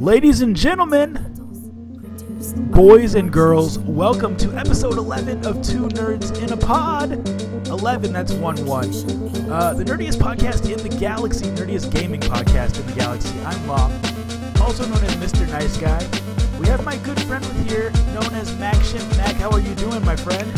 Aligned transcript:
Ladies 0.00 0.40
and 0.40 0.56
gentlemen, 0.56 1.12
boys 2.70 3.14
and 3.16 3.30
girls, 3.30 3.78
welcome 3.80 4.34
to 4.38 4.50
episode 4.56 4.96
11 4.96 5.44
of 5.44 5.60
Two 5.60 5.88
Nerds 5.88 6.42
in 6.42 6.54
a 6.54 6.56
Pod. 6.56 7.12
11, 7.68 8.10
that's 8.10 8.32
1 8.32 8.64
1. 8.64 8.88
Uh, 9.50 9.74
the 9.74 9.84
nerdiest 9.84 10.16
podcast 10.16 10.64
in 10.64 10.78
the 10.78 10.96
galaxy, 10.98 11.48
nerdiest 11.48 11.92
gaming 11.92 12.18
podcast 12.18 12.80
in 12.80 12.86
the 12.86 12.94
galaxy. 12.94 13.38
I'm 13.42 13.66
Law, 13.66 13.92
also 14.62 14.86
known 14.86 15.04
as 15.04 15.16
Mr. 15.16 15.46
Nice 15.50 15.76
Guy. 15.76 16.02
We 16.58 16.66
have 16.68 16.82
my 16.82 16.96
good 16.96 17.20
friend 17.24 17.44
with 17.44 17.70
here, 17.70 17.90
known 18.14 18.32
as 18.36 18.56
Mac 18.56 18.76
Shim. 18.76 19.06
Mac, 19.18 19.36
how 19.36 19.50
are 19.50 19.60
you 19.60 19.74
doing, 19.74 20.02
my 20.06 20.16
friend? 20.16 20.50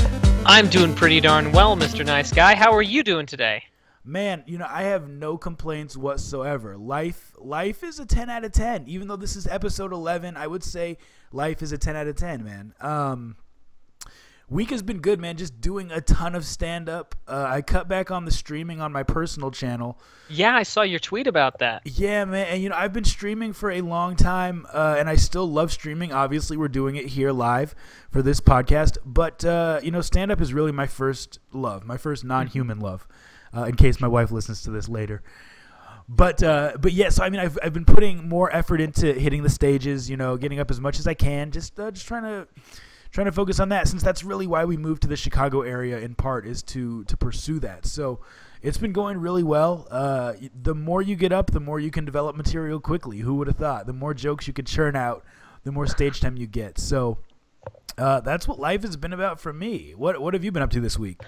I'm 0.47 0.69
doing 0.69 0.95
pretty 0.95 1.19
darn 1.19 1.51
well, 1.51 1.77
Mr. 1.77 2.07
Nice 2.07 2.31
Guy. 2.31 2.55
How 2.55 2.73
are 2.73 2.81
you 2.83 3.03
doing 3.03 3.27
today? 3.27 3.65
Man, 4.05 4.43
you 4.47 4.59
know, 4.59 4.67
I 4.69 4.85
have 4.85 5.09
no 5.09 5.39
complaints 5.39 5.97
whatsoever. 5.97 6.77
Life 6.77 7.35
life 7.39 7.85
is 7.85 8.01
a 8.01 8.07
10 8.07 8.31
out 8.31 8.45
of 8.45 8.53
10. 8.53 8.85
Even 8.89 9.07
though 9.07 9.17
this 9.17 9.37
is 9.37 9.47
episode 9.47 9.93
11, 9.93 10.37
I 10.37 10.47
would 10.47 10.65
say 10.65 10.99
life 11.31 11.63
is 11.63 11.71
a 11.71 11.79
10 11.79 11.95
out 11.95 12.09
of 12.09 12.17
10, 12.17 12.43
man. 12.45 12.75
Um 12.81 13.37
week 14.53 14.71
has 14.71 14.83
been 14.83 14.99
good, 15.01 15.19
man. 15.19 15.37
Just 15.37 15.61
doing 15.61 15.91
a 15.91 16.01
ton 16.01 16.35
of 16.35 16.45
stand 16.45 16.89
up. 16.89 17.15
Uh, 17.27 17.47
I 17.49 17.63
cut 17.63 17.89
back 17.89 18.11
on 18.11 18.25
the 18.25 18.31
streaming 18.31 18.81
on 18.81 18.93
my 18.93 19.03
personal 19.03 19.51
channel. 19.51 19.99
Yeah, 20.29 20.55
I 20.55 20.63
saw 20.63 20.83
your 20.83 20.99
tweet 20.99 21.27
about 21.27 21.59
that. 21.61 21.83
Yeah, 21.85 22.25
man. 22.25 22.47
And 22.49 22.63
you 22.63 22.69
know, 22.69 22.77
I've 22.77 22.93
been 22.93 23.05
streaming 23.05 23.53
for 23.53 23.71
a 23.71 23.81
long 23.81 24.15
time, 24.15 24.67
uh, 24.73 24.97
and 24.99 25.09
I 25.09 25.17
still 25.17 25.51
love 25.51 25.73
streaming. 25.73 26.13
Obviously, 26.13 26.57
we're 26.57 26.69
doing 26.69 26.97
it 26.97 27.07
here 27.07 27.33
live 27.33 27.75
for 28.11 28.23
this 28.23 28.41
podcast, 28.41 28.99
but 29.05 29.45
uh, 29.45 29.81
you 29.83 29.91
know, 29.91 30.03
stand 30.03 30.31
up 30.31 30.41
is 30.41 30.53
really 30.53 30.73
my 30.73 30.87
first 30.87 31.39
love, 31.53 31.85
my 31.85 31.97
first 31.97 32.25
non-human 32.25 32.79
love. 32.79 33.09
Uh, 33.55 33.65
in 33.65 33.75
case 33.75 34.01
my 34.01 34.09
wife 34.09 34.31
listens 34.31 34.63
to 34.63 34.71
this 34.71 34.89
later. 34.89 35.23
But 36.09 36.43
uh, 36.43 36.73
but 36.81 36.93
yeah, 36.93 37.11
so 37.11 37.23
I 37.25 37.31
mean, 37.31 37.41
I've, 37.41 37.59
I've 37.63 37.73
been 37.73 37.85
putting 37.85 38.29
more 38.29 38.55
effort 38.55 38.81
into 38.81 39.13
hitting 39.13 39.43
the 39.43 39.51
stages, 39.51 40.11
you 40.11 40.17
know, 40.17 40.37
getting 40.37 40.59
up 40.59 40.71
as 40.71 40.81
much 40.81 40.99
as 40.99 41.07
I 41.07 41.15
can, 41.15 41.51
just 41.51 41.79
uh, 41.79 41.91
just 41.91 42.07
trying 42.07 42.25
to 42.25 42.49
trying 43.13 43.27
to 43.27 43.33
focus 43.33 43.61
on 43.61 43.69
that 43.69 43.87
since 43.89 44.03
that's 44.03 44.25
really 44.25 44.47
why 44.47 44.65
we 44.65 44.77
moved 44.77 45.03
to 45.03 45.09
the 45.09 45.17
Chicago 45.17 45.63
area 45.63 45.99
in 45.99 46.15
part 46.15 46.47
is 46.47 46.63
to 46.65 47.05
to 47.05 47.17
pursue 47.17 47.61
that. 47.61 47.87
So 47.87 48.21
it's 48.63 48.79
been 48.79 48.93
going 48.93 49.19
really 49.19 49.43
well. 49.43 49.87
Uh, 49.91 50.35
the 50.63 50.75
more 50.75 51.03
you 51.03 51.15
get 51.15 51.33
up, 51.33 51.51
the 51.51 51.61
more 51.61 51.79
you 51.79 51.91
can 51.91 52.05
develop 52.05 52.37
material 52.37 52.81
quickly. 52.81 53.19
Who 53.19 53.35
would 53.37 53.47
have 53.47 53.57
thought? 53.57 53.87
The 53.87 53.93
more 53.93 54.15
jokes 54.15 54.47
you 54.47 54.53
can 54.53 54.65
churn 54.65 54.97
out, 54.97 55.25
the 55.65 55.73
more 55.73 55.87
stage 55.87 56.21
time 56.21 56.37
you 56.37 56.47
get. 56.47 56.79
So 56.79 57.19
uh, 57.99 58.21
that's 58.21 58.49
what 58.49 58.59
life 58.59 58.83
has 58.83 58.97
been 58.97 59.13
about 59.13 59.41
for 59.41 59.53
me. 59.53 59.95
What 59.97 60.21
what 60.21 60.35
have 60.35 60.45
you 60.45 60.53
been 60.53 60.63
up 60.63 60.71
to 60.71 60.81
this 60.81 60.99
week? 60.99 61.21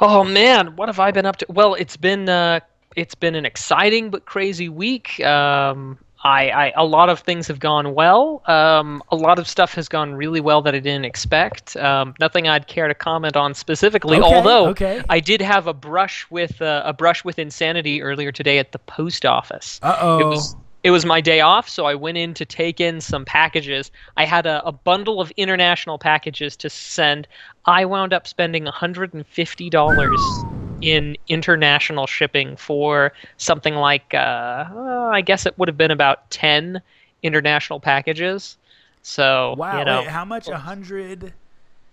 Oh 0.00 0.24
man, 0.24 0.76
what 0.76 0.88
have 0.88 0.98
I 0.98 1.10
been 1.10 1.26
up 1.26 1.36
to? 1.38 1.46
Well, 1.48 1.74
it's 1.74 1.96
been 1.96 2.28
uh, 2.28 2.60
it's 2.96 3.14
been 3.14 3.34
an 3.34 3.44
exciting 3.44 4.10
but 4.10 4.24
crazy 4.24 4.68
week. 4.68 5.20
Um, 5.20 5.98
I, 6.22 6.50
I 6.50 6.72
a 6.76 6.84
lot 6.84 7.08
of 7.08 7.20
things 7.20 7.46
have 7.48 7.60
gone 7.60 7.94
well. 7.94 8.42
Um, 8.46 9.02
a 9.10 9.16
lot 9.16 9.38
of 9.38 9.48
stuff 9.48 9.74
has 9.74 9.88
gone 9.88 10.14
really 10.14 10.40
well 10.40 10.62
that 10.62 10.74
I 10.74 10.78
didn't 10.78 11.04
expect. 11.04 11.76
Um, 11.76 12.14
nothing 12.20 12.48
I'd 12.48 12.66
care 12.66 12.88
to 12.88 12.94
comment 12.94 13.36
on 13.36 13.54
specifically. 13.54 14.18
Okay, 14.18 14.34
although 14.34 14.68
okay. 14.68 15.02
I 15.08 15.20
did 15.20 15.40
have 15.40 15.66
a 15.66 15.74
brush 15.74 16.26
with 16.30 16.60
uh, 16.60 16.82
a 16.84 16.92
brush 16.92 17.24
with 17.24 17.38
insanity 17.38 18.02
earlier 18.02 18.32
today 18.32 18.58
at 18.58 18.72
the 18.72 18.78
post 18.80 19.24
office. 19.24 19.80
Uh 19.82 19.96
oh. 20.00 20.18
It 20.18 20.24
was 20.26 20.56
it 20.82 20.90
was 20.90 21.04
my 21.04 21.20
day 21.20 21.40
off, 21.40 21.68
so 21.68 21.84
I 21.86 21.94
went 21.94 22.16
in 22.18 22.32
to 22.34 22.44
take 22.44 22.80
in 22.80 23.00
some 23.00 23.24
packages. 23.24 23.90
I 24.16 24.24
had 24.24 24.46
a, 24.46 24.64
a 24.66 24.72
bundle 24.72 25.20
of 25.20 25.30
international 25.36 25.98
packages 25.98 26.56
to 26.56 26.70
send. 26.70 27.28
I 27.66 27.84
wound 27.84 28.12
up 28.14 28.26
spending 28.26 28.64
$150 28.64 30.44
in 30.80 31.16
international 31.28 32.06
shipping 32.06 32.56
for 32.56 33.12
something 33.36 33.74
like, 33.74 34.14
uh, 34.14 34.64
I 35.12 35.20
guess 35.20 35.44
it 35.44 35.58
would 35.58 35.68
have 35.68 35.76
been 35.76 35.90
about 35.90 36.30
10 36.30 36.80
international 37.22 37.80
packages. 37.80 38.56
So, 39.02 39.56
Wow. 39.58 39.78
you 39.78 39.84
know, 39.84 40.00
wait, 40.02 40.08
how 40.08 40.24
much? 40.24 40.48
A 40.48 40.58
hundred? 40.58 41.34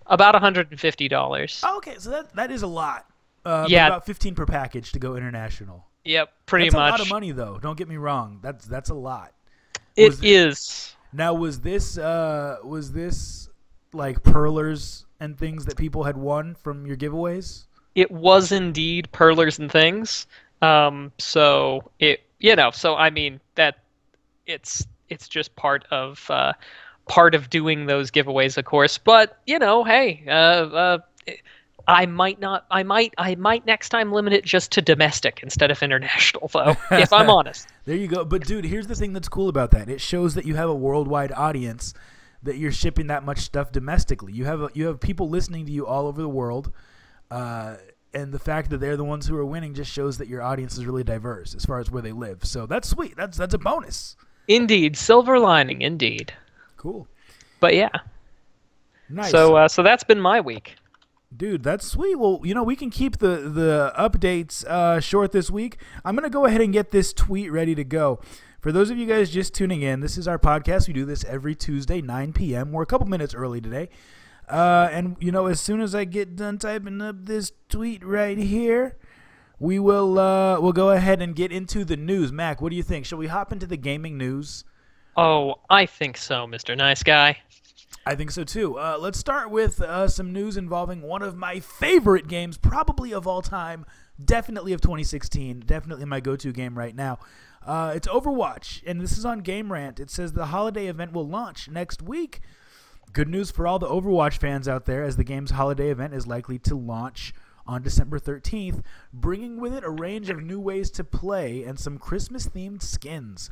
about 0.06 0.34
$150. 0.34 1.60
Oh, 1.64 1.76
okay, 1.78 1.96
so 1.98 2.10
that 2.10 2.34
that 2.34 2.50
is 2.50 2.62
a 2.62 2.66
lot. 2.66 3.06
Uh, 3.44 3.66
Yeah. 3.68 3.86
about 3.86 4.06
fifteen 4.06 4.34
per 4.34 4.46
package 4.46 4.92
to 4.92 4.98
go 4.98 5.16
international. 5.16 5.87
Yep, 6.04 6.32
pretty 6.46 6.66
that's 6.66 6.74
much. 6.74 6.88
a 6.88 6.92
lot 6.92 7.00
of 7.00 7.08
money, 7.10 7.32
though. 7.32 7.58
Don't 7.60 7.76
get 7.76 7.88
me 7.88 7.96
wrong. 7.96 8.38
That's 8.42 8.64
that's 8.66 8.90
a 8.90 8.94
lot. 8.94 9.32
It 9.96 10.08
Was 10.08 10.22
is. 10.22 10.96
Now, 11.12 11.34
was 11.34 11.60
this 11.60 11.98
uh, 11.98 12.58
was 12.64 12.92
this 12.92 13.48
like 13.92 14.22
perlers 14.22 15.06
and 15.20 15.36
things 15.36 15.64
that 15.64 15.76
people 15.76 16.04
had 16.04 16.16
won 16.16 16.54
from 16.54 16.86
your 16.86 16.96
giveaways? 16.96 17.64
it 17.98 18.12
was 18.12 18.52
indeed 18.52 19.10
perlers 19.10 19.58
and 19.58 19.72
things. 19.72 20.28
Um, 20.62 21.10
so 21.18 21.90
it, 21.98 22.20
you 22.38 22.54
know, 22.54 22.70
so 22.70 22.94
I 22.94 23.10
mean 23.10 23.40
that 23.56 23.78
it's 24.46 24.86
it's 25.08 25.28
just 25.28 25.56
part 25.56 25.84
of 25.90 26.24
uh, 26.30 26.52
part 27.08 27.34
of 27.34 27.50
doing 27.50 27.86
those 27.86 28.12
giveaways, 28.12 28.56
of 28.56 28.66
course. 28.66 28.98
But 28.98 29.38
you 29.46 29.58
know, 29.58 29.82
hey, 29.82 30.22
uh, 30.28 30.30
uh, 30.30 30.98
I 31.88 32.06
might 32.06 32.38
not, 32.38 32.66
I 32.70 32.82
might, 32.82 33.14
I 33.16 33.34
might 33.34 33.64
next 33.64 33.88
time 33.88 34.12
limit 34.12 34.32
it 34.34 34.44
just 34.44 34.72
to 34.72 34.82
domestic 34.82 35.40
instead 35.42 35.70
of 35.70 35.82
international, 35.82 36.48
though. 36.52 36.76
if 36.90 37.12
I'm 37.12 37.30
honest. 37.38 37.66
There 37.86 37.96
you 37.96 38.06
go. 38.08 38.24
But 38.24 38.44
dude, 38.46 38.66
here's 38.66 38.86
the 38.86 38.94
thing 38.94 39.14
that's 39.14 39.28
cool 39.28 39.48
about 39.48 39.70
that. 39.70 39.88
It 39.88 40.00
shows 40.00 40.34
that 40.34 40.44
you 40.44 40.54
have 40.56 40.68
a 40.68 40.74
worldwide 40.74 41.32
audience 41.32 41.94
that 42.42 42.56
you're 42.58 42.72
shipping 42.72 43.06
that 43.08 43.24
much 43.24 43.38
stuff 43.38 43.72
domestically. 43.72 44.32
You 44.32 44.44
have 44.44 44.60
a, 44.60 44.70
you 44.74 44.86
have 44.86 45.00
people 45.00 45.28
listening 45.30 45.66
to 45.66 45.72
you 45.72 45.86
all 45.86 46.06
over 46.06 46.20
the 46.20 46.28
world. 46.28 46.72
Uh, 47.30 47.76
and 48.14 48.32
the 48.32 48.38
fact 48.38 48.70
that 48.70 48.78
they're 48.78 48.96
the 48.96 49.04
ones 49.04 49.26
who 49.26 49.36
are 49.36 49.44
winning 49.44 49.74
just 49.74 49.90
shows 49.90 50.18
that 50.18 50.28
your 50.28 50.42
audience 50.42 50.76
is 50.78 50.86
really 50.86 51.04
diverse 51.04 51.54
as 51.54 51.64
far 51.64 51.78
as 51.78 51.90
where 51.90 52.02
they 52.02 52.12
live. 52.12 52.44
So 52.44 52.66
that's 52.66 52.88
sweet. 52.88 53.16
That's 53.16 53.36
that's 53.36 53.54
a 53.54 53.58
bonus. 53.58 54.16
Indeed, 54.46 54.96
silver 54.96 55.38
lining, 55.38 55.82
indeed. 55.82 56.32
Cool. 56.76 57.06
But 57.60 57.74
yeah, 57.74 57.90
Nice. 59.10 59.30
so 59.30 59.56
uh, 59.56 59.68
so 59.68 59.82
that's 59.82 60.04
been 60.04 60.20
my 60.20 60.40
week. 60.40 60.76
Dude, 61.36 61.62
that's 61.62 61.86
sweet. 61.86 62.16
Well, 62.18 62.40
you 62.42 62.54
know, 62.54 62.62
we 62.62 62.74
can 62.74 62.90
keep 62.90 63.18
the 63.18 63.36
the 63.36 63.92
updates 63.98 64.64
uh, 64.64 64.98
short 65.00 65.32
this 65.32 65.50
week. 65.50 65.78
I'm 66.04 66.14
gonna 66.14 66.30
go 66.30 66.46
ahead 66.46 66.60
and 66.60 66.72
get 66.72 66.90
this 66.90 67.12
tweet 67.12 67.52
ready 67.52 67.74
to 67.74 67.84
go. 67.84 68.20
For 68.60 68.72
those 68.72 68.90
of 68.90 68.98
you 68.98 69.06
guys 69.06 69.30
just 69.30 69.54
tuning 69.54 69.82
in, 69.82 70.00
this 70.00 70.18
is 70.18 70.26
our 70.26 70.38
podcast. 70.38 70.88
We 70.88 70.94
do 70.94 71.04
this 71.04 71.24
every 71.24 71.54
Tuesday, 71.54 72.00
9 72.00 72.32
p.m. 72.32 72.72
We're 72.72 72.82
a 72.82 72.86
couple 72.86 73.06
minutes 73.06 73.34
early 73.34 73.60
today. 73.60 73.88
Uh, 74.48 74.88
and 74.90 75.16
you 75.20 75.30
know, 75.30 75.46
as 75.46 75.60
soon 75.60 75.80
as 75.80 75.94
I 75.94 76.04
get 76.04 76.34
done 76.34 76.58
typing 76.58 77.00
up 77.02 77.26
this 77.26 77.52
tweet 77.68 78.04
right 78.04 78.38
here, 78.38 78.96
we 79.58 79.78
will 79.78 80.18
uh, 80.18 80.58
we'll 80.60 80.72
go 80.72 80.90
ahead 80.90 81.20
and 81.20 81.36
get 81.36 81.52
into 81.52 81.84
the 81.84 81.96
news. 81.96 82.32
Mac, 82.32 82.62
what 82.62 82.70
do 82.70 82.76
you 82.76 82.82
think? 82.82 83.04
Shall 83.04 83.18
we 83.18 83.26
hop 83.26 83.52
into 83.52 83.66
the 83.66 83.76
gaming 83.76 84.16
news? 84.16 84.64
Oh, 85.16 85.56
I 85.68 85.84
think 85.84 86.16
so, 86.16 86.46
Mister 86.46 86.74
Nice 86.74 87.02
Guy. 87.02 87.38
I 88.08 88.14
think 88.14 88.30
so 88.30 88.42
too. 88.42 88.78
Uh, 88.78 88.96
let's 88.98 89.18
start 89.18 89.50
with 89.50 89.82
uh, 89.82 90.08
some 90.08 90.32
news 90.32 90.56
involving 90.56 91.02
one 91.02 91.20
of 91.20 91.36
my 91.36 91.60
favorite 91.60 92.26
games, 92.26 92.56
probably 92.56 93.12
of 93.12 93.26
all 93.26 93.42
time, 93.42 93.84
definitely 94.24 94.72
of 94.72 94.80
2016, 94.80 95.60
definitely 95.66 96.06
my 96.06 96.18
go-to 96.18 96.50
game 96.50 96.78
right 96.78 96.96
now. 96.96 97.18
Uh, 97.66 97.92
it's 97.94 98.08
Overwatch, 98.08 98.82
and 98.86 98.98
this 98.98 99.18
is 99.18 99.26
on 99.26 99.40
Game 99.40 99.70
Rant. 99.70 100.00
It 100.00 100.08
says 100.08 100.32
the 100.32 100.46
holiday 100.46 100.86
event 100.86 101.12
will 101.12 101.28
launch 101.28 101.68
next 101.68 102.00
week. 102.00 102.40
Good 103.12 103.28
news 103.28 103.50
for 103.50 103.66
all 103.66 103.78
the 103.78 103.86
Overwatch 103.86 104.38
fans 104.38 104.66
out 104.66 104.86
there, 104.86 105.04
as 105.04 105.18
the 105.18 105.22
game's 105.24 105.50
holiday 105.50 105.90
event 105.90 106.14
is 106.14 106.26
likely 106.26 106.58
to 106.60 106.74
launch 106.74 107.34
on 107.66 107.82
December 107.82 108.18
13th, 108.18 108.82
bringing 109.12 109.60
with 109.60 109.74
it 109.74 109.84
a 109.84 109.90
range 109.90 110.30
of 110.30 110.42
new 110.42 110.58
ways 110.58 110.90
to 110.92 111.04
play 111.04 111.62
and 111.62 111.78
some 111.78 111.98
Christmas-themed 111.98 112.80
skins. 112.80 113.50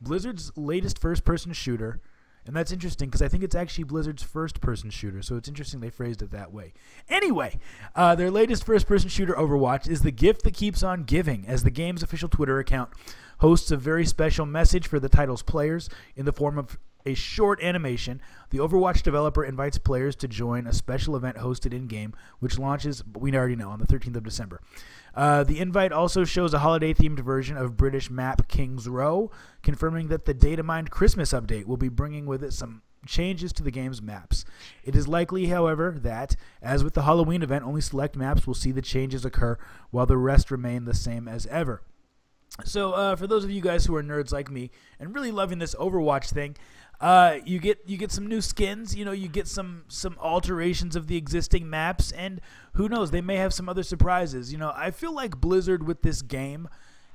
Blizzard's 0.00 0.50
latest 0.56 0.98
first-person 0.98 1.52
shooter. 1.52 2.00
And 2.48 2.56
that's 2.56 2.72
interesting 2.72 3.10
because 3.10 3.20
I 3.20 3.28
think 3.28 3.44
it's 3.44 3.54
actually 3.54 3.84
Blizzard's 3.84 4.22
first 4.22 4.62
person 4.62 4.88
shooter, 4.88 5.20
so 5.20 5.36
it's 5.36 5.48
interesting 5.48 5.80
they 5.80 5.90
phrased 5.90 6.22
it 6.22 6.30
that 6.30 6.50
way. 6.50 6.72
Anyway, 7.06 7.58
uh, 7.94 8.14
their 8.14 8.30
latest 8.30 8.64
first 8.64 8.86
person 8.86 9.10
shooter, 9.10 9.34
Overwatch, 9.34 9.86
is 9.86 10.00
the 10.00 10.10
gift 10.10 10.44
that 10.44 10.54
keeps 10.54 10.82
on 10.82 11.04
giving, 11.04 11.46
as 11.46 11.62
the 11.62 11.70
game's 11.70 12.02
official 12.02 12.30
Twitter 12.30 12.58
account 12.58 12.88
hosts 13.40 13.70
a 13.70 13.76
very 13.76 14.06
special 14.06 14.46
message 14.46 14.88
for 14.88 14.98
the 14.98 15.10
title's 15.10 15.42
players 15.42 15.90
in 16.16 16.24
the 16.24 16.32
form 16.32 16.56
of 16.56 16.78
a 17.08 17.14
short 17.14 17.62
animation. 17.62 18.20
The 18.50 18.58
Overwatch 18.58 19.02
developer 19.02 19.44
invites 19.44 19.78
players 19.78 20.14
to 20.16 20.28
join 20.28 20.66
a 20.66 20.72
special 20.72 21.16
event 21.16 21.38
hosted 21.38 21.72
in 21.72 21.86
game, 21.86 22.14
which 22.38 22.58
launches, 22.58 23.02
we 23.16 23.34
already 23.34 23.56
know, 23.56 23.70
on 23.70 23.78
the 23.78 23.86
13th 23.86 24.16
of 24.16 24.24
December. 24.24 24.60
Uh, 25.14 25.42
the 25.42 25.58
invite 25.58 25.90
also 25.90 26.24
shows 26.24 26.54
a 26.54 26.60
holiday 26.60 26.92
themed 26.92 27.20
version 27.20 27.56
of 27.56 27.76
British 27.76 28.10
map 28.10 28.46
Kings 28.46 28.88
Row, 28.88 29.30
confirming 29.62 30.08
that 30.08 30.26
the 30.26 30.34
data 30.34 30.62
mined 30.62 30.90
Christmas 30.90 31.32
update 31.32 31.64
will 31.64 31.76
be 31.76 31.88
bringing 31.88 32.26
with 32.26 32.44
it 32.44 32.52
some 32.52 32.82
changes 33.06 33.52
to 33.54 33.62
the 33.62 33.70
game's 33.70 34.02
maps. 34.02 34.44
It 34.84 34.94
is 34.94 35.08
likely, 35.08 35.46
however, 35.46 35.96
that, 36.02 36.36
as 36.60 36.84
with 36.84 36.94
the 36.94 37.02
Halloween 37.02 37.42
event, 37.42 37.64
only 37.64 37.80
select 37.80 38.16
maps 38.16 38.46
will 38.46 38.54
see 38.54 38.70
the 38.70 38.82
changes 38.82 39.24
occur, 39.24 39.58
while 39.90 40.06
the 40.06 40.18
rest 40.18 40.50
remain 40.50 40.84
the 40.84 40.94
same 40.94 41.26
as 41.26 41.46
ever. 41.46 41.82
So, 42.64 42.92
uh, 42.92 43.16
for 43.16 43.26
those 43.26 43.44
of 43.44 43.50
you 43.50 43.60
guys 43.60 43.86
who 43.86 43.94
are 43.94 44.02
nerds 44.02 44.32
like 44.32 44.50
me 44.50 44.70
and 44.98 45.14
really 45.14 45.30
loving 45.30 45.58
this 45.58 45.74
Overwatch 45.76 46.30
thing, 46.30 46.56
uh, 47.00 47.38
you 47.44 47.58
get 47.60 47.78
you 47.86 47.96
get 47.96 48.10
some 48.10 48.26
new 48.26 48.40
skins. 48.40 48.96
You 48.96 49.04
know, 49.04 49.12
you 49.12 49.28
get 49.28 49.46
some 49.46 49.84
some 49.88 50.16
alterations 50.20 50.96
of 50.96 51.06
the 51.06 51.16
existing 51.16 51.68
maps, 51.70 52.10
and 52.12 52.40
who 52.74 52.88
knows, 52.88 53.10
they 53.10 53.20
may 53.20 53.36
have 53.36 53.54
some 53.54 53.68
other 53.68 53.82
surprises. 53.82 54.50
You 54.52 54.58
know, 54.58 54.72
I 54.74 54.90
feel 54.90 55.14
like 55.14 55.40
Blizzard 55.40 55.86
with 55.86 56.02
this 56.02 56.22
game 56.22 56.68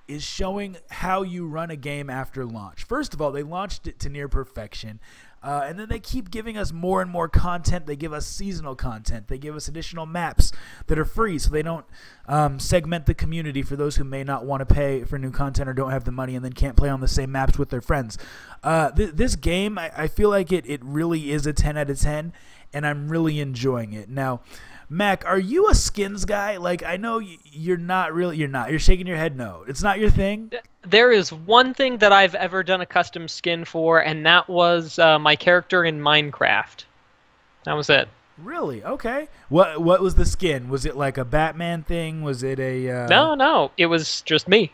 is 0.07 0.23
showing 0.23 0.77
how 0.89 1.21
you 1.21 1.47
run 1.47 1.69
a 1.69 1.75
game 1.75 2.09
after 2.09 2.45
launch. 2.45 2.83
First 2.83 3.13
of 3.13 3.21
all, 3.21 3.31
they 3.31 3.43
launched 3.43 3.87
it 3.87 3.99
to 4.01 4.09
near 4.09 4.27
perfection. 4.27 4.99
Uh, 5.43 5.65
and 5.65 5.77
then 5.77 5.89
they 5.89 5.99
keep 5.99 6.31
giving 6.31 6.57
us 6.57 6.71
more 6.71 7.01
and 7.01 7.11
more 7.11 7.27
content. 7.27 7.85
They 7.85 7.97
give 7.97 8.13
us 8.13 8.25
seasonal 8.25 8.75
content. 8.75 9.27
They 9.27 9.37
give 9.37 9.55
us 9.55 9.67
additional 9.67 10.05
maps 10.05 10.53
that 10.87 10.97
are 10.97 11.05
free, 11.05 11.37
so 11.37 11.49
they 11.49 11.61
don't 11.61 11.85
um, 12.27 12.59
segment 12.59 13.05
the 13.05 13.13
community 13.13 13.61
for 13.61 13.75
those 13.75 13.97
who 13.97 14.05
may 14.05 14.23
not 14.23 14.45
want 14.45 14.67
to 14.67 14.73
pay 14.73 15.03
for 15.03 15.19
new 15.19 15.31
content 15.31 15.67
or 15.67 15.73
don't 15.73 15.91
have 15.91 16.05
the 16.05 16.11
money 16.11 16.35
and 16.35 16.45
then 16.45 16.53
can't 16.53 16.77
play 16.77 16.89
on 16.89 17.01
the 17.01 17.07
same 17.07 17.31
maps 17.31 17.59
with 17.59 17.69
their 17.69 17.81
friends. 17.81 18.17
Uh, 18.63 18.91
th- 18.91 19.11
this 19.15 19.35
game, 19.35 19.77
I-, 19.77 19.91
I 19.95 20.07
feel 20.07 20.29
like 20.29 20.51
it, 20.51 20.65
it 20.65 20.81
really 20.83 21.31
is 21.31 21.45
a 21.45 21.51
10 21.51 21.77
out 21.77 21.89
of 21.89 21.99
10, 21.99 22.31
and 22.71 22.87
I'm 22.87 23.09
really 23.09 23.41
enjoying 23.41 23.91
it. 23.91 24.09
Now, 24.09 24.41
Mac, 24.93 25.25
are 25.25 25.39
you 25.39 25.69
a 25.69 25.73
skins 25.75 26.23
guy? 26.23 26.57
Like, 26.57 26.83
I 26.83 26.97
know 26.97 27.19
you're 27.19 27.77
not 27.77 28.13
really. 28.13 28.37
You're 28.37 28.47
not. 28.47 28.69
You're 28.69 28.79
shaking 28.79 29.07
your 29.07 29.17
head. 29.17 29.35
No, 29.35 29.65
it's 29.67 29.81
not 29.81 29.99
your 29.99 30.11
thing. 30.11 30.51
There 30.83 31.11
is 31.11 31.33
one 31.33 31.73
thing 31.73 31.97
that 31.97 32.11
I've 32.11 32.35
ever 32.35 32.61
done 32.61 32.79
a 32.79 32.85
custom 32.85 33.27
skin 33.27 33.65
for, 33.65 34.03
and 34.03 34.23
that 34.27 34.47
was 34.47 34.99
uh, 34.99 35.17
my 35.17 35.35
character 35.35 35.83
in 35.83 35.99
Minecraft. 35.99 36.85
That 37.65 37.73
was 37.73 37.89
it. 37.89 38.07
Really? 38.37 38.83
Okay. 38.83 39.29
What 39.49 39.81
What 39.81 40.01
was 40.01 40.13
the 40.13 40.25
skin? 40.25 40.69
Was 40.69 40.85
it 40.85 40.95
like 40.95 41.17
a 41.17 41.25
Batman 41.25 41.81
thing? 41.81 42.21
Was 42.21 42.43
it 42.43 42.59
a? 42.59 42.89
Uh... 42.91 43.07
No, 43.07 43.33
no. 43.33 43.71
It 43.77 43.87
was 43.87 44.21
just 44.21 44.47
me. 44.47 44.73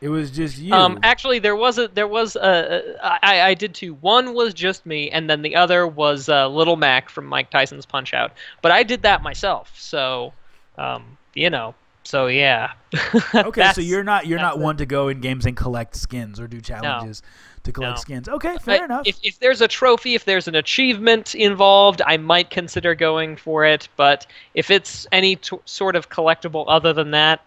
It 0.00 0.10
was 0.10 0.30
just 0.30 0.58
you. 0.58 0.72
Um, 0.72 1.00
actually, 1.02 1.40
there 1.40 1.56
was 1.56 1.76
a 1.76 1.88
there 1.88 2.06
was 2.06 2.36
a, 2.36 2.96
a 3.00 3.04
I, 3.04 3.48
I 3.48 3.54
did 3.54 3.74
two. 3.74 3.94
One 3.94 4.32
was 4.32 4.54
just 4.54 4.86
me, 4.86 5.10
and 5.10 5.28
then 5.28 5.42
the 5.42 5.56
other 5.56 5.86
was 5.88 6.28
uh, 6.28 6.48
Little 6.48 6.76
Mac 6.76 7.10
from 7.10 7.26
Mike 7.26 7.50
Tyson's 7.50 7.84
Punch 7.84 8.14
Out. 8.14 8.32
But 8.62 8.70
I 8.70 8.84
did 8.84 9.02
that 9.02 9.22
myself, 9.22 9.72
so 9.76 10.32
um, 10.76 11.18
you 11.34 11.50
know, 11.50 11.74
so 12.04 12.26
yeah. 12.28 12.72
okay, 13.34 13.72
so 13.72 13.80
you're 13.80 14.04
not 14.04 14.26
you're 14.26 14.38
not 14.38 14.60
one 14.60 14.76
to 14.76 14.86
go 14.86 15.08
in 15.08 15.20
games 15.20 15.44
and 15.46 15.56
collect 15.56 15.96
skins 15.96 16.38
or 16.38 16.46
do 16.46 16.60
challenges 16.60 17.22
no. 17.22 17.62
to 17.64 17.72
collect 17.72 17.96
no. 17.96 18.00
skins. 18.00 18.28
Okay, 18.28 18.56
fair 18.58 18.84
enough. 18.84 19.02
If 19.04 19.18
if 19.24 19.40
there's 19.40 19.60
a 19.60 19.68
trophy, 19.68 20.14
if 20.14 20.24
there's 20.24 20.46
an 20.46 20.54
achievement 20.54 21.34
involved, 21.34 22.00
I 22.06 22.16
might 22.16 22.50
consider 22.50 22.94
going 22.94 23.36
for 23.36 23.64
it. 23.64 23.88
But 23.96 24.26
if 24.54 24.70
it's 24.70 25.08
any 25.10 25.36
t- 25.36 25.58
sort 25.64 25.96
of 25.96 26.08
collectible 26.08 26.64
other 26.68 26.92
than 26.92 27.10
that, 27.10 27.40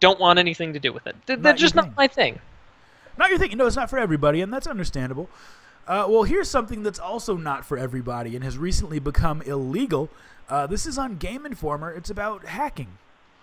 don't 0.00 0.18
want 0.18 0.38
anything 0.38 0.72
to 0.72 0.80
do 0.80 0.92
with 0.92 1.06
it. 1.06 1.14
They're, 1.26 1.36
they're 1.36 1.54
just 1.54 1.74
not 1.74 1.96
my 1.96 2.08
thing. 2.08 2.40
Not 3.18 3.30
your 3.30 3.38
thing. 3.38 3.56
No, 3.56 3.66
it's 3.66 3.76
not 3.76 3.90
for 3.90 3.98
everybody, 3.98 4.40
and 4.40 4.52
that's 4.52 4.66
understandable. 4.66 5.28
Uh, 5.86 6.06
well, 6.08 6.22
here's 6.22 6.48
something 6.48 6.82
that's 6.82 6.98
also 6.98 7.36
not 7.36 7.64
for 7.64 7.76
everybody 7.76 8.34
and 8.34 8.44
has 8.44 8.56
recently 8.56 8.98
become 8.98 9.42
illegal. 9.42 10.08
Uh, 10.48 10.66
this 10.66 10.86
is 10.86 10.98
on 10.98 11.16
Game 11.16 11.44
Informer. 11.44 11.92
It's 11.92 12.10
about 12.10 12.46
hacking 12.46 12.98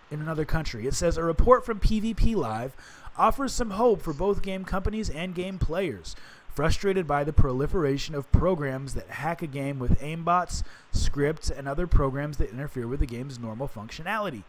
in 0.09 0.21
another 0.21 0.45
country. 0.45 0.87
It 0.87 0.93
says 0.93 1.17
a 1.17 1.23
report 1.23 1.65
from 1.65 1.79
PvP 1.79 2.35
Live 2.35 2.75
offers 3.17 3.53
some 3.53 3.71
hope 3.71 4.01
for 4.01 4.13
both 4.13 4.41
game 4.41 4.63
companies 4.63 5.09
and 5.09 5.35
game 5.35 5.57
players, 5.57 6.15
frustrated 6.53 7.07
by 7.07 7.23
the 7.23 7.33
proliferation 7.33 8.15
of 8.15 8.31
programs 8.31 8.93
that 8.93 9.09
hack 9.09 9.41
a 9.41 9.47
game 9.47 9.79
with 9.79 9.99
aimbots, 9.99 10.63
scripts, 10.91 11.49
and 11.49 11.67
other 11.67 11.87
programs 11.87 12.37
that 12.37 12.49
interfere 12.51 12.87
with 12.87 12.99
the 12.99 13.05
game's 13.05 13.39
normal 13.39 13.67
functionality. 13.67 14.43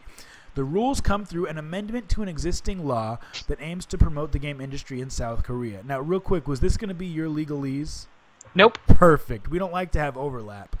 The 0.59 0.65
rules 0.65 0.99
come 0.99 1.23
through 1.23 1.45
an 1.45 1.57
amendment 1.57 2.09
to 2.09 2.21
an 2.21 2.27
existing 2.27 2.85
law 2.85 3.19
that 3.47 3.61
aims 3.61 3.85
to 3.85 3.97
promote 3.97 4.33
the 4.33 4.39
game 4.39 4.59
industry 4.59 4.99
in 4.99 5.09
South 5.09 5.41
Korea. 5.41 5.83
Now, 5.85 6.01
real 6.01 6.19
quick, 6.19 6.49
was 6.49 6.59
this 6.59 6.75
going 6.75 6.89
to 6.89 6.93
be 6.93 7.05
your 7.05 7.29
legalese? 7.29 8.07
Nope. 8.53 8.77
Perfect. 8.85 9.47
We 9.47 9.57
don't 9.57 9.71
like 9.71 9.93
to 9.93 9.99
have 9.99 10.17
overlap. 10.17 10.75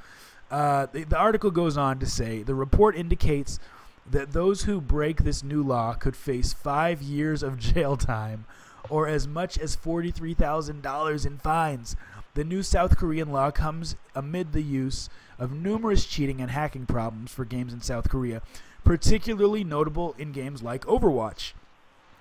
Uh, 0.51 0.87
the, 0.91 1.05
the 1.05 1.15
article 1.15 1.49
goes 1.49 1.77
on 1.77 1.97
to 1.99 2.05
say 2.05 2.43
the 2.43 2.55
report 2.55 2.97
indicates 2.97 3.57
that 4.05 4.33
those 4.33 4.63
who 4.63 4.81
break 4.81 5.23
this 5.23 5.43
new 5.43 5.63
law 5.63 5.93
could 5.93 6.17
face 6.17 6.51
five 6.51 7.01
years 7.01 7.41
of 7.41 7.57
jail 7.57 7.95
time 7.95 8.43
or 8.89 9.07
as 9.07 9.29
much 9.29 9.57
as 9.57 9.77
$43,000 9.77 11.25
in 11.25 11.37
fines. 11.37 11.95
The 12.33 12.43
new 12.43 12.63
South 12.63 12.97
Korean 12.97 13.31
law 13.31 13.49
comes 13.49 13.95
amid 14.13 14.51
the 14.51 14.61
use 14.61 15.09
of 15.37 15.53
numerous 15.53 16.05
cheating 16.05 16.41
and 16.41 16.51
hacking 16.51 16.85
problems 16.85 17.31
for 17.31 17.45
games 17.45 17.71
in 17.71 17.79
South 17.79 18.09
Korea, 18.09 18.41
particularly 18.83 19.63
notable 19.63 20.15
in 20.17 20.31
games 20.31 20.61
like 20.61 20.85
Overwatch. 20.85 21.53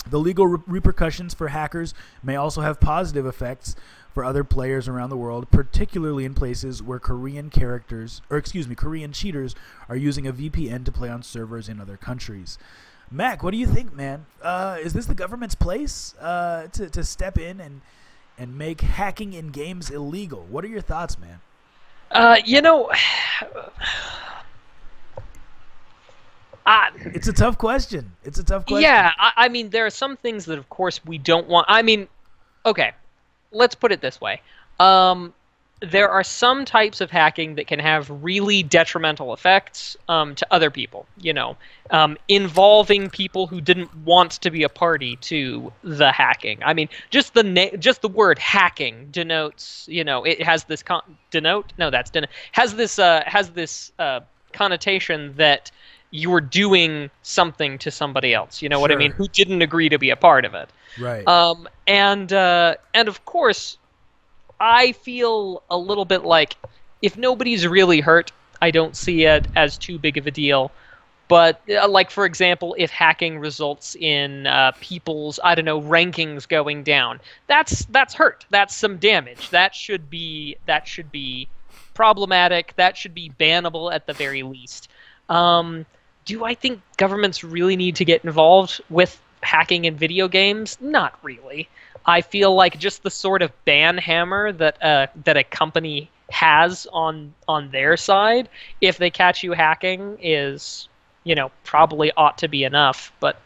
The 0.08 0.18
legal 0.18 0.46
re- 0.46 0.62
repercussions 0.66 1.34
for 1.34 1.48
hackers 1.48 1.94
may 2.22 2.36
also 2.36 2.62
have 2.62 2.80
positive 2.80 3.26
effects 3.26 3.76
for 4.14 4.24
other 4.24 4.42
players 4.42 4.88
around 4.88 5.10
the 5.10 5.16
world, 5.16 5.50
particularly 5.50 6.24
in 6.24 6.34
places 6.34 6.82
where 6.82 6.98
Korean 6.98 7.50
characters, 7.50 8.22
or 8.30 8.36
excuse 8.36 8.66
me, 8.66 8.74
Korean 8.74 9.12
cheaters 9.12 9.54
are 9.88 9.96
using 9.96 10.26
a 10.26 10.32
VPN 10.32 10.84
to 10.84 10.92
play 10.92 11.08
on 11.08 11.22
servers 11.22 11.68
in 11.68 11.80
other 11.80 11.96
countries. 11.96 12.58
Mac, 13.10 13.42
what 13.42 13.52
do 13.52 13.56
you 13.56 13.66
think, 13.66 13.94
man? 13.94 14.26
Uh, 14.42 14.76
is 14.80 14.92
this 14.92 15.06
the 15.06 15.14
government's 15.14 15.54
place 15.54 16.14
uh, 16.20 16.66
to, 16.72 16.90
to 16.90 17.04
step 17.04 17.38
in 17.38 17.60
and 17.60 17.80
and 18.38 18.56
make 18.56 18.80
hacking 18.80 19.32
in 19.32 19.48
games 19.48 19.90
illegal? 19.90 20.46
What 20.48 20.64
are 20.64 20.68
your 20.68 20.80
thoughts, 20.80 21.18
man? 21.18 21.40
Uh, 22.10 22.36
you 22.44 22.62
know, 22.62 22.90
it's 26.96 27.28
a 27.28 27.32
tough 27.32 27.58
question. 27.58 28.12
It's 28.24 28.38
a 28.38 28.44
tough 28.44 28.66
question. 28.66 28.82
Yeah, 28.82 29.12
I, 29.18 29.32
I, 29.36 29.48
mean, 29.48 29.70
there 29.70 29.86
are 29.86 29.90
some 29.90 30.16
things 30.16 30.44
that, 30.46 30.58
of 30.58 30.68
course, 30.68 31.04
we 31.04 31.18
don't 31.18 31.48
want. 31.48 31.66
I 31.68 31.82
mean, 31.82 32.08
okay, 32.66 32.92
let's 33.52 33.74
put 33.74 33.92
it 33.92 34.00
this 34.00 34.20
way. 34.20 34.42
Um, 34.78 35.32
there 35.80 36.10
are 36.10 36.24
some 36.24 36.64
types 36.64 37.00
of 37.00 37.10
hacking 37.10 37.54
that 37.54 37.68
can 37.68 37.78
have 37.78 38.10
really 38.10 38.62
detrimental 38.62 39.32
effects 39.32 39.96
um, 40.08 40.34
to 40.34 40.46
other 40.50 40.70
people. 40.70 41.06
You 41.20 41.32
know, 41.32 41.56
um, 41.90 42.18
involving 42.28 43.10
people 43.10 43.46
who 43.46 43.60
didn't 43.60 43.94
want 43.98 44.32
to 44.32 44.50
be 44.50 44.62
a 44.62 44.68
party 44.68 45.16
to 45.16 45.72
the 45.82 46.10
hacking. 46.10 46.62
I 46.64 46.74
mean, 46.74 46.88
just 47.10 47.34
the 47.34 47.44
na- 47.44 47.76
just 47.78 48.02
the 48.02 48.08
word 48.08 48.38
hacking 48.38 49.08
denotes. 49.10 49.86
You 49.88 50.04
know, 50.04 50.24
it 50.24 50.42
has 50.42 50.64
this 50.64 50.82
con- 50.82 51.16
denote. 51.30 51.72
No, 51.78 51.90
that's 51.90 52.10
denote 52.10 52.30
has 52.52 52.74
this 52.74 52.98
uh, 52.98 53.22
has 53.26 53.50
this 53.50 53.92
uh, 53.98 54.20
connotation 54.52 55.34
that 55.36 55.70
you're 56.10 56.40
doing 56.40 57.10
something 57.22 57.78
to 57.78 57.90
somebody 57.90 58.34
else. 58.34 58.62
You 58.62 58.68
know 58.68 58.76
sure. 58.76 58.80
what 58.82 58.92
I 58.92 58.96
mean? 58.96 59.12
Who 59.12 59.28
didn't 59.28 59.62
agree 59.62 59.88
to 59.88 59.98
be 59.98 60.10
a 60.10 60.16
part 60.16 60.44
of 60.44 60.54
it. 60.54 60.68
Right. 60.98 61.26
Um, 61.26 61.68
and 61.86 62.32
uh, 62.32 62.76
and 62.94 63.08
of 63.08 63.24
course, 63.24 63.78
I 64.60 64.92
feel 64.92 65.62
a 65.70 65.76
little 65.76 66.04
bit 66.04 66.24
like 66.24 66.56
if 67.02 67.16
nobody's 67.16 67.66
really 67.66 68.00
hurt, 68.00 68.32
I 68.60 68.70
don't 68.70 68.96
see 68.96 69.24
it 69.24 69.46
as 69.54 69.78
too 69.78 69.98
big 69.98 70.16
of 70.16 70.26
a 70.26 70.30
deal. 70.30 70.70
But 71.28 71.60
uh, 71.68 71.86
like 71.88 72.10
for 72.10 72.24
example, 72.24 72.74
if 72.78 72.90
hacking 72.90 73.38
results 73.38 73.94
in 73.96 74.46
uh, 74.46 74.72
people's 74.80 75.38
I 75.44 75.54
don't 75.54 75.66
know 75.66 75.80
rankings 75.80 76.48
going 76.48 76.84
down, 76.84 77.20
that's 77.46 77.84
that's 77.86 78.14
hurt. 78.14 78.46
That's 78.50 78.74
some 78.74 78.96
damage. 78.96 79.50
That 79.50 79.74
should 79.74 80.08
be 80.08 80.56
that 80.64 80.88
should 80.88 81.12
be 81.12 81.48
problematic. 81.92 82.72
That 82.76 82.96
should 82.96 83.14
be 83.14 83.30
bannable 83.38 83.92
at 83.92 84.06
the 84.06 84.14
very 84.14 84.42
least. 84.42 84.88
Um, 85.28 85.84
do 86.28 86.44
I 86.44 86.54
think 86.54 86.80
governments 86.98 87.42
really 87.42 87.74
need 87.74 87.96
to 87.96 88.04
get 88.04 88.22
involved 88.22 88.80
with 88.90 89.20
hacking 89.42 89.86
in 89.86 89.96
video 89.96 90.28
games? 90.28 90.76
Not 90.80 91.18
really. 91.22 91.68
I 92.04 92.20
feel 92.20 92.54
like 92.54 92.78
just 92.78 93.02
the 93.02 93.10
sort 93.10 93.40
of 93.40 93.50
ban 93.64 93.96
hammer 93.98 94.52
that 94.52 94.82
uh, 94.82 95.06
that 95.24 95.36
a 95.38 95.42
company 95.42 96.10
has 96.30 96.86
on 96.92 97.32
on 97.48 97.70
their 97.70 97.96
side, 97.96 98.50
if 98.82 98.98
they 98.98 99.10
catch 99.10 99.42
you 99.42 99.52
hacking, 99.52 100.18
is 100.22 100.88
you 101.24 101.34
know 101.34 101.50
probably 101.64 102.12
ought 102.16 102.36
to 102.38 102.48
be 102.48 102.62
enough. 102.62 103.10
But 103.20 103.40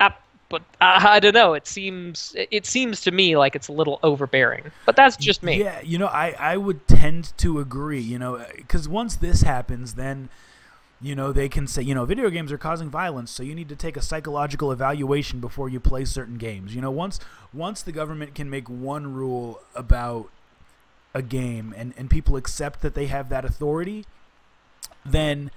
uh, 0.00 0.10
but 0.48 0.62
uh, 0.80 1.00
I 1.04 1.20
don't 1.20 1.34
know. 1.34 1.54
It 1.54 1.68
seems 1.68 2.34
it 2.34 2.66
seems 2.66 3.00
to 3.02 3.12
me 3.12 3.36
like 3.36 3.54
it's 3.54 3.68
a 3.68 3.72
little 3.72 4.00
overbearing. 4.02 4.72
But 4.86 4.96
that's 4.96 5.16
just 5.16 5.44
me. 5.44 5.60
Yeah, 5.60 5.80
you 5.82 5.98
know, 5.98 6.08
I 6.08 6.34
I 6.36 6.56
would 6.56 6.88
tend 6.88 7.32
to 7.38 7.60
agree. 7.60 8.00
You 8.00 8.18
know, 8.18 8.44
because 8.56 8.88
once 8.88 9.14
this 9.14 9.42
happens, 9.42 9.94
then 9.94 10.30
you 11.02 11.16
know 11.16 11.32
they 11.32 11.48
can 11.48 11.66
say 11.66 11.82
you 11.82 11.94
know 11.94 12.04
video 12.04 12.30
games 12.30 12.52
are 12.52 12.58
causing 12.58 12.88
violence 12.88 13.30
so 13.30 13.42
you 13.42 13.54
need 13.54 13.68
to 13.68 13.76
take 13.76 13.96
a 13.96 14.02
psychological 14.02 14.70
evaluation 14.70 15.40
before 15.40 15.68
you 15.68 15.80
play 15.80 16.04
certain 16.04 16.38
games. 16.38 16.74
You 16.74 16.80
know 16.80 16.90
once 16.90 17.18
once 17.52 17.82
the 17.82 17.92
government 17.92 18.34
can 18.34 18.48
make 18.48 18.70
one 18.70 19.12
rule 19.12 19.60
about 19.74 20.30
a 21.12 21.20
game 21.20 21.74
and 21.76 21.92
and 21.96 22.08
people 22.08 22.36
accept 22.36 22.80
that 22.82 22.94
they 22.94 23.06
have 23.06 23.28
that 23.28 23.44
authority 23.44 24.06
then 25.04 25.50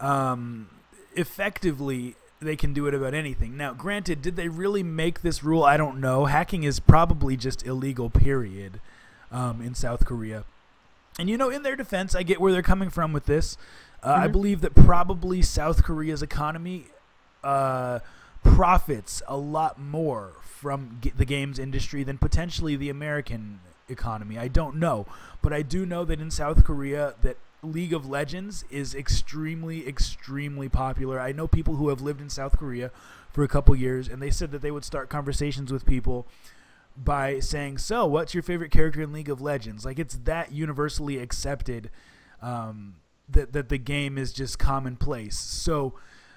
um, 0.00 0.68
effectively 1.16 2.14
they 2.40 2.56
can 2.56 2.74
do 2.74 2.86
it 2.86 2.92
about 2.92 3.14
anything. 3.14 3.56
Now 3.56 3.72
granted 3.72 4.20
did 4.20 4.36
they 4.36 4.48
really 4.48 4.82
make 4.82 5.22
this 5.22 5.42
rule? 5.42 5.64
I 5.64 5.78
don't 5.78 5.98
know. 5.98 6.26
Hacking 6.26 6.62
is 6.62 6.78
probably 6.78 7.36
just 7.38 7.66
illegal 7.66 8.10
period 8.10 8.80
um, 9.32 9.62
in 9.62 9.74
south 9.74 10.04
korea. 10.04 10.44
And 11.18 11.30
you 11.30 11.38
know 11.38 11.48
in 11.48 11.62
their 11.62 11.76
defense 11.76 12.14
i 12.14 12.22
get 12.22 12.40
where 12.40 12.52
they're 12.52 12.60
coming 12.60 12.90
from 12.90 13.12
with 13.12 13.24
this 13.26 13.56
uh, 14.04 14.12
mm-hmm. 14.12 14.22
I 14.22 14.28
believe 14.28 14.60
that 14.60 14.74
probably 14.74 15.40
South 15.40 15.82
Korea's 15.82 16.22
economy 16.22 16.86
uh, 17.42 18.00
profits 18.42 19.22
a 19.26 19.36
lot 19.36 19.78
more 19.78 20.32
from 20.42 20.98
g- 21.00 21.12
the 21.16 21.24
games 21.24 21.58
industry 21.58 22.04
than 22.04 22.18
potentially 22.18 22.76
the 22.76 22.90
American 22.90 23.60
economy. 23.88 24.38
I 24.38 24.48
don't 24.48 24.76
know, 24.76 25.06
but 25.40 25.52
I 25.52 25.62
do 25.62 25.86
know 25.86 26.04
that 26.04 26.20
in 26.20 26.30
South 26.30 26.64
Korea 26.64 27.14
that 27.22 27.38
League 27.62 27.94
of 27.94 28.06
Legends 28.06 28.64
is 28.70 28.94
extremely 28.94 29.88
extremely 29.88 30.68
popular. 30.68 31.18
I 31.18 31.32
know 31.32 31.46
people 31.46 31.76
who 31.76 31.88
have 31.88 32.02
lived 32.02 32.20
in 32.20 32.28
South 32.28 32.58
Korea 32.58 32.90
for 33.32 33.42
a 33.42 33.48
couple 33.48 33.74
years, 33.74 34.06
and 34.06 34.20
they 34.20 34.30
said 34.30 34.50
that 34.52 34.60
they 34.60 34.70
would 34.70 34.84
start 34.84 35.08
conversations 35.08 35.72
with 35.72 35.86
people 35.86 36.26
by 36.96 37.40
saying, 37.40 37.78
"So, 37.78 38.04
what's 38.06 38.34
your 38.34 38.42
favorite 38.42 38.70
character 38.70 39.00
in 39.00 39.14
League 39.14 39.30
of 39.30 39.40
Legends?" 39.40 39.86
Like 39.86 39.98
it's 39.98 40.18
that 40.24 40.52
universally 40.52 41.18
accepted 41.18 41.90
um, 42.42 42.96
that 43.28 43.52
that 43.52 43.68
the 43.68 43.78
game 43.78 44.18
is 44.18 44.32
just 44.32 44.58
commonplace. 44.58 45.38
So, 45.38 45.94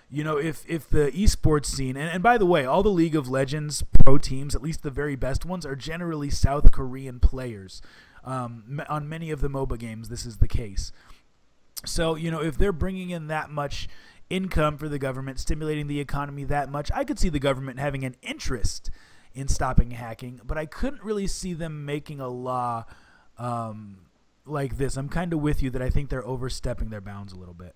you 0.10 0.24
know, 0.24 0.38
if 0.38 0.64
if 0.68 0.90
the 0.90 1.12
esports 1.12 1.66
scene, 1.66 1.98
and, 1.98 2.10
and 2.10 2.24
by 2.24 2.38
the 2.38 2.46
way, 2.46 2.66
all 2.66 2.84
the 2.84 2.90
League 2.90 3.16
of 3.16 3.30
Legends 3.30 3.84
pro 4.04 4.18
teams, 4.18 4.56
at 4.56 4.62
least 4.62 4.84
the 4.84 4.92
very 4.92 5.16
best 5.16 5.46
ones, 5.46 5.66
are 5.66 5.76
generally 5.76 6.30
South 6.30 6.72
Korean 6.72 7.20
players. 7.20 7.82
Um, 8.24 8.82
on 8.90 9.08
many 9.08 9.32
of 9.32 9.40
the 9.40 9.48
MOBA 9.48 9.80
games, 9.80 10.10
this 10.10 10.26
is 10.26 10.38
the 10.38 10.50
case. 10.50 10.92
So, 11.86 12.16
you 12.16 12.30
know, 12.30 12.42
if 12.42 12.58
they're 12.58 12.74
bringing 12.74 13.10
in 13.10 13.28
that 13.28 13.50
much 13.50 13.88
income 14.30 14.78
for 14.78 14.90
the 14.90 15.00
government, 15.00 15.40
stimulating 15.40 15.88
the 15.88 16.02
economy 16.02 16.44
that 16.46 16.70
much, 16.70 16.92
I 16.94 17.06
could 17.06 17.20
see 17.20 17.30
the 17.30 17.40
government 17.40 17.80
having 17.80 18.04
an 18.04 18.16
interest 18.22 18.90
in 19.34 19.48
stopping 19.48 19.92
hacking, 19.92 20.42
but 20.44 20.58
I 20.58 20.66
couldn't 20.66 21.04
really 21.04 21.28
see 21.28 21.54
them 21.54 21.86
making 21.86 22.20
a 22.20 22.28
law 22.28 22.86
um, 23.38 24.00
like 24.48 24.78
this. 24.78 24.98
I'm 24.98 25.10
kind 25.10 25.34
of 25.34 25.42
with 25.42 25.62
you 25.62 25.70
that 25.72 25.82
I 25.82 25.90
think 25.90 26.10
they're 26.10 26.26
overstepping 26.26 26.90
their 26.90 27.02
bounds 27.02 27.34
a 27.34 27.38
little 27.38 27.54
bit. 27.54 27.76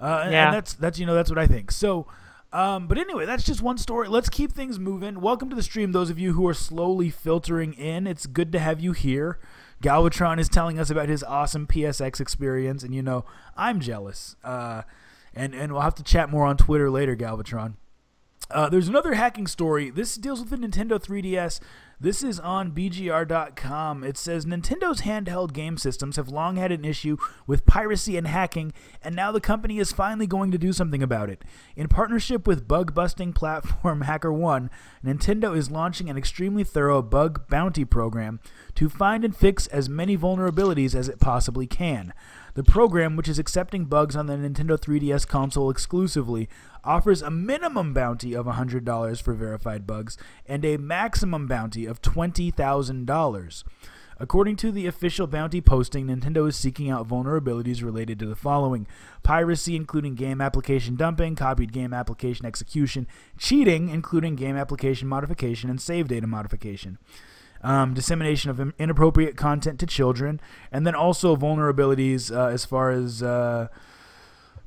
Uh, 0.00 0.28
yeah. 0.30 0.46
and 0.46 0.54
that's 0.54 0.74
that's 0.74 0.98
you 0.98 1.06
know 1.06 1.14
that's 1.14 1.30
what 1.30 1.38
I 1.38 1.46
think. 1.46 1.70
So, 1.70 2.06
um, 2.52 2.88
but 2.88 2.98
anyway, 2.98 3.26
that's 3.26 3.44
just 3.44 3.62
one 3.62 3.78
story. 3.78 4.08
Let's 4.08 4.28
keep 4.28 4.52
things 4.52 4.78
moving. 4.78 5.20
Welcome 5.20 5.50
to 5.50 5.56
the 5.56 5.62
stream, 5.62 5.92
those 5.92 6.10
of 6.10 6.18
you 6.18 6.32
who 6.32 6.46
are 6.48 6.54
slowly 6.54 7.10
filtering 7.10 7.72
in. 7.74 8.06
It's 8.06 8.26
good 8.26 8.52
to 8.52 8.58
have 8.58 8.80
you 8.80 8.92
here. 8.92 9.38
Galvatron 9.82 10.38
is 10.38 10.48
telling 10.48 10.78
us 10.78 10.90
about 10.90 11.08
his 11.08 11.22
awesome 11.22 11.66
PSX 11.66 12.20
experience, 12.20 12.82
and 12.82 12.94
you 12.94 13.02
know 13.02 13.24
I'm 13.56 13.80
jealous. 13.80 14.36
Uh, 14.42 14.82
and 15.34 15.54
and 15.54 15.72
we'll 15.72 15.82
have 15.82 15.94
to 15.96 16.02
chat 16.02 16.30
more 16.30 16.46
on 16.46 16.56
Twitter 16.56 16.90
later, 16.90 17.16
Galvatron. 17.16 17.74
Uh, 18.50 18.68
there's 18.68 18.88
another 18.88 19.14
hacking 19.14 19.46
story. 19.46 19.90
This 19.90 20.16
deals 20.16 20.40
with 20.40 20.50
the 20.50 20.56
Nintendo 20.56 21.02
3DS. 21.02 21.60
This 22.00 22.22
is 22.22 22.38
on 22.38 22.72
BGR.com. 22.72 24.04
It 24.04 24.18
says 24.18 24.44
Nintendo's 24.44 25.02
handheld 25.02 25.52
game 25.52 25.78
systems 25.78 26.16
have 26.16 26.28
long 26.28 26.56
had 26.56 26.72
an 26.72 26.84
issue 26.84 27.16
with 27.46 27.64
piracy 27.64 28.16
and 28.16 28.26
hacking, 28.26 28.72
and 29.02 29.16
now 29.16 29.32
the 29.32 29.40
company 29.40 29.78
is 29.78 29.92
finally 29.92 30.26
going 30.26 30.50
to 30.50 30.58
do 30.58 30.72
something 30.72 31.02
about 31.02 31.30
it. 31.30 31.42
In 31.76 31.88
partnership 31.88 32.46
with 32.46 32.68
bug 32.68 32.94
busting 32.94 33.32
platform 33.32 34.02
HackerOne, 34.06 34.68
Nintendo 35.04 35.56
is 35.56 35.70
launching 35.70 36.10
an 36.10 36.18
extremely 36.18 36.64
thorough 36.64 37.00
bug 37.00 37.48
bounty 37.48 37.84
program 37.84 38.40
to 38.74 38.90
find 38.90 39.24
and 39.24 39.34
fix 39.34 39.66
as 39.68 39.88
many 39.88 40.18
vulnerabilities 40.18 40.94
as 40.94 41.08
it 41.08 41.20
possibly 41.20 41.66
can. 41.66 42.12
The 42.54 42.64
program, 42.64 43.16
which 43.16 43.28
is 43.28 43.38
accepting 43.38 43.86
bugs 43.86 44.14
on 44.14 44.26
the 44.26 44.34
Nintendo 44.34 44.78
3DS 44.78 45.26
console 45.26 45.70
exclusively, 45.70 46.48
offers 46.84 47.22
a 47.22 47.30
minimum 47.30 47.92
bounty 47.92 48.34
of 48.34 48.46
$100 48.46 49.22
for 49.22 49.34
verified 49.34 49.86
bugs 49.86 50.16
and 50.46 50.64
a 50.64 50.76
maximum 50.76 51.46
bounty 51.46 51.86
of 51.86 52.02
$20,000. 52.02 53.64
According 54.20 54.56
to 54.56 54.70
the 54.70 54.86
official 54.86 55.26
bounty 55.26 55.60
posting, 55.60 56.06
Nintendo 56.06 56.48
is 56.48 56.54
seeking 56.54 56.88
out 56.88 57.08
vulnerabilities 57.08 57.82
related 57.82 58.18
to 58.20 58.26
the 58.26 58.36
following 58.36 58.86
piracy, 59.24 59.74
including 59.74 60.14
game 60.14 60.40
application 60.40 60.94
dumping, 60.94 61.34
copied 61.34 61.72
game 61.72 61.92
application 61.92 62.46
execution, 62.46 63.08
cheating, 63.36 63.88
including 63.88 64.36
game 64.36 64.56
application 64.56 65.08
modification, 65.08 65.68
and 65.68 65.80
save 65.80 66.06
data 66.06 66.28
modification 66.28 66.98
um, 67.64 67.94
dissemination 67.94 68.50
of 68.50 68.72
inappropriate 68.78 69.36
content 69.36 69.80
to 69.80 69.86
children, 69.86 70.40
and 70.70 70.86
then 70.86 70.94
also 70.94 71.34
vulnerabilities 71.34 72.34
uh, 72.34 72.48
as 72.48 72.64
far 72.64 72.90
as 72.90 73.22
uh, 73.22 73.68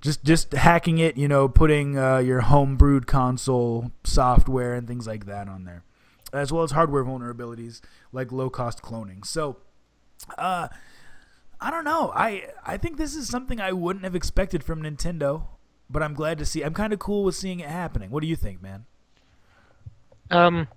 just 0.02 0.24
just 0.24 0.54
hacking 0.54 0.98
it. 0.98 1.18
You 1.18 1.28
know, 1.28 1.48
putting 1.48 1.98
uh, 1.98 2.18
your 2.20 2.42
homebrewed 2.42 3.06
console 3.06 3.92
software 4.04 4.74
and 4.74 4.88
things 4.88 5.08
like 5.08 5.26
that 5.26 5.48
on 5.48 5.66
there, 5.66 5.84
as 6.34 6.52
well 6.52 6.64
as 6.64 6.72
hardware 6.72 7.04
vulnerabilities 7.04 7.82
like 8.12 8.32
low 8.32 8.50
cost 8.50 8.82
cloning. 8.82 9.26
So. 9.26 9.58
Uh, 10.38 10.68
I 11.60 11.72
don't 11.72 11.86
know. 11.86 12.12
I 12.16 12.50
I 12.66 12.78
think 12.78 12.98
this 12.98 13.16
is 13.16 13.28
something 13.28 13.60
I 13.60 13.72
wouldn't 13.72 14.04
have 14.04 14.16
expected 14.16 14.64
from 14.64 14.84
Nintendo, 14.84 15.44
but 15.90 16.04
I'm 16.04 16.14
glad 16.14 16.38
to 16.40 16.46
see. 16.46 16.64
I'm 16.64 16.74
kind 16.74 16.94
of 16.94 17.00
cool 17.00 17.24
with 17.24 17.36
seeing 17.36 17.60
it 17.60 17.70
happening. 17.70 18.12
What 18.12 18.22
do 18.22 18.28
you 18.28 18.36
think, 18.36 18.62
man? 18.62 18.86
Um, 20.30 20.68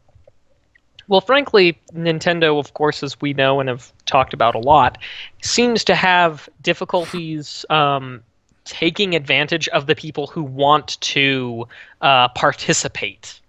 well, 1.08 1.20
frankly, 1.20 1.78
Nintendo, 1.92 2.58
of 2.58 2.72
course, 2.72 3.02
as 3.02 3.20
we 3.20 3.34
know 3.34 3.60
and 3.60 3.68
have 3.68 3.92
talked 4.06 4.32
about 4.32 4.54
a 4.54 4.58
lot, 4.58 4.96
seems 5.42 5.84
to 5.84 5.94
have 5.94 6.48
difficulties 6.62 7.66
um, 7.68 8.22
taking 8.70 9.14
advantage 9.14 9.68
of 9.68 9.86
the 9.86 9.94
people 9.94 10.26
who 10.26 10.42
want 10.42 11.00
to 11.00 11.66
uh, 12.00 12.28
participate. 12.28 13.40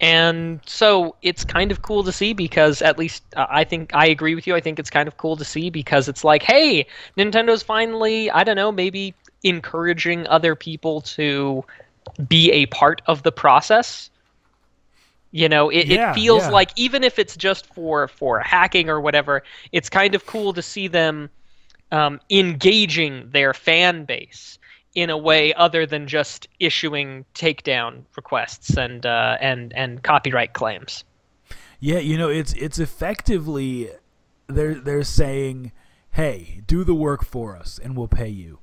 And 0.00 0.60
so 0.64 1.16
it's 1.22 1.44
kind 1.44 1.72
of 1.72 1.82
cool 1.82 2.04
to 2.04 2.12
see 2.12 2.32
because 2.32 2.80
at 2.82 2.98
least 2.98 3.24
uh, 3.36 3.46
I 3.50 3.64
think 3.64 3.94
I 3.94 4.06
agree 4.06 4.36
with 4.36 4.46
you. 4.46 4.54
I 4.54 4.60
think 4.60 4.78
it's 4.78 4.90
kind 4.90 5.08
of 5.08 5.16
cool 5.16 5.36
to 5.36 5.44
see 5.44 5.70
because 5.70 6.08
it's 6.08 6.22
like, 6.22 6.42
hey, 6.44 6.86
Nintendo's 7.16 7.64
finally, 7.64 8.30
I 8.30 8.44
don't 8.44 8.54
know, 8.54 8.70
maybe 8.70 9.12
encouraging 9.42 10.26
other 10.28 10.54
people 10.54 11.00
to 11.00 11.64
be 12.28 12.52
a 12.52 12.66
part 12.66 13.02
of 13.06 13.24
the 13.24 13.32
process 13.32 14.10
you 15.30 15.48
know, 15.48 15.68
it, 15.68 15.86
yeah, 15.86 16.10
it 16.10 16.14
feels 16.14 16.42
yeah. 16.44 16.50
like 16.50 16.70
even 16.76 17.04
if 17.04 17.18
it's 17.18 17.36
just 17.36 17.66
for 17.74 18.08
for 18.08 18.40
hacking 18.40 18.88
or 18.88 19.00
whatever, 19.00 19.42
it's 19.72 19.90
kind 19.90 20.14
of 20.14 20.24
cool 20.24 20.54
to 20.54 20.62
see 20.62 20.88
them 20.88 21.28
um, 21.90 22.20
engaging 22.30 23.30
their 23.30 23.54
fan 23.54 24.04
base 24.04 24.58
in 24.94 25.10
a 25.10 25.16
way 25.16 25.54
other 25.54 25.86
than 25.86 26.08
just 26.08 26.48
issuing 26.58 27.24
takedown 27.34 28.02
requests 28.16 28.76
and 28.76 29.06
uh, 29.06 29.36
and 29.40 29.72
and 29.74 30.02
copyright 30.02 30.52
claims. 30.54 31.04
Yeah, 31.80 31.98
you 31.98 32.18
know, 32.18 32.28
it's 32.28 32.52
it's 32.54 32.78
effectively 32.78 33.90
they're 34.48 34.74
they're 34.74 35.04
saying, 35.04 35.72
"Hey, 36.10 36.62
do 36.66 36.84
the 36.84 36.94
work 36.94 37.24
for 37.24 37.56
us, 37.56 37.78
and 37.82 37.96
we'll 37.96 38.08
pay 38.08 38.28
you." 38.28 38.58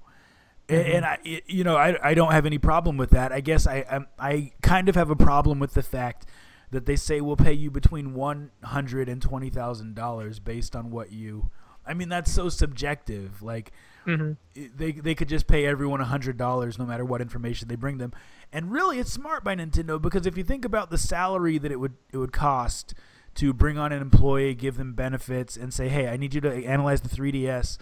Mm-hmm. 0.67 0.96
And 0.96 1.05
I, 1.05 1.41
you 1.46 1.63
know, 1.63 1.77
I, 1.77 2.10
I 2.10 2.13
don't 2.15 2.32
have 2.32 2.46
any 2.46 2.58
problem 2.58 2.98
with 2.98 3.12
that. 3.12 3.32
I 3.32 3.39
guess 3.39 3.67
I, 3.67 4.05
I 4.20 4.29
I 4.29 4.51
kind 4.62 4.89
of 4.89 4.96
have 4.96 5.10
a 5.10 5.15
problem 5.15 5.60
with 5.60 5.74
the 5.74 5.84
fact 5.84 6.25
that 6.72 6.86
they 6.86 6.96
say 6.96 7.22
we'll 7.22 7.38
pay 7.38 7.53
you 7.53 7.72
between 7.72 8.13
one 8.13 8.51
hundred 8.63 9.08
and 9.08 9.22
twenty 9.22 9.50
thousand 9.50 9.96
dollars 9.96 10.39
based 10.39 10.75
on 10.75 10.91
what 10.91 11.12
you. 11.12 11.50
I 11.87 11.93
mean, 11.93 12.09
that's 12.09 12.31
so 12.31 12.49
subjective. 12.49 13.41
Like, 13.41 13.71
mm-hmm. 14.05 14.33
they 14.75 14.91
they 14.91 15.15
could 15.15 15.29
just 15.29 15.47
pay 15.47 15.65
everyone 15.65 16.01
a 16.01 16.05
hundred 16.05 16.37
dollars 16.37 16.77
no 16.77 16.85
matter 16.85 17.05
what 17.05 17.21
information 17.21 17.67
they 17.67 17.75
bring 17.75 17.97
them. 17.97 18.13
And 18.51 18.71
really, 18.71 18.99
it's 18.99 19.11
smart 19.11 19.43
by 19.43 19.55
Nintendo 19.55 20.01
because 20.01 20.25
if 20.25 20.37
you 20.37 20.43
think 20.43 20.65
about 20.65 20.89
the 20.89 20.97
salary 20.97 21.57
that 21.57 21.71
it 21.71 21.79
would 21.79 21.93
it 22.11 22.17
would 22.17 22.33
cost 22.33 22.93
to 23.35 23.53
bring 23.53 23.77
on 23.77 23.91
an 23.91 24.01
employee, 24.01 24.55
give 24.55 24.77
them 24.77 24.93
benefits, 24.93 25.57
and 25.57 25.73
say, 25.73 25.89
"Hey, 25.89 26.07
I 26.07 26.17
need 26.17 26.33
you 26.33 26.41
to 26.41 26.65
analyze 26.65 27.01
the 27.01 27.09
3DS 27.09 27.77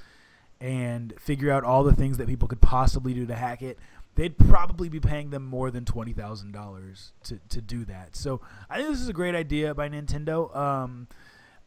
and 0.60 1.14
figure 1.20 1.52
out 1.52 1.64
all 1.64 1.84
the 1.84 1.94
things 1.94 2.18
that 2.18 2.28
people 2.28 2.48
could 2.48 2.62
possibly 2.62 3.14
do 3.14 3.26
to 3.26 3.36
hack 3.36 3.62
it." 3.62 3.78
they'd 4.16 4.38
probably 4.38 4.90
be 4.90 5.00
paying 5.00 5.30
them 5.32 5.46
more 5.46 5.72
than 5.72 5.86
twenty 5.86 6.14
thousand 6.14 6.52
dollars 6.52 7.14
to 7.24 7.40
to 7.50 7.62
do 7.62 7.86
that. 7.86 8.16
So 8.16 8.42
I 8.70 8.78
think 8.78 8.90
this 8.90 9.02
is 9.02 9.10
a 9.10 9.14
great 9.14 9.36
idea 9.36 9.74
by 9.74 9.90
Nintendo. 9.90 10.56
Um, 10.56 11.08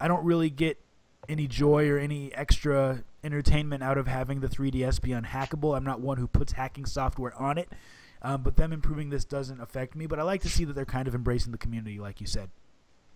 I 0.00 0.08
don't 0.08 0.24
really 0.24 0.50
get 0.50 0.78
any 1.28 1.47
joy 1.47 1.88
or 1.88 1.99
any 1.99 2.35
extra 2.35 3.04
entertainment 3.25 3.83
out 3.83 3.99
of 3.99 4.06
having 4.06 4.40
the 4.40 4.49
3DS 4.49 5.00
be 5.00 5.11
unhackable. 5.11 5.76
I'm 5.76 5.85
not 5.85 6.00
one 6.00 6.18
who 6.18 6.26
puts 6.26 6.52
hacking 6.52 6.87
software 6.87 7.35
on 7.35 7.59
it, 7.59 7.68
um, 8.23 8.42
but 8.42 8.56
them 8.56 8.73
improving 8.73 9.11
this 9.11 9.25
doesn't 9.25 9.61
affect 9.61 9.97
me. 9.97 10.06
But 10.06 10.18
I 10.18 10.23
like 10.23 10.42
to 10.42 10.49
see 10.49 10.64
that 10.64 10.75
they're 10.75 10.85
kind 10.85 11.09
of 11.09 11.14
embracing 11.14 11.52
the 11.52 11.59
community, 11.59 11.99
like 11.99 12.21
you 12.21 12.26
said. 12.26 12.50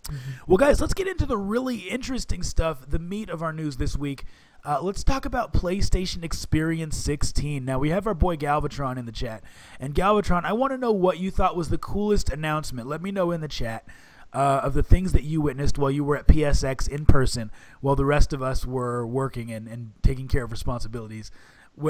Mm-hmm. 0.05 0.31
Well, 0.47 0.57
guys, 0.57 0.81
let's 0.81 0.93
get 0.93 1.07
into 1.07 1.25
the 1.25 1.37
really 1.37 1.77
interesting 1.77 2.43
stuff, 2.43 2.89
the 2.89 2.99
meat 2.99 3.29
of 3.29 3.41
our 3.41 3.53
news 3.53 3.77
this 3.77 3.95
week. 3.95 4.25
Uh, 4.63 4.79
let's 4.81 5.03
talk 5.03 5.25
about 5.25 5.53
PlayStation 5.53 6.23
Experience 6.23 6.95
16. 6.97 7.65
Now, 7.65 7.79
we 7.79 7.89
have 7.89 8.05
our 8.05 8.13
boy 8.13 8.35
Galvatron 8.35 8.97
in 8.97 9.05
the 9.05 9.11
chat. 9.11 9.43
And 9.79 9.95
Galvatron, 9.95 10.43
I 10.43 10.53
want 10.53 10.71
to 10.71 10.77
know 10.77 10.91
what 10.91 11.17
you 11.17 11.31
thought 11.31 11.55
was 11.55 11.69
the 11.69 11.77
coolest 11.77 12.29
announcement. 12.29 12.87
Let 12.87 13.01
me 13.01 13.11
know 13.11 13.31
in 13.31 13.41
the 13.41 13.47
chat 13.47 13.87
uh, 14.33 14.61
of 14.63 14.73
the 14.73 14.83
things 14.83 15.11
that 15.11 15.23
you 15.23 15.41
witnessed 15.41 15.77
while 15.77 15.91
you 15.91 16.03
were 16.03 16.17
at 16.17 16.27
PSX 16.27 16.87
in 16.87 17.05
person, 17.05 17.51
while 17.81 17.95
the 17.95 18.05
rest 18.05 18.33
of 18.33 18.41
us 18.41 18.65
were 18.65 19.05
working 19.05 19.51
and, 19.51 19.67
and 19.67 19.91
taking 20.01 20.27
care 20.27 20.43
of 20.43 20.51
responsibilities. 20.51 21.31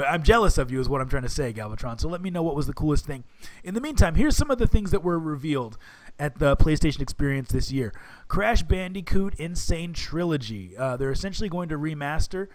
I'm 0.06 0.22
jealous 0.22 0.58
of 0.58 0.70
you, 0.70 0.80
is 0.80 0.88
what 0.88 1.00
I'm 1.00 1.08
trying 1.08 1.24
to 1.24 1.28
say, 1.28 1.52
Galvatron. 1.52 2.00
So 2.00 2.08
let 2.08 2.22
me 2.22 2.30
know 2.30 2.42
what 2.42 2.54
was 2.54 2.66
the 2.66 2.72
coolest 2.72 3.04
thing. 3.04 3.24
In 3.64 3.74
the 3.74 3.80
meantime, 3.80 4.14
here's 4.14 4.36
some 4.36 4.50
of 4.50 4.58
the 4.58 4.66
things 4.66 4.92
that 4.92 5.02
were 5.02 5.18
revealed 5.18 5.76
at 6.18 6.38
the 6.38 6.56
PlayStation 6.56 7.00
Experience 7.00 7.50
this 7.50 7.72
year. 7.72 7.92
Crash 8.28 8.62
Bandicoot 8.62 9.34
N. 9.38 9.56
Sane 9.56 9.92
Trilogy. 9.92 10.76
Uh, 10.76 10.96
they're 10.96 11.10
essentially 11.10 11.48
going 11.48 11.68
to 11.68 11.76
remaster 11.76 12.48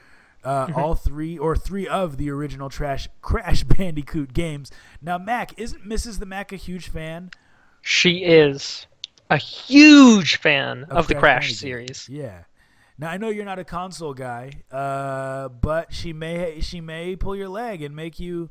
uh, 0.44 0.68
mm-hmm. 0.68 0.80
all 0.80 0.96
three 0.96 1.38
or 1.38 1.56
three 1.56 1.88
of 1.88 2.18
the 2.18 2.30
original 2.30 2.70
trash 2.70 3.10
Crash 3.22 3.64
Bandicoot 3.66 4.34
games. 4.34 4.72
Now, 5.02 5.18
Mac 5.18 5.54
isn't 5.58 5.88
Mrs. 5.88 6.20
the 6.20 6.26
Mac 6.26 6.52
a 6.54 6.58
huge 6.58 6.90
fan? 6.90 7.32
She 7.82 8.20
is 8.24 8.88
a 9.30 9.38
huge 9.38 10.38
fan 10.38 10.84
of, 10.86 10.98
of 10.98 11.08
the 11.08 11.16
Crash 11.16 11.54
series. 11.54 12.08
Yeah. 12.10 12.44
Now 12.98 13.10
I 13.12 13.18
know 13.18 13.30
you're 13.30 13.46
not 13.46 13.60
a 13.60 13.64
console 13.64 14.14
guy, 14.14 14.64
uh, 14.72 15.50
but 15.50 15.94
she 15.94 16.14
may 16.14 16.60
she 16.62 16.82
may 16.82 17.16
pull 17.16 17.36
your 17.36 17.50
leg 17.50 17.82
and 17.82 17.96
make 17.96 18.20
you 18.20 18.50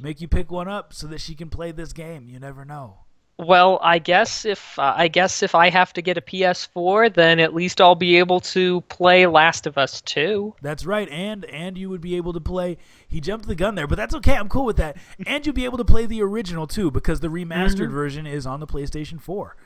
make 0.00 0.20
you 0.20 0.28
pick 0.28 0.50
one 0.52 0.68
up 0.68 0.92
so 0.92 1.06
that 1.08 1.20
she 1.20 1.34
can 1.34 1.50
play 1.50 1.72
this 1.72 1.92
game. 1.92 2.28
You 2.28 2.38
never 2.38 2.64
know. 2.64 2.98
Well, 3.40 3.78
I 3.82 4.00
guess 4.00 4.44
if 4.44 4.76
uh, 4.80 4.94
I 4.96 5.06
guess 5.06 5.44
if 5.44 5.54
I 5.54 5.70
have 5.70 5.92
to 5.92 6.02
get 6.02 6.16
a 6.18 6.20
PS4, 6.20 7.14
then 7.14 7.38
at 7.38 7.54
least 7.54 7.80
I'll 7.80 7.94
be 7.94 8.18
able 8.18 8.40
to 8.40 8.80
play 8.82 9.26
Last 9.28 9.64
of 9.68 9.78
Us 9.78 10.00
2. 10.00 10.56
That's 10.60 10.84
right, 10.84 11.08
and 11.08 11.44
and 11.44 11.78
you 11.78 11.88
would 11.88 12.00
be 12.00 12.16
able 12.16 12.32
to 12.32 12.40
play. 12.40 12.78
He 13.06 13.20
jumped 13.20 13.46
the 13.46 13.54
gun 13.54 13.76
there, 13.76 13.86
but 13.86 13.94
that's 13.96 14.14
okay. 14.16 14.34
I'm 14.36 14.48
cool 14.48 14.64
with 14.64 14.76
that. 14.78 14.96
And 15.24 15.46
you'll 15.46 15.54
be 15.54 15.64
able 15.64 15.78
to 15.78 15.84
play 15.84 16.04
the 16.04 16.20
original 16.20 16.66
too, 16.66 16.90
because 16.90 17.20
the 17.20 17.28
remastered 17.28 17.76
Mm-hmm. 17.86 17.92
version 17.92 18.26
is 18.26 18.44
on 18.44 18.58
the 18.58 18.66
PlayStation 18.66 19.20
4. 19.20 19.56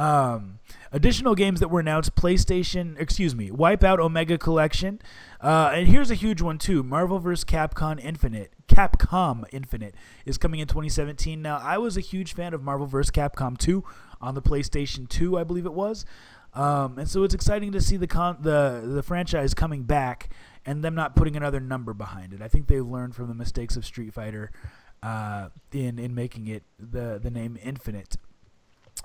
Um, 0.00 0.60
additional 0.92 1.34
games 1.34 1.60
that 1.60 1.68
were 1.68 1.80
announced: 1.80 2.14
PlayStation, 2.14 2.98
excuse 2.98 3.34
me, 3.34 3.50
Wipeout 3.50 3.98
Omega 3.98 4.38
Collection, 4.38 4.98
uh, 5.42 5.72
and 5.74 5.86
here's 5.86 6.10
a 6.10 6.14
huge 6.14 6.40
one 6.40 6.56
too: 6.56 6.82
Marvel 6.82 7.18
vs. 7.18 7.44
Capcom 7.44 8.02
Infinite. 8.02 8.54
Capcom 8.66 9.44
Infinite 9.52 9.94
is 10.24 10.38
coming 10.38 10.60
in 10.60 10.68
2017. 10.68 11.42
Now, 11.42 11.58
I 11.58 11.76
was 11.76 11.98
a 11.98 12.00
huge 12.00 12.32
fan 12.32 12.54
of 12.54 12.62
Marvel 12.62 12.86
vs. 12.86 13.10
Capcom 13.10 13.58
2 13.58 13.84
on 14.22 14.34
the 14.34 14.40
PlayStation 14.40 15.06
2, 15.06 15.36
I 15.36 15.44
believe 15.44 15.66
it 15.66 15.74
was, 15.74 16.06
um, 16.54 16.98
and 16.98 17.06
so 17.06 17.22
it's 17.22 17.34
exciting 17.34 17.72
to 17.72 17.80
see 17.82 17.98
the 17.98 18.06
con- 18.06 18.38
the 18.40 18.82
the 18.86 19.02
franchise 19.02 19.52
coming 19.52 19.82
back 19.82 20.30
and 20.64 20.82
them 20.82 20.94
not 20.94 21.14
putting 21.14 21.36
another 21.36 21.60
number 21.60 21.92
behind 21.92 22.32
it. 22.32 22.40
I 22.40 22.48
think 22.48 22.68
they've 22.68 22.86
learned 22.86 23.14
from 23.14 23.28
the 23.28 23.34
mistakes 23.34 23.76
of 23.76 23.84
Street 23.84 24.14
Fighter 24.14 24.50
uh, 25.02 25.50
in 25.72 25.98
in 25.98 26.14
making 26.14 26.46
it 26.46 26.62
the 26.78 27.20
the 27.22 27.30
name 27.30 27.58
Infinite. 27.62 28.16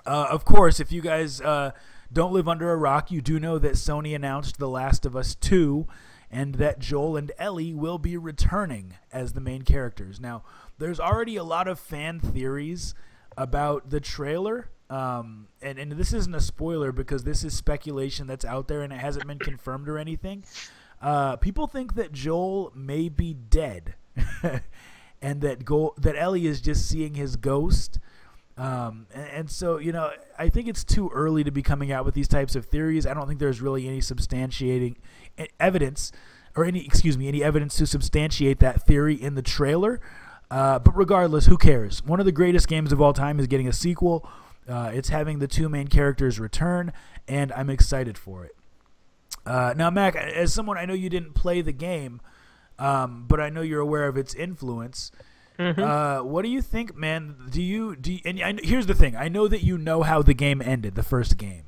Uh, 0.04 0.28
of 0.30 0.44
course, 0.44 0.80
if 0.80 0.92
you 0.92 1.00
guys 1.00 1.40
uh, 1.40 1.72
don't 2.12 2.32
live 2.32 2.48
under 2.48 2.70
a 2.70 2.76
rock, 2.76 3.10
you 3.10 3.20
do 3.20 3.40
know 3.40 3.58
that 3.58 3.72
Sony 3.72 4.14
announced 4.14 4.58
The 4.58 4.68
Last 4.68 5.04
of 5.04 5.16
Us 5.16 5.34
2 5.34 5.86
and 6.30 6.56
that 6.56 6.78
Joel 6.78 7.16
and 7.16 7.32
Ellie 7.38 7.74
will 7.74 7.98
be 7.98 8.16
returning 8.16 8.94
as 9.12 9.32
the 9.32 9.40
main 9.40 9.62
characters. 9.62 10.20
Now, 10.20 10.42
there's 10.78 11.00
already 11.00 11.36
a 11.36 11.44
lot 11.44 11.68
of 11.68 11.78
fan 11.78 12.20
theories 12.20 12.94
about 13.36 13.90
the 13.90 14.00
trailer. 14.00 14.70
Um, 14.88 15.48
and, 15.60 15.78
and 15.78 15.92
this 15.92 16.12
isn't 16.12 16.34
a 16.34 16.40
spoiler 16.40 16.92
because 16.92 17.24
this 17.24 17.42
is 17.42 17.54
speculation 17.54 18.26
that's 18.26 18.44
out 18.44 18.68
there 18.68 18.82
and 18.82 18.92
it 18.92 19.00
hasn't 19.00 19.26
been 19.26 19.38
confirmed 19.38 19.88
or 19.88 19.98
anything. 19.98 20.44
Uh, 21.00 21.36
people 21.36 21.66
think 21.66 21.94
that 21.94 22.12
Joel 22.12 22.72
may 22.74 23.08
be 23.08 23.34
dead 23.34 23.94
and 25.22 25.40
that 25.40 25.64
Go- 25.64 25.94
that 25.98 26.16
Ellie 26.16 26.46
is 26.46 26.60
just 26.60 26.88
seeing 26.88 27.14
his 27.14 27.36
ghost. 27.36 27.98
Um, 28.58 29.06
and, 29.14 29.28
and 29.28 29.50
so, 29.50 29.78
you 29.78 29.92
know, 29.92 30.10
I 30.38 30.48
think 30.48 30.66
it's 30.68 30.82
too 30.82 31.10
early 31.12 31.44
to 31.44 31.50
be 31.50 31.62
coming 31.62 31.92
out 31.92 32.04
with 32.04 32.14
these 32.14 32.28
types 32.28 32.56
of 32.56 32.64
theories. 32.64 33.06
I 33.06 33.14
don't 33.14 33.26
think 33.26 33.38
there's 33.38 33.60
really 33.60 33.86
any 33.86 34.00
substantiating 34.00 34.96
evidence, 35.60 36.12
or 36.54 36.64
any, 36.64 36.84
excuse 36.84 37.18
me, 37.18 37.28
any 37.28 37.42
evidence 37.44 37.76
to 37.76 37.86
substantiate 37.86 38.60
that 38.60 38.86
theory 38.86 39.14
in 39.14 39.34
the 39.34 39.42
trailer. 39.42 40.00
Uh, 40.50 40.78
but 40.78 40.96
regardless, 40.96 41.46
who 41.46 41.58
cares? 41.58 42.04
One 42.04 42.20
of 42.20 42.26
the 42.26 42.32
greatest 42.32 42.68
games 42.68 42.92
of 42.92 43.00
all 43.00 43.12
time 43.12 43.38
is 43.38 43.46
getting 43.46 43.68
a 43.68 43.72
sequel. 43.72 44.26
Uh, 44.68 44.90
it's 44.92 45.10
having 45.10 45.38
the 45.38 45.46
two 45.46 45.68
main 45.68 45.88
characters 45.88 46.40
return, 46.40 46.92
and 47.28 47.52
I'm 47.52 47.68
excited 47.68 48.16
for 48.16 48.44
it. 48.44 48.56
Uh, 49.44 49.74
now, 49.76 49.90
Mac, 49.90 50.16
as 50.16 50.52
someone 50.52 50.76
I 50.76 50.86
know 50.86 50.94
you 50.94 51.08
didn't 51.08 51.34
play 51.34 51.60
the 51.60 51.72
game, 51.72 52.20
um, 52.78 53.26
but 53.28 53.40
I 53.40 53.48
know 53.48 53.60
you're 53.60 53.80
aware 53.80 54.08
of 54.08 54.16
its 54.16 54.34
influence. 54.34 55.12
Uh, 55.58 56.20
what 56.20 56.42
do 56.42 56.48
you 56.48 56.60
think, 56.60 56.96
man? 56.96 57.36
Do 57.50 57.62
you 57.62 57.96
do? 57.96 58.12
You, 58.12 58.20
and 58.24 58.42
I, 58.42 58.54
here's 58.62 58.86
the 58.86 58.94
thing: 58.94 59.16
I 59.16 59.28
know 59.28 59.48
that 59.48 59.62
you 59.62 59.78
know 59.78 60.02
how 60.02 60.22
the 60.22 60.34
game 60.34 60.60
ended, 60.60 60.94
the 60.94 61.02
first 61.02 61.38
game. 61.38 61.64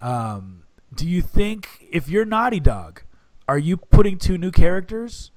Um, 0.00 0.64
do 0.94 1.08
you 1.08 1.22
think 1.22 1.86
if 1.90 2.08
you're 2.08 2.24
Naughty 2.24 2.60
Dog, 2.60 3.02
are 3.48 3.58
you 3.58 3.76
putting 3.76 4.18
two 4.18 4.36
new 4.36 4.50
characters, 4.50 5.30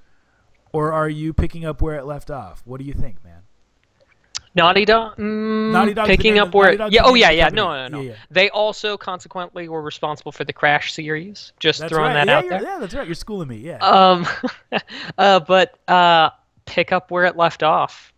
or 0.72 0.92
are 0.92 1.08
you 1.08 1.32
picking 1.32 1.64
up 1.64 1.80
where 1.80 1.96
it 1.96 2.04
left 2.04 2.30
off? 2.30 2.62
What 2.64 2.80
do 2.80 2.86
you 2.86 2.92
think, 2.92 3.22
man? 3.24 3.42
Naughty 4.56 4.86
Dog, 4.86 5.16
mm, 5.18 5.70
Naughty 5.70 5.92
the 5.92 6.04
picking 6.04 6.38
up 6.38 6.54
where, 6.54 6.88
yeah, 6.88 7.02
oh 7.04 7.12
yeah, 7.12 7.30
yeah, 7.30 7.50
no, 7.50 7.72
no, 7.74 7.88
no. 7.88 8.00
Yeah, 8.00 8.10
yeah. 8.12 8.16
They 8.30 8.48
also 8.48 8.96
consequently 8.96 9.68
were 9.68 9.82
responsible 9.82 10.32
for 10.32 10.44
the 10.44 10.52
Crash 10.54 10.94
series. 10.94 11.52
Just 11.60 11.80
That's 11.80 11.92
throwing 11.92 12.14
right. 12.14 12.24
that 12.24 12.26
yeah, 12.26 12.38
out 12.38 12.48
there. 12.48 12.62
yeah, 12.62 12.78
that's 12.80 12.94
right. 12.94 13.06
You're 13.06 13.14
schooling 13.14 13.48
me. 13.48 13.58
Yeah. 13.58 13.76
Um, 13.78 14.26
uh, 15.18 15.40
but 15.40 15.78
uh, 15.86 16.30
pick 16.66 16.92
up 16.92 17.10
where 17.10 17.24
it 17.24 17.36
left 17.36 17.62
off. 17.62 18.12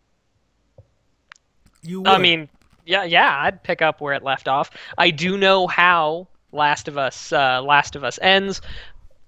you. 1.82 2.04
I 2.04 2.18
mean, 2.18 2.48
yeah, 2.84 3.04
yeah, 3.04 3.38
I'd 3.42 3.62
pick 3.62 3.82
up 3.82 4.00
where 4.00 4.14
it 4.14 4.22
left 4.22 4.48
off. 4.48 4.70
I 4.96 5.10
do 5.10 5.36
know 5.38 5.66
how 5.66 6.26
Last 6.52 6.88
of 6.88 6.98
Us, 6.98 7.32
uh, 7.32 7.62
Last 7.62 7.94
of 7.94 8.04
Us 8.04 8.18
ends, 8.20 8.60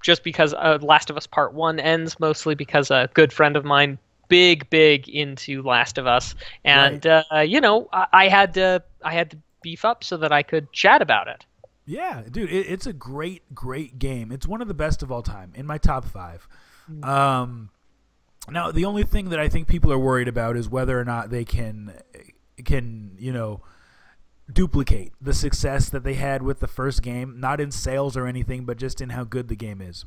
just 0.03 0.25
because 0.25 0.55
uh, 0.55 0.79
Last 0.81 1.11
of 1.11 1.17
Us 1.17 1.27
Part 1.27 1.53
One 1.53 1.79
ends, 1.79 2.19
mostly 2.19 2.55
because 2.55 2.91
a 2.91 3.09
good 3.15 3.33
friend 3.33 3.57
of 3.57 3.65
mine, 3.65 3.99
big, 4.29 4.69
big 4.71 5.09
into 5.09 5.63
Last 5.63 5.99
of 5.99 6.07
Us, 6.07 6.35
and 6.65 7.07
uh, 7.07 7.23
you 7.47 7.61
know, 7.61 7.89
I, 7.93 8.07
I 8.13 8.29
had 8.29 8.55
to, 8.55 8.83
I 9.05 9.13
had 9.13 9.31
to 9.33 9.39
beef 9.63 9.85
up 9.85 10.03
so 10.03 10.17
that 10.17 10.33
I 10.33 10.43
could 10.43 10.73
chat 10.73 11.03
about 11.03 11.29
it. 11.29 11.45
Yeah, 11.85 12.23
dude, 12.31 12.51
it, 12.51 12.67
it's 12.67 12.87
a 12.87 12.93
great, 12.93 13.55
great 13.55 13.99
game. 13.99 14.33
It's 14.33 14.47
one 14.47 14.63
of 14.63 14.69
the 14.69 14.75
best 14.75 15.03
of 15.03 15.13
all 15.13 15.23
time 15.23 15.53
in 15.55 15.67
my 15.67 15.77
top 15.77 16.05
five. 16.05 16.49
Um, 17.03 17.71
now, 18.49 18.73
the 18.73 18.85
only 18.85 19.03
thing 19.03 19.29
that 19.31 19.39
I 19.39 19.49
think 19.49 19.69
people 19.69 19.93
are 19.93 19.99
worried 19.99 20.29
about 20.29 20.57
is 20.57 20.69
whether 20.69 20.99
or 20.99 21.05
not 21.05 21.31
they 21.31 21.45
can, 21.45 21.93
can 22.65 23.17
you 23.19 23.33
know, 23.33 23.63
duplicate 24.53 25.13
the 25.21 25.35
success 25.35 25.89
that 25.91 26.05
they 26.05 26.15
had 26.15 26.43
with 26.43 26.61
the 26.61 26.67
first 26.67 27.03
game, 27.03 27.39
not 27.39 27.61
in 27.61 27.71
sales 27.71 28.17
or 28.17 28.27
anything, 28.27 28.65
but 28.65 28.79
just 28.79 29.01
in 29.01 29.11
how 29.11 29.25
good 29.25 29.49
the 29.49 29.57
game 29.57 29.81
is. 29.81 30.05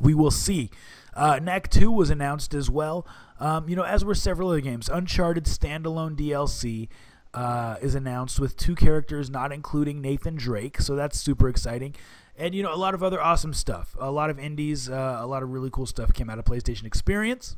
We 0.00 0.14
will 0.14 0.30
see. 0.30 0.70
Uh, 1.14 1.38
Knack 1.42 1.68
2 1.68 1.90
was 1.90 2.10
announced 2.10 2.54
as 2.54 2.70
well. 2.70 3.06
Um, 3.38 3.68
you 3.68 3.76
know, 3.76 3.82
as 3.82 4.04
were 4.04 4.14
several 4.14 4.48
other 4.48 4.60
games. 4.60 4.88
Uncharted 4.88 5.44
standalone 5.44 6.16
DLC 6.16 6.88
uh, 7.34 7.76
is 7.80 7.94
announced 7.94 8.40
with 8.40 8.56
two 8.56 8.74
characters, 8.74 9.30
not 9.30 9.52
including 9.52 10.00
Nathan 10.00 10.36
Drake, 10.36 10.80
so 10.80 10.96
that's 10.96 11.20
super 11.20 11.48
exciting. 11.48 11.94
And, 12.40 12.54
you 12.54 12.62
know, 12.62 12.72
a 12.72 12.76
lot 12.76 12.94
of 12.94 13.02
other 13.02 13.20
awesome 13.20 13.52
stuff. 13.52 13.94
A 14.00 14.10
lot 14.10 14.30
of 14.30 14.38
indies, 14.38 14.88
uh, 14.88 15.18
a 15.20 15.26
lot 15.26 15.42
of 15.42 15.50
really 15.50 15.68
cool 15.70 15.84
stuff 15.84 16.14
came 16.14 16.30
out 16.30 16.38
of 16.38 16.46
PlayStation 16.46 16.84
Experience. 16.84 17.56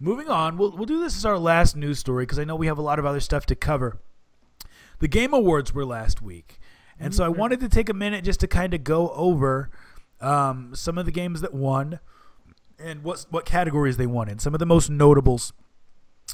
Moving 0.00 0.28
on, 0.28 0.56
we'll, 0.56 0.74
we'll 0.74 0.86
do 0.86 0.98
this 0.98 1.14
as 1.14 1.26
our 1.26 1.38
last 1.38 1.76
news 1.76 1.98
story 1.98 2.24
because 2.24 2.38
I 2.38 2.44
know 2.44 2.56
we 2.56 2.66
have 2.66 2.78
a 2.78 2.82
lot 2.82 2.98
of 2.98 3.04
other 3.04 3.20
stuff 3.20 3.44
to 3.46 3.54
cover. 3.54 4.00
The 4.98 5.08
Game 5.08 5.34
Awards 5.34 5.74
were 5.74 5.84
last 5.84 6.22
week. 6.22 6.58
And 6.98 7.14
so 7.14 7.22
I 7.22 7.28
wanted 7.28 7.60
to 7.60 7.68
take 7.68 7.90
a 7.90 7.92
minute 7.92 8.24
just 8.24 8.40
to 8.40 8.46
kind 8.46 8.72
of 8.72 8.82
go 8.82 9.10
over 9.10 9.70
um, 10.22 10.74
some 10.74 10.96
of 10.96 11.04
the 11.04 11.12
games 11.12 11.42
that 11.42 11.52
won 11.52 12.00
and 12.78 13.02
what 13.04 13.26
what 13.30 13.44
categories 13.44 13.98
they 13.98 14.06
won 14.06 14.28
in. 14.28 14.38
Some 14.38 14.54
of 14.54 14.58
the 14.58 14.66
most 14.66 14.88
notables. 14.88 15.52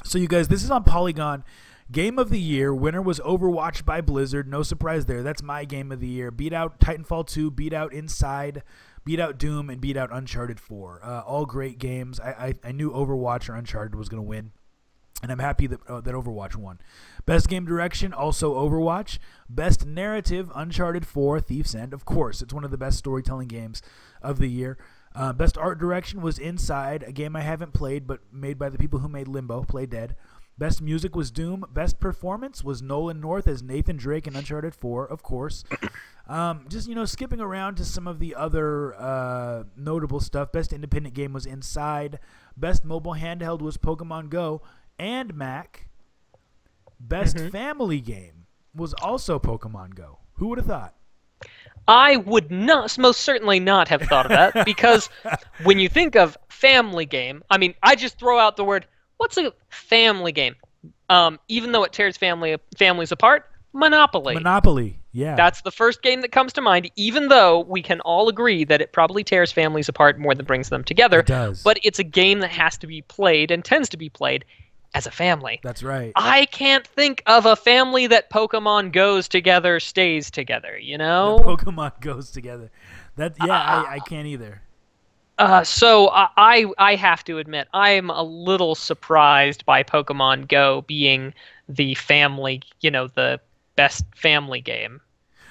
So 0.05 0.17
you 0.17 0.27
guys, 0.27 0.47
this 0.47 0.63
is 0.63 0.71
on 0.71 0.83
Polygon. 0.83 1.43
Game 1.91 2.17
of 2.17 2.29
the 2.29 2.39
year 2.39 2.73
winner 2.73 3.01
was 3.01 3.19
Overwatch 3.19 3.83
by 3.83 3.99
Blizzard. 3.99 4.47
No 4.47 4.63
surprise 4.63 5.07
there. 5.07 5.23
That's 5.23 5.43
my 5.43 5.65
game 5.65 5.91
of 5.91 5.99
the 5.99 6.07
year. 6.07 6.31
Beat 6.31 6.53
out 6.53 6.79
Titanfall 6.79 7.27
2, 7.27 7.51
beat 7.51 7.73
out 7.73 7.91
Inside, 7.91 8.63
beat 9.03 9.19
out 9.19 9.37
Doom, 9.37 9.69
and 9.69 9.81
beat 9.81 9.97
out 9.97 10.09
Uncharted 10.11 10.59
4. 10.59 11.01
Uh, 11.03 11.21
all 11.21 11.45
great 11.45 11.79
games. 11.79 12.19
I, 12.19 12.29
I 12.29 12.69
I 12.69 12.71
knew 12.71 12.91
Overwatch 12.91 13.49
or 13.49 13.55
Uncharted 13.55 13.95
was 13.95 14.07
going 14.07 14.23
to 14.23 14.27
win 14.27 14.51
and 15.21 15.31
I'm 15.31 15.39
happy 15.39 15.67
that 15.67 15.79
uh, 15.87 16.01
that 16.01 16.13
Overwatch 16.13 16.55
won. 16.55 16.79
Best 17.25 17.47
game 17.47 17.65
direction, 17.65 18.13
also 18.13 18.55
Overwatch. 18.55 19.19
Best 19.49 19.85
narrative, 19.85 20.51
Uncharted 20.55 21.05
4, 21.05 21.39
Thief's 21.39 21.75
End. 21.75 21.93
Of 21.93 22.05
course, 22.05 22.41
it's 22.41 22.53
one 22.53 22.63
of 22.63 22.71
the 22.71 22.77
best 22.77 22.97
storytelling 22.97 23.47
games 23.47 23.81
of 24.21 24.39
the 24.39 24.47
year. 24.47 24.77
Uh, 25.13 25.33
best 25.33 25.57
art 25.57 25.77
direction 25.77 26.21
was 26.21 26.39
Inside, 26.39 27.03
a 27.03 27.11
game 27.11 27.35
I 27.35 27.41
haven't 27.41 27.73
played, 27.73 28.07
but 28.07 28.21
made 28.31 28.57
by 28.57 28.69
the 28.69 28.77
people 28.77 28.99
who 28.99 29.09
made 29.09 29.27
Limbo, 29.27 29.63
Playdead. 29.63 30.15
Best 30.61 30.79
music 30.79 31.15
was 31.15 31.31
Doom. 31.31 31.65
Best 31.73 31.99
performance 31.99 32.63
was 32.63 32.83
Nolan 32.83 33.19
North 33.19 33.47
as 33.47 33.63
Nathan 33.63 33.97
Drake 33.97 34.27
in 34.27 34.35
Uncharted 34.35 34.75
4, 34.75 35.07
of 35.07 35.23
course. 35.23 35.63
Um, 36.29 36.65
just 36.69 36.87
you 36.87 36.95
know, 36.95 37.03
skipping 37.03 37.41
around 37.41 37.75
to 37.75 37.83
some 37.83 38.07
of 38.07 38.19
the 38.19 38.35
other 38.35 38.95
uh, 38.95 39.63
notable 39.75 40.21
stuff. 40.21 40.53
Best 40.53 40.71
independent 40.71 41.13
game 41.13 41.33
was 41.33 41.45
Inside. 41.45 42.19
Best 42.55 42.85
mobile 42.85 43.15
handheld 43.15 43.61
was 43.61 43.75
Pokemon 43.75 44.29
Go 44.29 44.61
and 44.97 45.35
Mac. 45.35 45.89
Best 47.01 47.37
family 47.37 47.99
game 47.99 48.45
was 48.73 48.93
also 48.93 49.39
Pokemon 49.39 49.95
Go. 49.95 50.19
Who 50.35 50.49
would 50.49 50.59
have 50.59 50.67
thought? 50.67 50.95
I 51.85 52.17
would 52.17 52.49
not, 52.49 52.97
most 52.97 53.21
certainly 53.21 53.59
not 53.59 53.89
have 53.89 54.03
thought 54.03 54.27
of 54.27 54.53
that 54.53 54.63
because 54.65 55.09
when 55.63 55.79
you 55.79 55.89
think 55.89 56.15
of 56.15 56.37
family 56.47 57.07
game, 57.07 57.43
I 57.49 57.57
mean, 57.57 57.73
I 57.83 57.95
just 57.95 58.17
throw 58.17 58.39
out 58.39 58.55
the 58.55 58.63
word, 58.63 58.85
what's 59.21 59.37
a 59.37 59.53
family 59.69 60.31
game? 60.31 60.55
Um, 61.09 61.39
even 61.47 61.71
though 61.71 61.83
it 61.83 61.93
tears 61.93 62.17
family 62.17 62.57
families 62.75 63.11
apart, 63.11 63.45
Monopoly. 63.73 64.33
Monopoly. 64.33 64.99
Yeah. 65.13 65.35
That's 65.35 65.61
the 65.61 65.71
first 65.71 66.01
game 66.01 66.21
that 66.21 66.31
comes 66.31 66.53
to 66.53 66.61
mind, 66.61 66.89
even 66.95 67.27
though 67.27 67.59
we 67.61 67.81
can 67.81 67.99
all 68.01 68.29
agree 68.29 68.63
that 68.65 68.81
it 68.81 68.91
probably 68.91 69.23
tears 69.23 69.51
families 69.51 69.87
apart 69.87 70.19
more 70.19 70.35
than 70.35 70.45
brings 70.45 70.69
them 70.69 70.83
together. 70.83 71.19
It 71.19 71.27
does. 71.27 71.63
But 71.63 71.79
it's 71.83 71.99
a 71.99 72.03
game 72.03 72.39
that 72.39 72.49
has 72.51 72.77
to 72.79 72.87
be 72.87 73.01
played 73.03 73.51
and 73.51 73.63
tends 73.63 73.89
to 73.89 73.97
be 73.97 74.09
played 74.09 74.43
as 74.93 75.07
a 75.07 75.11
family. 75.11 75.59
That's 75.63 75.83
right. 75.83 76.11
I 76.15 76.45
can't 76.47 76.85
think 76.85 77.23
of 77.27 77.45
a 77.45 77.55
family 77.55 78.07
that 78.07 78.29
Pokemon 78.29 78.91
goes 78.91 79.27
together, 79.27 79.79
stays 79.79 80.31
together, 80.31 80.77
you 80.77 80.97
know? 80.97 81.37
The 81.37 81.43
Pokemon 81.43 81.99
goes 82.01 82.31
together. 82.31 82.71
That 83.15 83.35
yeah, 83.39 83.53
I, 83.53 83.95
I 83.95 83.99
can't 83.99 84.27
either. 84.27 84.61
Uh, 85.41 85.63
so 85.63 86.09
I 86.13 86.67
I 86.77 86.93
have 86.93 87.23
to 87.23 87.39
admit 87.39 87.67
I'm 87.73 88.11
a 88.11 88.21
little 88.21 88.75
surprised 88.75 89.65
by 89.65 89.81
Pokemon 89.81 90.47
Go 90.47 90.83
being 90.83 91.33
the 91.67 91.95
family, 91.95 92.61
you 92.81 92.91
know, 92.91 93.07
the 93.07 93.39
best 93.75 94.05
family 94.15 94.61
game 94.61 95.01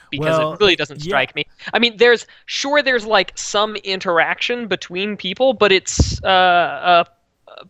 because 0.08 0.38
Well, 0.38 0.52
it 0.52 0.60
really 0.60 0.76
doesn't 0.76 1.00
yeah. 1.00 1.06
strike 1.06 1.34
me. 1.34 1.44
I 1.74 1.80
mean, 1.80 1.96
there's 1.96 2.24
sure 2.46 2.82
there's 2.82 3.04
like 3.04 3.36
some 3.36 3.74
interaction 3.74 4.68
between 4.68 5.16
people, 5.16 5.54
but 5.54 5.72
it's 5.72 6.22
uh, 6.22 6.26
uh, 6.28 7.04
uh 7.48 7.64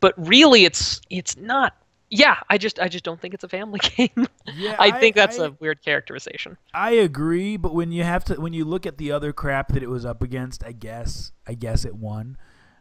but 0.00 0.14
really 0.16 0.64
it's 0.64 1.00
it's 1.08 1.36
not. 1.36 1.76
Yeah, 2.14 2.36
I 2.50 2.58
just 2.58 2.78
I 2.78 2.88
just 2.88 3.04
don't 3.04 3.18
think 3.18 3.32
it's 3.32 3.42
a 3.42 3.48
family 3.48 3.80
game. 3.96 4.26
Yeah, 4.54 4.76
I 4.78 4.90
think 4.90 5.16
that's 5.16 5.38
a 5.38 5.46
a 5.46 5.50
weird 5.52 5.82
characterization. 5.82 6.58
I 6.74 6.90
agree, 6.90 7.56
but 7.56 7.72
when 7.74 7.90
you 7.90 8.04
have 8.04 8.22
to, 8.24 8.34
when 8.34 8.52
you 8.52 8.66
look 8.66 8.84
at 8.84 8.98
the 8.98 9.10
other 9.10 9.32
crap 9.32 9.72
that 9.72 9.82
it 9.82 9.88
was 9.88 10.04
up 10.04 10.22
against, 10.22 10.62
I 10.62 10.72
guess, 10.72 11.32
I 11.46 11.54
guess 11.54 11.86
it 11.86 11.94
won. 11.94 12.36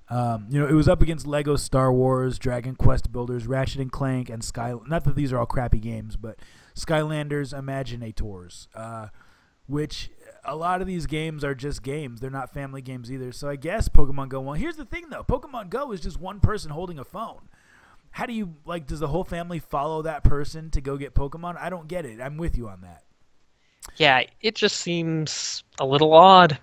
Um, 0.10 0.48
you 0.50 0.60
know, 0.60 0.68
it 0.68 0.74
was 0.74 0.90
up 0.90 1.02
against 1.02 1.26
Lego 1.26 1.56
Star 1.56 1.94
Wars, 1.94 2.38
Dragon 2.38 2.76
Quest 2.76 3.14
Builders, 3.14 3.48
Ratchet 3.48 3.80
and 3.80 3.90
Clank, 3.90 4.30
and 4.30 4.44
Sky. 4.44 4.74
Not 4.86 5.06
that 5.06 5.16
these 5.16 5.32
are 5.32 5.40
all 5.40 5.46
crappy 5.46 5.80
games, 5.80 6.18
but 6.18 6.38
Skylanders, 6.76 7.54
Imaginators, 7.58 8.68
uh, 8.76 9.08
which 9.68 10.10
a 10.44 10.58
lot 10.58 10.82
of 10.82 10.88
these 10.88 11.06
games 11.06 11.46
are 11.46 11.56
just 11.56 11.84
games. 11.84 12.20
They're 12.20 12.30
not 12.30 12.54
family 12.54 12.82
games 12.82 13.10
either. 13.10 13.32
So 13.32 13.48
I 13.48 13.56
guess 13.56 13.88
Pokemon 13.88 14.28
Go 14.28 14.42
won. 14.42 14.60
Here's 14.60 14.76
the 14.76 14.84
thing, 14.84 15.06
though: 15.10 15.24
Pokemon 15.24 15.70
Go 15.70 15.94
is 15.94 16.02
just 16.02 16.20
one 16.20 16.42
person 16.42 16.72
holding 16.72 17.00
a 17.00 17.06
phone. 17.06 17.48
How 18.12 18.26
do 18.26 18.34
you 18.34 18.56
like? 18.66 18.88
Does 18.88 19.00
the 19.00 19.08
whole 19.08 19.24
family 19.24 19.60
follow 19.60 20.02
that 20.04 20.24
person 20.24 20.70
to 20.72 20.82
go 20.82 20.98
get 20.98 21.16
Pokemon? 21.16 21.58
I 21.58 21.70
don't 21.70 21.88
get 21.88 22.06
it. 22.06 22.20
I'm 22.22 22.38
with 22.38 22.58
you 22.58 22.68
on 22.68 22.82
that. 22.82 23.04
Yeah, 23.98 24.24
it 24.42 24.56
just 24.56 24.78
seems 24.78 25.64
a 25.80 25.86
little 25.86 26.14
odd. 26.14 26.60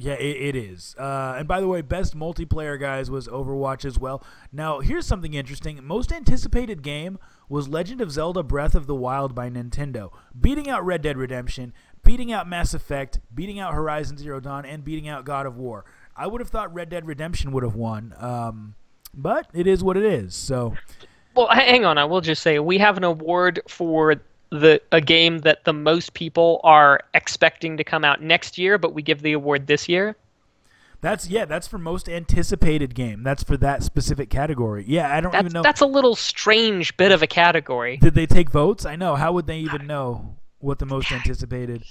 Yeah, 0.00 0.14
it, 0.14 0.54
it 0.54 0.56
is. 0.56 0.94
Uh, 0.96 1.34
and 1.38 1.48
by 1.48 1.60
the 1.60 1.66
way, 1.66 1.82
best 1.82 2.16
multiplayer 2.16 2.78
guys 2.78 3.10
was 3.10 3.26
Overwatch 3.26 3.84
as 3.84 3.98
well. 3.98 4.22
Now, 4.52 4.78
here's 4.78 5.06
something 5.06 5.34
interesting. 5.34 5.80
Most 5.82 6.12
anticipated 6.12 6.82
game 6.82 7.18
was 7.48 7.68
Legend 7.68 8.00
of 8.00 8.12
Zelda: 8.12 8.44
Breath 8.44 8.76
of 8.76 8.86
the 8.86 8.94
Wild 8.94 9.34
by 9.34 9.50
Nintendo, 9.50 10.12
beating 10.40 10.68
out 10.68 10.86
Red 10.86 11.02
Dead 11.02 11.16
Redemption, 11.16 11.72
beating 12.04 12.32
out 12.32 12.48
Mass 12.48 12.74
Effect, 12.74 13.18
beating 13.34 13.58
out 13.58 13.74
Horizon 13.74 14.16
Zero 14.16 14.38
Dawn, 14.38 14.64
and 14.64 14.84
beating 14.84 15.08
out 15.08 15.24
God 15.24 15.46
of 15.46 15.56
War. 15.56 15.84
I 16.16 16.28
would 16.28 16.40
have 16.40 16.48
thought 16.48 16.72
Red 16.72 16.90
Dead 16.90 17.06
Redemption 17.06 17.50
would 17.52 17.64
have 17.64 17.74
won, 17.74 18.14
um, 18.18 18.76
but 19.18 19.46
it 19.52 19.66
is 19.66 19.82
what 19.84 19.96
it 19.98 20.04
is. 20.04 20.34
So, 20.34 20.74
Well, 21.34 21.48
hang 21.48 21.84
on. 21.84 21.98
I 21.98 22.04
will 22.06 22.20
just 22.22 22.42
say 22.42 22.58
we 22.58 22.78
have 22.78 22.96
an 22.96 23.04
award 23.04 23.60
for 23.68 24.14
the 24.50 24.80
a 24.92 25.00
game 25.00 25.40
that 25.40 25.64
the 25.64 25.74
most 25.74 26.14
people 26.14 26.60
are 26.64 27.00
expecting 27.12 27.76
to 27.76 27.84
come 27.84 28.02
out 28.04 28.22
next 28.22 28.56
year, 28.56 28.78
but 28.78 28.94
we 28.94 29.02
give 29.02 29.20
the 29.20 29.32
award 29.34 29.66
this 29.66 29.88
year. 29.90 30.16
that's 31.02 31.28
yeah, 31.28 31.44
that's 31.44 31.68
for 31.68 31.76
most 31.78 32.08
anticipated 32.08 32.94
game. 32.94 33.22
That's 33.22 33.42
for 33.42 33.56
that 33.58 33.82
specific 33.82 34.30
category. 34.30 34.84
Yeah, 34.88 35.14
I 35.14 35.20
don't 35.20 35.32
That's 35.32 35.42
even 35.42 35.52
know. 35.52 35.62
that's 35.62 35.82
a 35.82 35.86
little 35.86 36.16
strange 36.16 36.96
bit 36.96 37.12
of 37.12 37.22
a 37.22 37.26
category. 37.26 37.98
Did 37.98 38.14
they 38.14 38.26
take 38.26 38.50
votes? 38.50 38.86
I 38.86 38.96
know. 38.96 39.16
How 39.16 39.32
would 39.32 39.46
they 39.46 39.58
even 39.58 39.86
know 39.86 40.36
what 40.60 40.78
the 40.78 40.86
most 40.86 41.12
anticipated? 41.12 41.84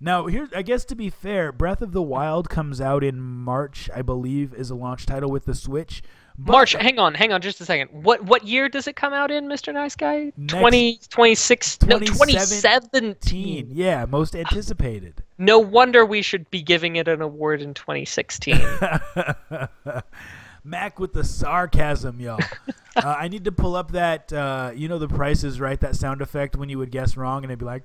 Now, 0.00 0.26
here, 0.26 0.48
I 0.54 0.62
guess 0.62 0.84
to 0.84 0.94
be 0.94 1.10
fair, 1.10 1.50
Breath 1.50 1.82
of 1.82 1.90
the 1.92 2.02
Wild 2.02 2.48
comes 2.48 2.80
out 2.80 3.02
in 3.02 3.18
March, 3.20 3.90
I 3.92 4.02
believe, 4.02 4.54
is 4.54 4.70
a 4.70 4.76
launch 4.76 5.06
title 5.06 5.28
with 5.30 5.44
the 5.46 5.54
Switch. 5.56 6.02
But- 6.38 6.52
March, 6.52 6.72
hang 6.72 6.98
on, 7.00 7.14
hang 7.14 7.32
on 7.32 7.40
just 7.40 7.60
a 7.60 7.64
second. 7.64 7.88
What 8.04 8.22
what 8.24 8.46
year 8.46 8.68
does 8.68 8.86
it 8.86 8.94
come 8.94 9.12
out 9.12 9.30
in, 9.30 9.46
Mr. 9.48 9.74
Nice 9.74 9.96
Guy? 9.96 10.32
Next- 10.36 10.52
20, 10.60 11.00
26, 11.10 11.82
no, 11.82 11.98
2017. 11.98 13.16
2017. 13.20 13.68
Yeah, 13.72 14.04
most 14.06 14.36
anticipated. 14.36 15.22
No 15.36 15.58
wonder 15.58 16.06
we 16.06 16.22
should 16.22 16.48
be 16.50 16.62
giving 16.62 16.96
it 16.96 17.08
an 17.08 17.22
award 17.22 17.60
in 17.60 17.74
2016. 17.74 18.56
Mac 20.64 20.98
with 21.00 21.12
the 21.12 21.24
sarcasm, 21.24 22.20
y'all. 22.20 22.40
uh, 22.96 23.16
I 23.18 23.28
need 23.28 23.44
to 23.44 23.52
pull 23.52 23.74
up 23.74 23.92
that, 23.92 24.32
uh, 24.32 24.72
you 24.74 24.88
know, 24.88 24.98
the 24.98 25.08
Price 25.08 25.44
is 25.44 25.60
Right, 25.60 25.80
that 25.80 25.96
sound 25.96 26.20
effect 26.20 26.56
when 26.56 26.68
you 26.68 26.78
would 26.78 26.90
guess 26.90 27.16
wrong 27.16 27.42
and 27.42 27.50
it'd 27.50 27.58
be 27.58 27.64
like. 27.64 27.84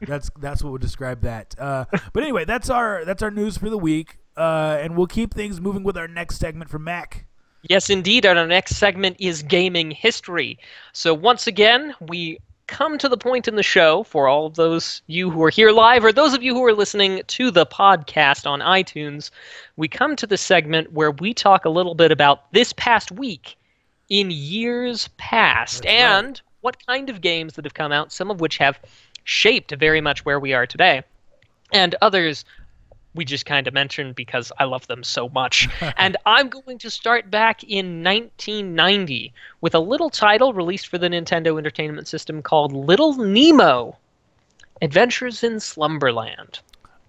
That's 0.00 0.30
that's 0.38 0.62
what 0.62 0.72
would 0.72 0.82
describe 0.82 1.22
that. 1.22 1.54
Uh, 1.58 1.86
but 2.12 2.22
anyway, 2.22 2.44
that's 2.44 2.68
our 2.68 3.04
that's 3.04 3.22
our 3.22 3.30
news 3.30 3.56
for 3.56 3.70
the 3.70 3.78
week, 3.78 4.18
uh, 4.36 4.78
and 4.80 4.96
we'll 4.96 5.06
keep 5.06 5.34
things 5.34 5.60
moving 5.60 5.82
with 5.82 5.96
our 5.96 6.08
next 6.08 6.38
segment 6.38 6.70
from 6.70 6.84
Mac. 6.84 7.26
Yes, 7.62 7.88
indeed. 7.88 8.26
Our 8.26 8.46
next 8.46 8.76
segment 8.76 9.16
is 9.18 9.42
gaming 9.42 9.90
history. 9.90 10.58
So 10.92 11.14
once 11.14 11.46
again, 11.46 11.94
we 12.00 12.38
come 12.66 12.98
to 12.98 13.08
the 13.08 13.16
point 13.16 13.46
in 13.46 13.56
the 13.56 13.62
show 13.62 14.02
for 14.04 14.28
all 14.28 14.46
of 14.46 14.54
those 14.54 15.02
you 15.06 15.30
who 15.30 15.42
are 15.42 15.50
here 15.50 15.70
live 15.70 16.04
or 16.04 16.12
those 16.12 16.34
of 16.34 16.42
you 16.42 16.54
who 16.54 16.64
are 16.64 16.74
listening 16.74 17.22
to 17.26 17.50
the 17.50 17.66
podcast 17.66 18.46
on 18.46 18.60
iTunes. 18.60 19.30
We 19.76 19.88
come 19.88 20.16
to 20.16 20.26
the 20.26 20.36
segment 20.36 20.92
where 20.92 21.10
we 21.10 21.34
talk 21.34 21.64
a 21.64 21.70
little 21.70 21.94
bit 21.94 22.10
about 22.10 22.50
this 22.52 22.72
past 22.74 23.10
week 23.12 23.56
in 24.08 24.30
years 24.30 25.08
past 25.16 25.82
That's 25.82 25.86
right. 25.86 26.24
and 26.24 26.42
what 26.60 26.86
kind 26.86 27.10
of 27.10 27.20
games 27.20 27.54
that 27.54 27.64
have 27.64 27.74
come 27.74 27.92
out, 27.92 28.12
some 28.12 28.30
of 28.30 28.40
which 28.40 28.58
have 28.58 28.78
shaped 29.24 29.74
very 29.74 30.00
much 30.00 30.24
where 30.24 30.40
we 30.40 30.52
are 30.52 30.66
today, 30.66 31.02
and 31.72 31.94
others 32.00 32.44
we 33.14 33.24
just 33.24 33.46
kind 33.46 33.66
of 33.66 33.74
mentioned 33.74 34.14
because 34.14 34.50
I 34.58 34.64
love 34.64 34.86
them 34.86 35.04
so 35.04 35.28
much. 35.28 35.68
and 35.96 36.16
I'm 36.26 36.48
going 36.48 36.78
to 36.78 36.90
start 36.90 37.30
back 37.30 37.62
in 37.64 38.02
1990 38.02 39.32
with 39.60 39.74
a 39.74 39.78
little 39.78 40.10
title 40.10 40.52
released 40.52 40.88
for 40.88 40.98
the 40.98 41.08
Nintendo 41.08 41.56
Entertainment 41.56 42.08
System 42.08 42.42
called 42.42 42.72
Little 42.72 43.14
Nemo 43.14 43.96
Adventures 44.82 45.42
in 45.44 45.60
Slumberland. 45.60 46.60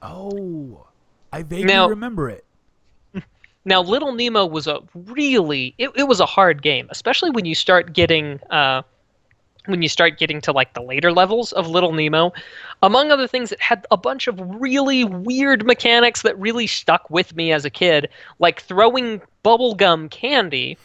Oh, 0.02 0.86
I 1.34 1.41
vaguely 1.44 1.65
Now- 1.65 1.89
remember 1.89 2.30
it. 2.30 2.46
Now, 3.68 3.82
Little 3.82 4.12
Nemo 4.13 4.46
was 4.46 4.68
a 4.68 4.78
really 4.94 5.74
it, 5.80 5.89
it 5.96 6.04
was 6.08 6.20
a 6.20 6.26
hard 6.28 6.62
game, 6.62 6.88
especially 6.91 7.32
when 7.32 7.46
you 7.46 7.56
start 7.56 7.94
getting 7.94 8.39
uh, 8.52 8.84
when 9.67 9.82
you 9.82 9.89
start 9.89 10.17
getting 10.17 10.41
to 10.41 10.51
like 10.51 10.73
the 10.73 10.82
later 10.82 11.12
levels 11.12 11.51
of 11.54 11.67
Little 11.67 11.93
Nemo. 11.93 12.34
Among 12.82 13.12
other 13.12 13.28
things, 13.28 13.51
it 13.51 13.62
had 13.62 13.86
a 13.91 13.97
bunch 13.97 14.28
of 14.28 14.39
really 14.39 15.04
weird 15.04 15.65
mechanics 15.65 16.21
that 16.23 16.39
really 16.39 16.67
stuck 16.67 17.10
with 17.10 17.36
me 17.36 17.51
as 17.51 17.65
a 17.65 17.69
kid, 17.69 18.10
like 18.39 18.62
throwing 18.62 19.21
bubblegum 19.43 20.10
candy 20.10 20.78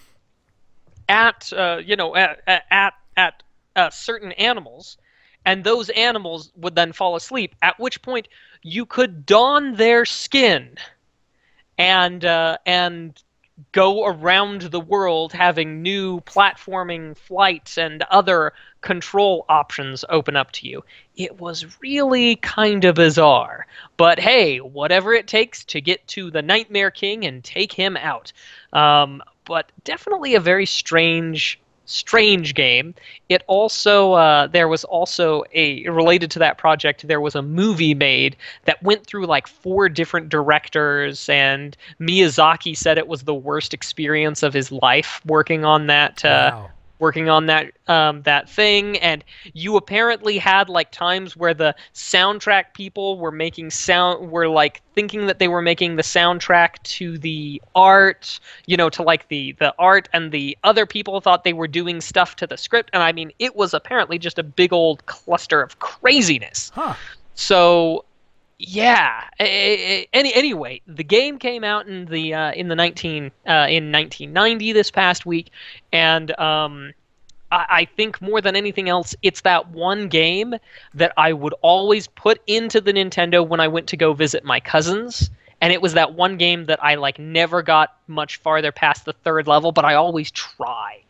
at 1.09 1.53
uh, 1.53 1.81
you 1.85 1.97
know 1.97 2.15
at 2.15 2.41
at 2.71 2.95
at 3.17 3.43
uh, 3.77 3.91
certain 3.91 4.33
animals, 4.33 4.97
and 5.45 5.65
those 5.65 5.91
animals 5.91 6.53
would 6.57 6.75
then 6.75 6.93
fall 6.93 7.17
asleep. 7.17 7.55
At 7.63 7.79
which 7.79 8.01
point, 8.03 8.29
you 8.63 8.87
could 8.87 9.27
don 9.27 9.75
their 9.75 10.05
skin 10.05 10.77
and 11.79 12.25
uh, 12.25 12.59
and 12.67 13.21
go 13.73 14.07
around 14.07 14.63
the 14.63 14.81
world 14.81 15.33
having 15.33 15.83
new 15.83 16.21
platforming 16.23 17.17
flights 17.17 17.79
and 17.79 18.03
other 18.11 18.53
control 18.81 19.45
options 19.49 20.05
open 20.09 20.37
up 20.37 20.53
to 20.53 20.69
you. 20.69 20.85
It 21.17 21.41
was 21.41 21.81
really 21.81 22.37
kind 22.37 22.85
of 22.85 22.95
bizarre. 22.95 23.67
But 23.97 24.19
hey, 24.19 24.59
whatever 24.59 25.13
it 25.13 25.27
takes 25.27 25.65
to 25.65 25.81
get 25.81 26.07
to 26.09 26.31
the 26.31 26.43
Nightmare 26.43 26.91
King 26.91 27.25
and 27.25 27.45
take 27.45 27.73
him 27.73 27.97
out. 27.97 28.33
Um, 28.73 29.23
but 29.45 29.71
definitely 29.85 30.35
a 30.35 30.41
very 30.41 30.67
strange 30.67 31.59
strange 31.87 32.55
game 32.55 32.95
it 33.29 33.43
also 33.49 34.13
uh, 34.13 34.47
there 34.47 34.69
was 34.69 34.85
also 34.85 35.43
a 35.53 35.89
related 35.89 36.31
to 36.31 36.39
that 36.39 36.57
project 36.57 37.07
there 37.09 37.21
was 37.21 37.35
a 37.35 37.43
movie 37.43 37.95
made 37.95 38.37
that 38.65 38.81
went 38.85 39.05
through 39.05 39.27
like 39.27 39.49
four 39.49 39.89
different 39.89 40.29
directors 40.29 41.29
and 41.29 41.77
miyazaki 41.99 42.77
said 42.77 42.97
it 42.97 43.09
was 43.09 43.25
the 43.25 43.35
worst 43.35 43.75
experience 43.75 44.45
of 44.45 44.55
his 44.55 44.71
life 44.71 45.21
working 45.27 45.65
on 45.65 45.89
that 45.89 46.25
uh, 46.25 46.53
wow. 46.55 46.71
Working 47.01 47.29
on 47.29 47.47
that 47.47 47.73
um, 47.89 48.23
that 48.23 48.49
thing 48.49 48.99
and 48.99 49.25
you 49.55 49.77
apparently 49.77 50.39
had 50.39 50.69
like 50.69 50.93
times 50.93 51.37
where 51.37 51.55
the 51.55 51.75
soundtrack 51.95 52.75
people 52.75 53.19
were 53.19 53.33
making 53.33 53.71
sound 53.71 54.31
were 54.31 54.49
like 54.49 54.83
thinking 54.95 55.27
that 55.27 55.39
they 55.39 55.49
were 55.49 55.63
making 55.63 55.97
the 55.97 56.03
soundtrack 56.03 56.81
to 56.85 57.19
the 57.19 57.61
art 57.75 58.39
you 58.67 58.77
know 58.77 58.89
to 58.91 59.03
like 59.03 59.29
the 59.29 59.53
the 59.59 59.75
art 59.79 60.09
and 60.13 60.31
the 60.31 60.57
other 60.63 60.87
people 60.87 61.21
thought 61.21 61.43
they 61.45 61.53
were 61.55 61.69
doing 61.69 62.01
stuff 62.01 62.37
to 62.37 62.47
the 62.47 62.57
script 62.57 62.91
and 62.93 63.03
i 63.03 63.13
mean 63.13 63.33
it 63.39 63.57
was 63.57 63.75
apparently 63.75 64.19
just 64.19 64.39
a 64.39 64.43
big 64.45 64.73
old 64.73 65.05
cluster 65.07 65.61
of 65.63 65.79
craziness 65.81 66.71
Huh. 66.75 66.95
so 67.35 68.05
yeah. 68.61 69.25
Any 69.39 70.35
anyway, 70.35 70.83
the 70.87 71.03
game 71.03 71.39
came 71.39 71.65
out 71.65 71.89
in 71.89 72.05
the 72.05 72.35
uh, 72.35 72.53
in 72.53 72.69
the 72.69 72.77
nineteen 72.77 73.31
uh, 73.47 73.67
in 73.71 73.91
nineteen 73.91 74.35
ninety 74.35 74.73
this 74.73 74.91
past 74.91 75.25
week, 75.25 75.51
and 75.93 76.39
um, 76.39 76.93
I, 77.51 77.67
I 77.71 77.85
think 77.97 78.21
more 78.21 78.43
than 78.43 78.57
anything 78.57 78.91
else, 78.91 79.15
it's 79.23 79.41
that 79.43 79.71
one 79.71 80.09
game 80.09 80.55
that 80.93 81.15
I 81.17 81.33
would 81.33 81.55
always 81.63 82.07
put 82.07 82.43
into 82.47 82.83
the 82.83 82.93
Nintendo 82.93 83.47
when 83.47 83.61
I 83.61 83.69
went 83.69 83.87
to 83.89 83.97
go 83.97 84.13
visit 84.13 84.45
my 84.45 84.61
cousins. 84.61 85.31
And 85.63 85.73
it 85.73 85.81
was 85.81 85.95
that 85.95 86.15
one 86.15 86.37
game 86.37 86.67
that 86.67 86.83
I 86.83 86.95
like 86.95 87.19
never 87.19 87.63
got 87.63 87.97
much 88.07 88.39
farther 88.39 88.73
past 88.73 89.05
the 89.05 89.13
third 89.13 89.47
level, 89.47 89.73
but 89.73 89.85
I 89.85 89.95
always 89.95 90.31
tried. 90.31 91.03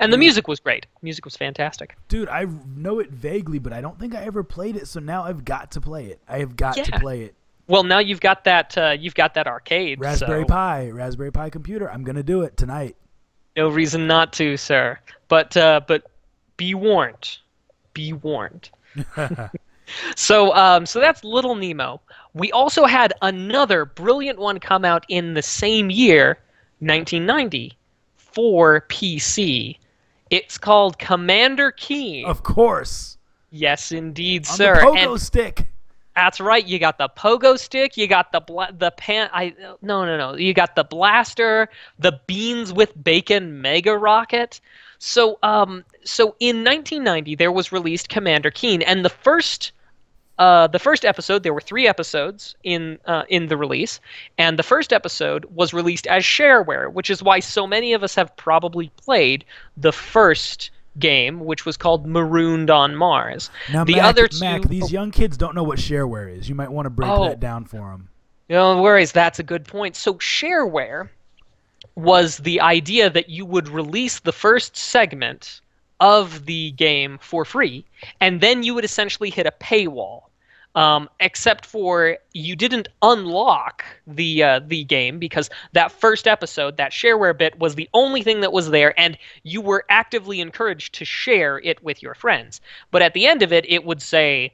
And 0.00 0.12
the 0.12 0.18
music 0.18 0.48
was 0.48 0.60
great. 0.60 0.86
Music 1.02 1.24
was 1.24 1.36
fantastic. 1.36 1.96
Dude, 2.08 2.28
I 2.28 2.46
know 2.76 2.98
it 2.98 3.10
vaguely, 3.10 3.58
but 3.58 3.72
I 3.72 3.80
don't 3.80 3.98
think 3.98 4.14
I 4.14 4.22
ever 4.24 4.42
played 4.42 4.76
it. 4.76 4.88
So 4.88 5.00
now 5.00 5.22
I've 5.24 5.44
got 5.44 5.70
to 5.72 5.80
play 5.80 6.06
it. 6.06 6.20
I 6.28 6.38
have 6.38 6.56
got 6.56 6.76
Yeah. 6.76 6.84
to 6.84 6.98
play 7.00 7.22
it. 7.22 7.34
Well, 7.68 7.84
now 7.84 7.98
you've 8.00 8.20
got 8.20 8.44
that. 8.44 8.76
Uh, 8.76 8.96
you've 8.98 9.14
got 9.14 9.34
that 9.34 9.46
arcade. 9.46 10.00
Raspberry 10.00 10.42
so 10.42 10.46
Pi, 10.48 10.90
Raspberry 10.90 11.30
Pi 11.32 11.48
computer. 11.48 11.90
I'm 11.90 12.04
gonna 12.04 12.22
do 12.22 12.42
it 12.42 12.56
tonight. 12.56 12.96
No 13.56 13.68
reason 13.68 14.06
not 14.06 14.32
to, 14.34 14.56
sir. 14.56 14.98
But 15.28 15.56
uh, 15.56 15.80
but 15.86 16.02
be 16.56 16.74
warned. 16.74 17.38
Be 17.94 18.12
warned. 18.12 18.68
so 20.16 20.54
um, 20.54 20.86
so 20.86 21.00
that's 21.00 21.24
Little 21.24 21.54
Nemo. 21.54 22.00
We 22.34 22.50
also 22.52 22.84
had 22.84 23.12
another 23.22 23.84
brilliant 23.84 24.38
one 24.38 24.58
come 24.58 24.84
out 24.84 25.06
in 25.08 25.34
the 25.34 25.42
same 25.42 25.88
year, 25.90 26.36
1990, 26.80 27.72
for 28.16 28.82
PC. 28.88 29.78
It's 30.30 30.58
called 30.58 30.98
Commander 30.98 31.70
Keen. 31.72 32.24
Of 32.26 32.42
course, 32.42 33.18
yes, 33.50 33.92
indeed, 33.92 34.46
on 34.48 34.56
sir. 34.56 34.74
the 34.76 34.80
pogo 34.80 35.12
And 35.12 35.20
stick. 35.20 35.68
that's 36.16 36.40
right. 36.40 36.66
You 36.66 36.78
got 36.78 36.98
the 36.98 37.08
pogo 37.08 37.58
stick. 37.58 37.96
You 37.96 38.06
got 38.06 38.32
the 38.32 38.40
bla- 38.40 38.72
the 38.76 38.90
pan. 38.92 39.28
I 39.32 39.54
no 39.82 40.04
no 40.04 40.16
no. 40.16 40.34
You 40.36 40.54
got 40.54 40.76
the 40.76 40.84
blaster, 40.84 41.68
the 41.98 42.18
beans 42.26 42.72
with 42.72 42.92
bacon 43.04 43.60
mega 43.60 43.96
rocket. 43.96 44.60
So 44.98 45.38
um 45.42 45.84
so 46.04 46.34
in 46.40 46.64
1990 46.64 47.34
there 47.34 47.52
was 47.52 47.70
released 47.72 48.08
Commander 48.08 48.50
Keen, 48.50 48.80
and 48.82 49.04
the 49.04 49.10
first 49.10 49.72
uh, 50.38 50.66
the 50.66 50.78
first 50.78 51.04
episode, 51.04 51.42
there 51.42 51.54
were 51.54 51.60
three 51.60 51.86
episodes 51.86 52.54
in 52.64 52.98
uh, 53.06 53.22
in 53.28 53.46
the 53.46 53.56
release, 53.56 54.00
and 54.38 54.58
the 54.58 54.62
first 54.62 54.92
episode 54.92 55.44
was 55.54 55.72
released 55.72 56.06
as 56.08 56.24
shareware, 56.24 56.92
which 56.92 57.08
is 57.10 57.22
why 57.22 57.40
so 57.40 57.66
many 57.66 57.92
of 57.92 58.02
us 58.02 58.14
have 58.16 58.36
probably 58.36 58.90
played 58.96 59.44
the 59.76 59.92
first 59.92 60.70
game, 60.98 61.40
which 61.40 61.64
was 61.66 61.76
called 61.76 62.06
Marooned 62.06 62.70
on 62.70 62.94
Mars. 62.96 63.50
Now, 63.72 63.84
the 63.84 63.94
Mac, 63.96 64.04
other 64.04 64.28
two, 64.28 64.40
Mac, 64.40 64.62
these 64.62 64.92
young 64.92 65.10
kids 65.10 65.36
don't 65.36 65.54
know 65.54 65.64
what 65.64 65.78
shareware 65.78 66.36
is. 66.36 66.48
You 66.48 66.54
might 66.54 66.70
want 66.70 66.86
to 66.86 66.90
break 66.90 67.10
Oh. 67.10 67.24
that 67.28 67.40
down 67.40 67.64
for 67.64 67.90
them. 67.90 68.08
No 68.48 68.80
worries, 68.82 69.10
that's 69.12 69.38
a 69.38 69.42
good 69.42 69.64
point. 69.64 69.96
So 69.96 70.14
shareware 70.14 71.08
was 71.96 72.38
the 72.38 72.60
idea 72.60 73.08
that 73.10 73.28
you 73.28 73.46
would 73.46 73.68
release 73.68 74.20
the 74.20 74.32
first 74.32 74.76
segment 74.76 75.60
of 76.00 76.46
the 76.46 76.72
game 76.72 77.18
for 77.20 77.44
free, 77.44 77.84
and 78.20 78.40
then 78.40 78.62
you 78.62 78.74
would 78.74 78.84
essentially 78.84 79.30
hit 79.30 79.46
a 79.46 79.52
paywall. 79.52 80.22
Um, 80.76 81.08
except 81.20 81.66
for 81.66 82.18
you 82.32 82.56
didn't 82.56 82.88
unlock 83.00 83.84
the 84.08 84.42
uh, 84.42 84.60
the 84.66 84.82
game 84.82 85.20
because 85.20 85.48
that 85.72 85.92
first 85.92 86.26
episode, 86.26 86.78
that 86.78 86.90
shareware 86.90 87.38
bit, 87.38 87.56
was 87.60 87.76
the 87.76 87.88
only 87.94 88.22
thing 88.22 88.40
that 88.40 88.52
was 88.52 88.70
there, 88.70 88.92
and 88.98 89.16
you 89.44 89.60
were 89.60 89.84
actively 89.88 90.40
encouraged 90.40 90.92
to 90.96 91.04
share 91.04 91.60
it 91.60 91.80
with 91.84 92.02
your 92.02 92.16
friends. 92.16 92.60
But 92.90 93.02
at 93.02 93.14
the 93.14 93.24
end 93.24 93.42
of 93.42 93.52
it, 93.52 93.64
it 93.68 93.84
would 93.84 94.02
say, 94.02 94.52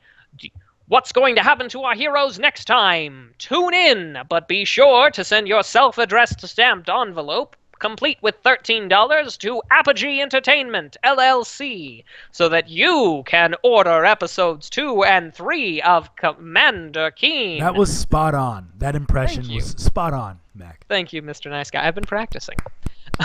What's 0.91 1.13
going 1.13 1.37
to 1.37 1.43
happen 1.45 1.69
to 1.69 1.85
our 1.85 1.95
heroes 1.95 2.41
next 2.41 2.65
time? 2.65 3.33
Tune 3.39 3.73
in, 3.73 4.19
but 4.29 4.49
be 4.49 4.65
sure 4.65 5.09
to 5.13 5.23
send 5.23 5.47
your 5.47 5.63
self 5.63 5.99
addressed 5.99 6.45
stamped 6.49 6.89
envelope, 6.91 7.55
complete 7.81 8.19
with 8.23 8.41
$13, 8.43 9.39
to 9.39 9.63
Apogee 9.71 10.21
Entertainment, 10.21 10.97
LLC, 11.05 12.05
so 12.31 12.49
that 12.49 12.69
you 12.69 13.23
can 13.27 13.55
order 13.65 14.05
episodes 14.05 14.71
2 14.71 15.05
and 15.05 15.35
3 15.35 15.83
of 15.83 16.15
Commander 16.17 17.11
Keen. 17.11 17.61
That 17.61 17.75
was 17.75 17.97
spot 17.97 18.35
on. 18.35 18.69
That 18.79 18.95
impression 18.95 19.53
was 19.53 19.71
spot 19.71 20.13
on, 20.13 20.39
Mac. 20.55 20.85
Thank 20.89 21.13
you, 21.13 21.23
Mr. 21.23 21.51
Nice 21.51 21.71
Guy. 21.71 21.87
I've 21.87 21.95
been 21.95 22.05
practicing. 22.05 22.57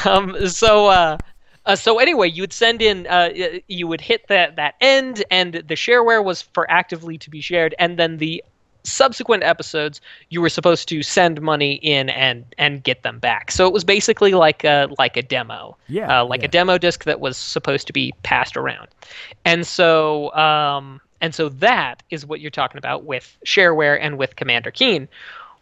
Um, 0.03 0.49
so, 0.49 0.87
uh, 0.87 1.17
uh, 1.65 1.75
so 1.75 1.99
anyway, 1.99 2.29
you 2.29 2.43
would 2.43 2.51
send 2.51 2.81
in, 2.81 3.07
uh, 3.07 3.29
you 3.67 3.87
would 3.87 4.01
hit 4.01 4.27
that 4.27 4.55
that 4.57 4.75
end, 4.81 5.23
and 5.31 5.53
the 5.53 5.75
shareware 5.75 6.23
was 6.23 6.41
for 6.41 6.69
actively 6.69 7.17
to 7.19 7.29
be 7.29 7.39
shared, 7.39 7.73
and 7.79 7.97
then 7.97 8.17
the 8.17 8.43
subsequent 8.85 9.43
episodes 9.43 10.01
you 10.29 10.41
were 10.41 10.49
supposed 10.49 10.87
to 10.89 11.01
send 11.03 11.41
money 11.41 11.73
in 11.81 12.09
and 12.09 12.45
and 12.57 12.83
get 12.83 13.03
them 13.03 13.19
back. 13.19 13.51
So 13.51 13.67
it 13.67 13.73
was 13.73 13.83
basically 13.83 14.33
like 14.33 14.63
a 14.63 14.87
like 14.99 15.17
a 15.17 15.21
demo, 15.21 15.77
Yeah, 15.87 16.21
uh, 16.21 16.25
like 16.25 16.41
yeah. 16.41 16.45
a 16.45 16.49
demo 16.49 16.77
disc 16.77 17.03
that 17.05 17.19
was 17.19 17.37
supposed 17.37 17.87
to 17.87 17.93
be 17.93 18.13
passed 18.23 18.55
around, 18.57 18.87
and 19.45 19.65
so 19.65 20.33
um, 20.33 21.01
and 21.21 21.33
so 21.33 21.49
that 21.49 22.03
is 22.09 22.25
what 22.25 22.39
you're 22.39 22.51
talking 22.51 22.77
about 22.77 23.03
with 23.03 23.37
shareware 23.45 23.97
and 23.99 24.17
with 24.17 24.35
Commander 24.35 24.71
Keen. 24.71 25.07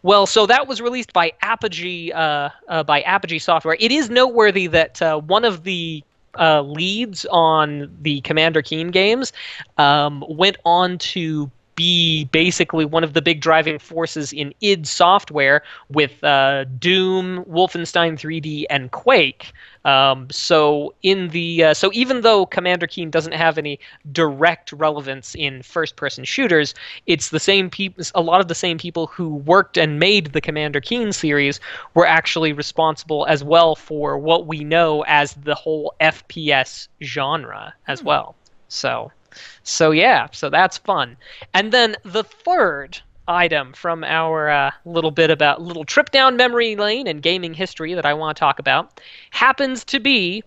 Well, 0.02 0.26
so 0.26 0.44
that 0.46 0.66
was 0.68 0.82
released 0.82 1.12
by 1.14 1.32
Apogee 1.40 2.12
uh, 2.12 2.50
uh, 2.68 2.82
by 2.82 3.00
Apogee 3.02 3.38
Software. 3.38 3.76
It 3.80 3.90
is 3.90 4.10
noteworthy 4.10 4.66
that 4.66 5.00
uh, 5.00 5.18
one 5.20 5.44
of 5.44 5.64
the 5.64 6.02
uh, 6.38 6.60
leads 6.62 7.24
on 7.30 7.90
the 8.02 8.20
Commander 8.20 8.60
Keen 8.60 8.88
games 8.88 9.32
um, 9.78 10.24
went 10.28 10.56
on 10.64 10.98
to 10.98 11.50
be 11.74 12.24
basically 12.26 12.84
one 12.84 13.04
of 13.04 13.12
the 13.14 13.22
big 13.22 13.40
driving 13.40 13.78
forces 13.78 14.32
in 14.32 14.54
id 14.60 14.86
Software 14.86 15.62
with 15.90 16.22
uh, 16.22 16.64
Doom, 16.78 17.44
Wolfenstein 17.44 18.18
3D, 18.18 18.64
and 18.70 18.90
Quake. 18.90 19.52
Um, 19.84 20.28
so 20.30 20.94
in 21.02 21.28
the 21.28 21.64
uh, 21.64 21.74
so 21.74 21.90
even 21.92 22.22
though 22.22 22.46
Commander 22.46 22.86
Keen 22.86 23.10
doesn't 23.10 23.34
have 23.34 23.58
any 23.58 23.78
direct 24.12 24.72
relevance 24.72 25.34
in 25.34 25.62
first-person 25.62 26.24
shooters, 26.24 26.74
it's 27.06 27.28
the 27.28 27.40
same 27.40 27.68
people. 27.68 28.02
A 28.14 28.22
lot 28.22 28.40
of 28.40 28.48
the 28.48 28.54
same 28.54 28.78
people 28.78 29.08
who 29.08 29.36
worked 29.36 29.76
and 29.76 29.98
made 29.98 30.32
the 30.32 30.40
Commander 30.40 30.80
Keen 30.80 31.12
series 31.12 31.60
were 31.92 32.06
actually 32.06 32.52
responsible 32.52 33.26
as 33.26 33.44
well 33.44 33.74
for 33.74 34.16
what 34.16 34.46
we 34.46 34.64
know 34.64 35.04
as 35.06 35.34
the 35.34 35.54
whole 35.54 35.94
FPS 36.00 36.88
genre 37.02 37.74
as 37.86 38.02
well. 38.02 38.34
So, 38.68 39.12
so 39.62 39.90
yeah, 39.90 40.28
so 40.32 40.50
that's 40.50 40.78
fun. 40.78 41.16
And 41.52 41.72
then 41.72 41.96
the 42.04 42.24
third 42.24 43.00
item 43.26 43.72
from 43.72 44.04
our 44.04 44.50
uh, 44.50 44.70
little 44.84 45.10
bit 45.10 45.30
about 45.30 45.62
little 45.62 45.84
trip 45.84 46.10
down 46.10 46.36
memory 46.36 46.76
lane 46.76 47.06
and 47.06 47.22
gaming 47.22 47.54
history 47.54 47.94
that 47.94 48.04
I 48.04 48.14
want 48.14 48.36
to 48.36 48.40
talk 48.40 48.58
about 48.58 49.00
happens 49.30 49.84
to 49.86 50.00
be 50.00 50.42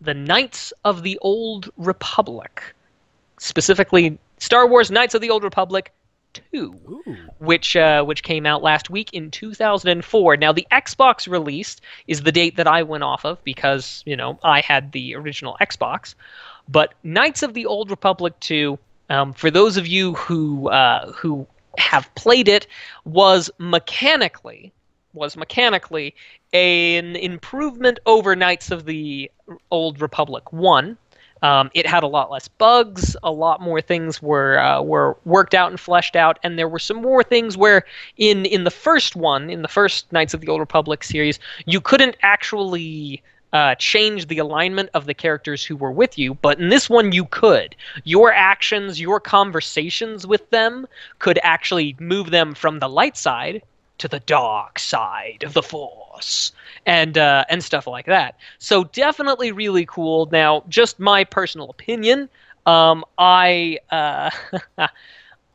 the 0.00 0.14
Knights 0.14 0.72
of 0.84 1.02
the 1.02 1.18
Old 1.20 1.70
Republic, 1.76 2.62
specifically 3.38 4.18
Star 4.38 4.66
Wars 4.66 4.90
Knights 4.90 5.14
of 5.14 5.20
the 5.20 5.30
Old 5.30 5.44
Republic 5.44 5.92
2 6.32 6.42
Ooh. 6.88 7.16
which 7.38 7.76
uh, 7.76 8.04
which 8.04 8.22
came 8.22 8.46
out 8.46 8.62
last 8.62 8.90
week 8.90 9.12
in 9.12 9.30
2004. 9.30 10.36
Now 10.36 10.52
the 10.52 10.66
Xbox 10.70 11.28
release 11.28 11.80
is 12.06 12.22
the 12.22 12.32
date 12.32 12.56
that 12.56 12.66
I 12.66 12.82
went 12.82 13.04
off 13.04 13.24
of 13.24 13.42
because 13.44 14.02
you 14.06 14.16
know 14.16 14.38
I 14.42 14.60
had 14.60 14.92
the 14.92 15.14
original 15.16 15.56
Xbox. 15.60 16.14
But 16.70 16.94
Knights 17.02 17.42
of 17.42 17.54
the 17.54 17.66
Old 17.66 17.90
Republic 17.90 18.38
2, 18.40 18.78
um, 19.08 19.32
for 19.32 19.50
those 19.50 19.76
of 19.76 19.86
you 19.86 20.14
who 20.14 20.68
uh, 20.68 21.10
who 21.12 21.46
have 21.78 22.12
played 22.14 22.48
it, 22.48 22.66
was 23.04 23.50
mechanically 23.58 24.72
was 25.12 25.36
mechanically 25.36 26.14
an 26.52 27.16
improvement 27.16 27.98
over 28.06 28.36
Knights 28.36 28.70
of 28.70 28.84
the 28.84 29.30
Old 29.72 30.00
Republic 30.00 30.52
1. 30.52 30.96
Um, 31.42 31.70
it 31.74 31.86
had 31.86 32.02
a 32.02 32.06
lot 32.06 32.30
less 32.30 32.46
bugs. 32.46 33.16
A 33.22 33.32
lot 33.32 33.60
more 33.60 33.80
things 33.80 34.22
were 34.22 34.58
uh, 34.58 34.82
were 34.82 35.16
worked 35.24 35.54
out 35.54 35.70
and 35.70 35.80
fleshed 35.80 36.14
out, 36.14 36.38
and 36.44 36.58
there 36.58 36.68
were 36.68 36.78
some 36.78 36.98
more 36.98 37.24
things 37.24 37.56
where 37.56 37.84
in 38.16 38.44
in 38.44 38.64
the 38.64 38.70
first 38.70 39.16
one, 39.16 39.50
in 39.50 39.62
the 39.62 39.68
first 39.68 40.12
Knights 40.12 40.34
of 40.34 40.40
the 40.42 40.48
Old 40.48 40.60
Republic 40.60 41.02
series, 41.02 41.40
you 41.64 41.80
couldn't 41.80 42.16
actually 42.22 43.22
uh, 43.52 43.74
change 43.76 44.26
the 44.26 44.38
alignment 44.38 44.90
of 44.94 45.06
the 45.06 45.14
characters 45.14 45.64
who 45.64 45.76
were 45.76 45.92
with 45.92 46.18
you, 46.18 46.34
but 46.34 46.58
in 46.60 46.68
this 46.68 46.88
one 46.88 47.12
you 47.12 47.24
could. 47.24 47.74
Your 48.04 48.32
actions, 48.32 49.00
your 49.00 49.20
conversations 49.20 50.26
with 50.26 50.48
them 50.50 50.86
could 51.18 51.38
actually 51.42 51.96
move 51.98 52.30
them 52.30 52.54
from 52.54 52.78
the 52.78 52.88
light 52.88 53.16
side 53.16 53.62
to 53.98 54.08
the 54.08 54.20
dark 54.20 54.78
side 54.78 55.42
of 55.44 55.52
the 55.52 55.62
force 55.62 56.52
and 56.86 57.18
uh, 57.18 57.44
and 57.48 57.62
stuff 57.62 57.86
like 57.86 58.06
that. 58.06 58.36
So 58.58 58.84
definitely 58.84 59.52
really 59.52 59.84
cool. 59.84 60.28
Now 60.32 60.64
just 60.68 60.98
my 60.98 61.24
personal 61.24 61.70
opinion 61.70 62.28
um, 62.66 63.04
i 63.18 63.78
uh, 63.90 64.30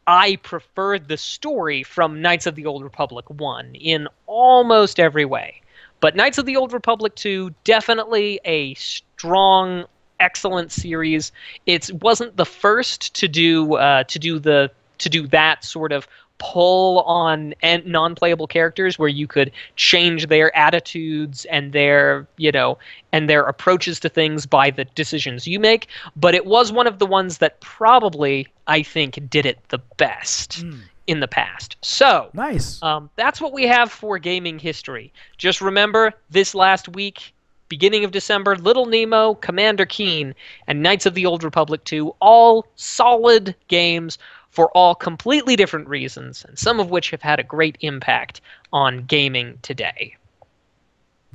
i 0.07 0.35
preferred 0.37 1.07
the 1.07 1.17
story 1.17 1.83
from 1.83 2.21
knights 2.21 2.45
of 2.45 2.55
the 2.55 2.65
old 2.65 2.83
republic 2.83 3.29
1 3.29 3.75
in 3.75 4.07
almost 4.27 4.99
every 4.99 5.25
way 5.25 5.61
but 5.99 6.15
knights 6.15 6.37
of 6.37 6.45
the 6.45 6.55
old 6.55 6.73
republic 6.73 7.15
2 7.15 7.53
definitely 7.63 8.39
a 8.45 8.73
strong 8.75 9.85
excellent 10.19 10.71
series. 10.71 11.31
It 11.65 11.91
wasn't 12.01 12.37
the 12.37 12.45
first 12.45 13.13
to 13.15 13.27
do 13.27 13.75
uh, 13.75 14.03
to 14.03 14.19
do 14.19 14.39
the 14.39 14.71
to 14.97 15.09
do 15.09 15.27
that 15.27 15.63
sort 15.63 15.91
of 15.91 16.07
pull 16.37 16.99
on 17.01 17.53
non-playable 17.63 18.47
characters 18.47 18.99
where 18.99 19.07
you 19.07 19.25
could 19.25 19.51
change 19.77 20.27
their 20.27 20.55
attitudes 20.55 21.45
and 21.45 21.71
their 21.71 22.27
you 22.37 22.51
know 22.51 22.77
and 23.11 23.29
their 23.29 23.43
approaches 23.43 23.99
to 24.01 24.09
things 24.09 24.45
by 24.45 24.69
the 24.69 24.85
decisions 24.85 25.47
you 25.47 25.59
make. 25.59 25.87
But 26.15 26.35
it 26.35 26.45
was 26.45 26.71
one 26.71 26.87
of 26.87 26.99
the 26.99 27.05
ones 27.05 27.37
that 27.39 27.59
probably 27.61 28.47
i 28.67 28.81
think 28.81 29.19
did 29.29 29.45
it 29.45 29.59
the 29.69 29.77
best 29.97 30.63
in 31.07 31.19
the 31.19 31.27
past 31.27 31.77
so 31.81 32.29
Nice. 32.33 32.81
um, 32.81 33.09
that's 33.15 33.39
what 33.39 33.53
we 33.53 33.63
have 33.67 33.91
for 33.91 34.17
gaming 34.17 34.59
history 34.59 35.13
just 35.37 35.61
remember 35.61 36.13
this 36.29 36.55
last 36.55 36.89
week 36.89 37.33
beginning 37.67 38.03
of 38.05 38.11
December, 38.11 38.55
Little 38.55 38.85
Nemo, 38.85 39.33
Commander 39.35 39.85
Keen, 39.85 40.35
and 40.67 40.83
Knights 40.83 41.05
of 41.05 41.13
the 41.13 41.25
Old 41.25 41.43
Republic 41.43 41.83
2, 41.85 42.13
all 42.21 42.67
solid 42.75 43.55
games 43.67 44.17
for 44.49 44.69
all 44.71 44.95
completely 44.95 45.55
different 45.55 45.87
reasons, 45.87 46.45
and 46.45 46.57
some 46.57 46.79
of 46.79 46.89
which 46.89 47.09
have 47.09 47.21
had 47.21 47.39
a 47.39 47.43
great 47.43 47.77
impact 47.81 48.41
on 48.71 49.05
gaming 49.05 49.59
today. 49.61 50.15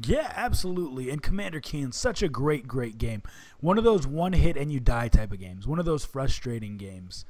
Yeah, 0.02 0.32
absolutely. 0.34 1.10
And 1.10 1.22
Commander 1.22 1.60
Keen, 1.60 1.92
such 1.92 2.22
a 2.22 2.28
great, 2.28 2.66
great 2.66 2.96
game. 2.96 3.22
One 3.60 3.76
of 3.76 3.84
those 3.84 4.06
one 4.06 4.32
hit 4.32 4.56
and 4.56 4.72
you 4.72 4.80
die 4.80 5.08
type 5.08 5.32
of 5.32 5.38
games. 5.40 5.66
One 5.66 5.78
of 5.78 5.84
those 5.84 6.06
frustrating 6.06 6.78
games. 6.78 7.26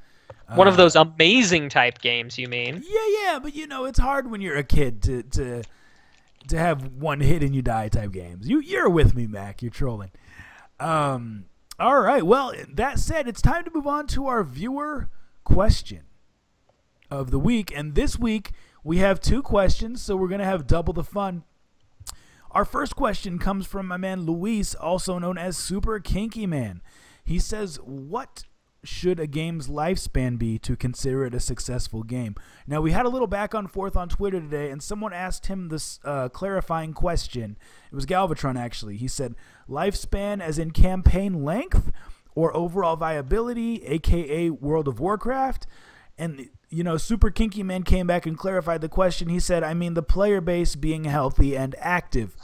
One 0.55 0.67
uh, 0.67 0.71
of 0.71 0.77
those 0.77 0.95
amazing 0.95 1.69
type 1.69 1.99
games, 2.01 2.37
you 2.37 2.47
mean? 2.47 2.83
Yeah, 2.87 3.07
yeah, 3.21 3.39
but 3.39 3.55
you 3.55 3.67
know, 3.67 3.85
it's 3.85 3.99
hard 3.99 4.29
when 4.29 4.41
you're 4.41 4.57
a 4.57 4.63
kid 4.63 5.01
to 5.03 5.23
to 5.23 5.63
to 6.47 6.57
have 6.57 6.93
one 6.93 7.19
hit 7.19 7.43
and 7.43 7.55
you 7.55 7.61
die 7.61 7.89
type 7.89 8.11
games. 8.11 8.47
You 8.47 8.59
you're 8.59 8.89
with 8.89 9.15
me, 9.15 9.27
Mac. 9.27 9.61
You're 9.61 9.71
trolling. 9.71 10.11
Um 10.79 11.45
all 11.79 11.99
right. 12.01 12.23
Well, 12.23 12.53
that 12.73 12.99
said, 12.99 13.27
it's 13.27 13.41
time 13.41 13.63
to 13.65 13.71
move 13.73 13.87
on 13.87 14.05
to 14.07 14.27
our 14.27 14.43
viewer 14.43 15.09
question 15.43 16.03
of 17.09 17.31
the 17.31 17.39
week. 17.39 17.71
And 17.75 17.95
this 17.95 18.19
week 18.19 18.51
we 18.83 18.99
have 18.99 19.19
two 19.19 19.41
questions, 19.41 19.99
so 20.01 20.15
we're 20.15 20.27
going 20.27 20.39
to 20.39 20.45
have 20.45 20.67
double 20.67 20.93
the 20.93 21.03
fun. 21.03 21.43
Our 22.51 22.65
first 22.65 22.95
question 22.95 23.39
comes 23.39 23.65
from 23.65 23.87
my 23.87 23.97
man 23.97 24.27
Luis, 24.27 24.75
also 24.75 25.17
known 25.17 25.39
as 25.39 25.57
Super 25.57 25.99
Kinky 25.99 26.45
Man. 26.45 26.81
He 27.23 27.39
says, 27.39 27.77
What 27.77 28.43
should 28.83 29.19
a 29.19 29.27
game's 29.27 29.67
lifespan 29.67 30.37
be 30.37 30.57
to 30.59 30.75
consider 30.75 31.25
it 31.25 31.33
a 31.33 31.39
successful 31.39 32.03
game? 32.03 32.35
Now, 32.65 32.81
we 32.81 32.91
had 32.91 33.05
a 33.05 33.09
little 33.09 33.27
back 33.27 33.53
and 33.53 33.69
forth 33.69 33.95
on 33.95 34.09
Twitter 34.09 34.39
today, 34.39 34.69
and 34.69 34.81
someone 34.81 35.13
asked 35.13 35.47
him 35.47 35.69
this 35.69 35.99
uh, 36.03 36.29
clarifying 36.29 36.93
question. 36.93 37.57
It 37.91 37.95
was 37.95 38.05
Galvatron, 38.05 38.57
actually. 38.57 38.97
He 38.97 39.07
said, 39.07 39.35
Lifespan 39.69 40.41
as 40.41 40.57
in 40.57 40.71
campaign 40.71 41.43
length 41.43 41.91
or 42.35 42.55
overall 42.55 42.95
viability, 42.95 43.83
aka 43.83 44.49
World 44.49 44.87
of 44.87 44.99
Warcraft? 44.99 45.67
And 46.17 46.49
you 46.71 46.83
know, 46.83 46.97
Super 46.97 47.29
Kinky 47.29 47.63
Man 47.63 47.83
came 47.83 48.07
back 48.07 48.25
and 48.25 48.37
clarified 48.37 48.81
the 48.81 48.89
question. 48.89 49.27
He 49.27 49.39
said, 49.39 49.61
I 49.61 49.73
mean, 49.73 49.93
the 49.93 50.01
player 50.01 50.39
base 50.39 50.75
being 50.75 51.03
healthy 51.03 51.55
and 51.55 51.75
active. 51.79 52.35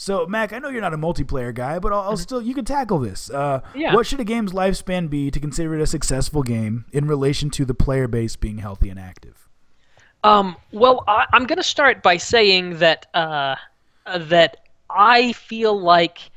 So, 0.00 0.26
Mac, 0.26 0.52
I 0.52 0.60
know 0.60 0.68
you're 0.68 0.80
not 0.80 0.94
a 0.94 0.98
multiplayer 0.98 1.52
guy, 1.52 1.80
but 1.80 1.92
I'll, 1.92 1.98
I'll 1.98 2.12
mm-hmm. 2.12 2.22
still, 2.22 2.40
you 2.40 2.54
can 2.54 2.64
tackle 2.64 3.00
this. 3.00 3.30
Uh, 3.30 3.62
yeah. 3.74 3.92
What 3.92 4.06
should 4.06 4.20
a 4.20 4.24
game's 4.24 4.52
lifespan 4.52 5.10
be 5.10 5.28
to 5.32 5.40
consider 5.40 5.74
it 5.74 5.82
a 5.82 5.88
successful 5.88 6.44
game 6.44 6.84
in 6.92 7.08
relation 7.08 7.50
to 7.50 7.64
the 7.64 7.74
player 7.74 8.06
base 8.06 8.36
being 8.36 8.58
healthy 8.58 8.90
and 8.90 8.98
active? 8.98 9.48
Um, 10.22 10.54
well, 10.70 11.02
I, 11.08 11.26
am 11.32 11.46
going 11.46 11.56
to 11.56 11.64
start 11.64 12.04
by 12.04 12.16
saying 12.16 12.78
that 12.78 13.06
uh, 13.12 13.56
that 14.06 14.58
I 14.88 15.32
feel 15.32 15.78
like 15.78 16.30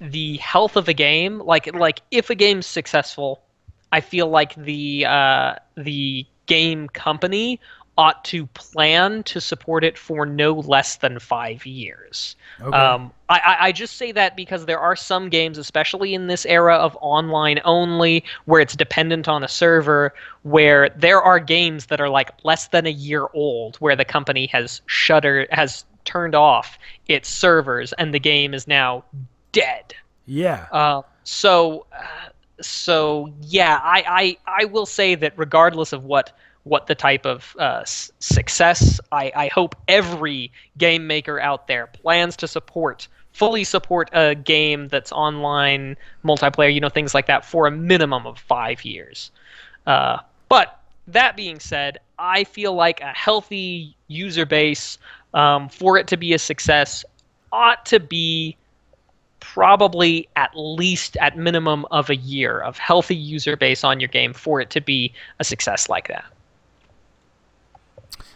the 0.00 0.36
health 0.36 0.76
of 0.76 0.88
a 0.88 0.94
game, 0.94 1.40
like 1.40 1.74
like 1.74 2.02
if 2.12 2.30
a 2.30 2.36
game's 2.36 2.66
successful, 2.66 3.42
I 3.90 4.00
feel 4.00 4.28
like 4.28 4.54
the 4.54 5.06
uh, 5.06 5.54
the 5.76 6.24
game 6.46 6.88
company 6.88 7.60
ought 7.98 8.24
to 8.24 8.46
plan 8.48 9.22
to 9.24 9.40
support 9.40 9.84
it 9.84 9.98
for 9.98 10.24
no 10.24 10.54
less 10.54 10.96
than 10.96 11.18
five 11.18 11.66
years. 11.66 12.36
Okay. 12.60 12.76
Um, 12.76 13.12
I, 13.28 13.56
I 13.60 13.72
just 13.72 13.96
say 13.96 14.12
that 14.12 14.34
because 14.36 14.66
there 14.66 14.78
are 14.78 14.96
some 14.96 15.28
games, 15.28 15.58
especially 15.58 16.14
in 16.14 16.26
this 16.26 16.46
era 16.46 16.76
of 16.76 16.96
online 17.00 17.60
only, 17.64 18.24
where 18.46 18.60
it's 18.60 18.74
dependent 18.74 19.28
on 19.28 19.44
a 19.44 19.48
server, 19.48 20.14
where 20.42 20.88
there 20.90 21.20
are 21.20 21.38
games 21.38 21.86
that 21.86 22.00
are 22.00 22.08
like 22.08 22.30
less 22.44 22.68
than 22.68 22.86
a 22.86 22.90
year 22.90 23.26
old, 23.34 23.76
where 23.76 23.96
the 23.96 24.04
company 24.04 24.46
has 24.46 24.80
shuttered, 24.86 25.48
has 25.50 25.84
turned 26.04 26.34
off 26.34 26.78
its 27.08 27.28
servers, 27.28 27.92
and 27.94 28.14
the 28.14 28.20
game 28.20 28.54
is 28.54 28.66
now 28.66 29.04
dead. 29.52 29.94
Yeah. 30.26 30.66
Uh, 30.72 31.02
so, 31.24 31.86
uh, 31.92 32.30
so 32.60 33.32
yeah, 33.42 33.80
I, 33.82 34.36
I 34.46 34.62
I 34.62 34.64
will 34.66 34.86
say 34.86 35.14
that 35.16 35.32
regardless 35.36 35.92
of 35.92 36.04
what 36.04 36.32
what 36.64 36.86
the 36.86 36.94
type 36.94 37.26
of 37.26 37.56
uh, 37.58 37.82
success, 37.84 39.00
I, 39.10 39.32
I 39.34 39.46
hope 39.48 39.74
every 39.88 40.52
game 40.78 41.06
maker 41.06 41.40
out 41.40 41.66
there 41.66 41.88
plans 41.88 42.36
to 42.38 42.48
support 42.48 43.08
fully 43.32 43.64
support 43.64 44.10
a 44.12 44.34
game 44.34 44.88
that's 44.88 45.10
online 45.12 45.96
multiplayer, 46.24 46.72
you 46.72 46.80
know, 46.80 46.88
things 46.88 47.14
like 47.14 47.26
that 47.26 47.44
for 47.44 47.66
a 47.66 47.70
minimum 47.70 48.26
of 48.26 48.38
five 48.38 48.84
years. 48.84 49.30
Uh, 49.86 50.18
but 50.48 50.80
that 51.08 51.36
being 51.36 51.58
said, 51.58 51.98
I 52.18 52.44
feel 52.44 52.74
like 52.74 53.00
a 53.00 53.12
healthy 53.12 53.96
user 54.08 54.46
base 54.46 54.98
um, 55.34 55.68
for 55.68 55.96
it 55.96 56.06
to 56.08 56.16
be 56.16 56.34
a 56.34 56.38
success 56.38 57.04
ought 57.52 57.84
to 57.86 57.98
be 57.98 58.56
probably 59.40 60.28
at 60.36 60.50
least 60.54 61.16
at 61.16 61.36
minimum 61.36 61.84
of 61.90 62.08
a 62.08 62.16
year 62.16 62.60
of 62.60 62.78
healthy 62.78 63.16
user 63.16 63.56
base 63.56 63.82
on 63.82 63.98
your 63.98 64.08
game 64.08 64.32
for 64.32 64.60
it 64.60 64.70
to 64.70 64.80
be 64.80 65.12
a 65.40 65.44
success 65.44 65.88
like 65.88 66.06
that. 66.08 66.24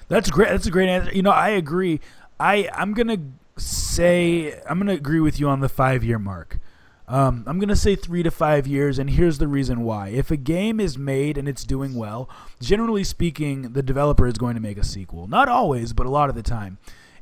That's 0.09 0.31
great. 0.31 0.51
That's 0.51 0.67
a 0.67 0.71
great 0.71 0.89
answer. 0.89 1.13
You 1.13 1.23
know, 1.23 1.31
I 1.31 1.51
agree. 1.51 2.01
I 2.39 2.69
I'm 2.73 2.95
gonna 2.95 3.19
say 3.57 4.61
I'm 4.69 4.79
gonna 4.79 4.93
agree 4.93 5.21
with 5.21 5.41
you 5.41 5.49
on 5.49 5.61
the 5.61 5.69
five 5.69 6.05
year 6.05 6.19
mark. 6.19 6.59
Um, 7.09 7.45
I'm 7.47 7.61
gonna 7.61 7.77
say 7.77 7.95
three 7.95 8.23
to 8.23 8.31
five 8.31 8.67
years, 8.67 8.99
and 8.99 9.11
here's 9.11 9.39
the 9.39 9.49
reason 9.49 9.83
why. 9.83 10.09
If 10.09 10.31
a 10.31 10.37
game 10.37 10.81
is 10.81 10.99
made 10.99 11.39
and 11.39 11.49
it's 11.49 11.65
doing 11.65 11.95
well, 11.95 12.29
generally 12.61 13.05
speaking, 13.05 13.73
the 13.73 13.83
developer 13.83 14.27
is 14.27 14.39
going 14.39 14.55
to 14.55 14.61
make 14.61 14.79
a 14.79 14.85
sequel. 14.85 15.29
Not 15.29 15.49
always, 15.49 15.93
but 15.93 16.07
a 16.07 16.11
lot 16.11 16.29
of 16.29 16.35
the 16.35 16.43
time. 16.43 16.79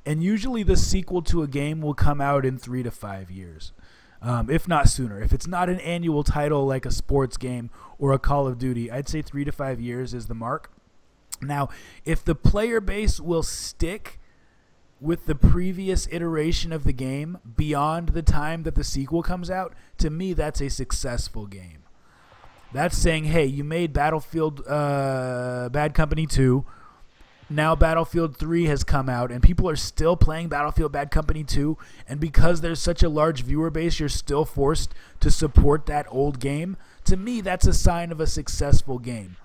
And 0.07 0.23
usually, 0.23 0.63
the 0.63 0.77
sequel 0.77 1.23
to 1.23 1.43
a 1.43 1.47
game 1.47 1.81
will 1.81 1.95
come 1.95 2.21
out 2.21 2.45
in 2.45 2.59
three 2.59 2.83
to 2.83 2.91
five 2.91 3.31
years, 3.31 3.73
um, 4.21 4.51
if 4.51 4.69
not 4.69 4.89
sooner. 4.89 5.23
If 5.23 5.33
it's 5.33 5.47
not 5.47 5.71
an 5.71 5.81
annual 5.81 6.25
title 6.25 6.67
like 6.67 6.85
a 6.85 6.91
sports 6.91 7.39
game 7.39 7.71
or 7.99 8.13
a 8.13 8.19
Call 8.19 8.47
of 8.47 8.59
Duty, 8.59 8.91
I'd 8.91 9.09
say 9.09 9.23
three 9.23 9.45
to 9.45 9.53
five 9.53 9.81
years 9.81 10.13
is 10.13 10.27
the 10.27 10.35
mark. 10.35 10.71
Now, 11.41 11.69
if 12.05 12.25
the 12.25 12.35
player 12.35 12.81
base 12.81 13.21
will 13.21 13.43
stick 13.43 14.19
with 15.01 15.27
the 15.27 15.35
previous 15.35 16.09
iteration 16.11 16.73
of 16.73 16.85
the 16.85 16.93
game 16.93 17.39
beyond 17.57 18.11
the 18.11 18.23
time 18.23 18.63
that 18.63 18.75
the 18.75 18.85
sequel 18.85 19.23
comes 19.23 19.51
out, 19.51 19.75
to 19.99 20.11
me, 20.11 20.33
that's 20.33 20.61
a 20.61 20.71
successful 20.71 21.47
game. 21.47 21.83
That's 22.73 22.97
saying, 22.97 23.25
hey, 23.25 23.47
you 23.47 23.63
made 23.63 23.93
Battlefield 23.93 24.67
uh, 24.67 25.69
Bad 25.71 25.95
Company 25.95 26.27
2. 26.27 26.65
Now 27.51 27.77
Battlefield 27.77 28.37
3 28.37 28.65
has 28.65 28.83
come 28.83 29.09
out, 29.09 29.31
and 29.31 29.43
people 29.43 29.69
are 29.69 29.77
still 29.77 30.17
playing 30.17 30.49
Battlefield 30.49 30.91
Bad 30.91 31.11
Company 31.11 31.45
2. 31.45 31.77
And 32.09 32.19
because 32.19 32.63
there's 32.63 32.81
such 32.81 33.03
a 33.03 33.09
large 33.09 33.43
viewer 33.43 33.71
base, 33.71 34.01
you're 34.01 34.09
still 34.09 34.45
forced 34.45 34.95
to 35.21 35.31
support 35.31 35.87
that 35.87 36.07
old 36.09 36.41
game. 36.41 36.77
To 37.05 37.17
me, 37.17 37.41
that's 37.41 37.67
a 37.67 37.75
sign 37.75 38.11
of 38.11 38.21
a 38.21 38.27
successful 38.27 38.99
game. 38.99 39.37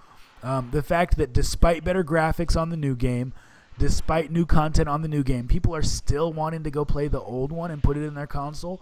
Um, 0.42 0.70
the 0.72 0.84
fact 0.84 1.18
that 1.18 1.34
despite 1.34 1.84
better 1.84 2.04
graphics 2.04 2.60
on 2.60 2.70
the 2.70 2.78
new 2.78 2.96
game, 2.96 3.34
despite 3.78 4.32
new 4.32 4.46
content 4.46 4.88
on 4.88 5.02
the 5.02 5.08
new 5.08 5.24
game, 5.24 5.48
people 5.48 5.76
are 5.76 5.82
still 5.82 6.32
wanting 6.32 6.64
to 6.64 6.72
go 6.72 6.86
play 6.86 7.08
the 7.08 7.20
old 7.20 7.52
one 7.52 7.72
and 7.72 7.84
put 7.84 7.98
it 7.98 8.04
in 8.04 8.14
their 8.14 8.28
console. 8.28 8.82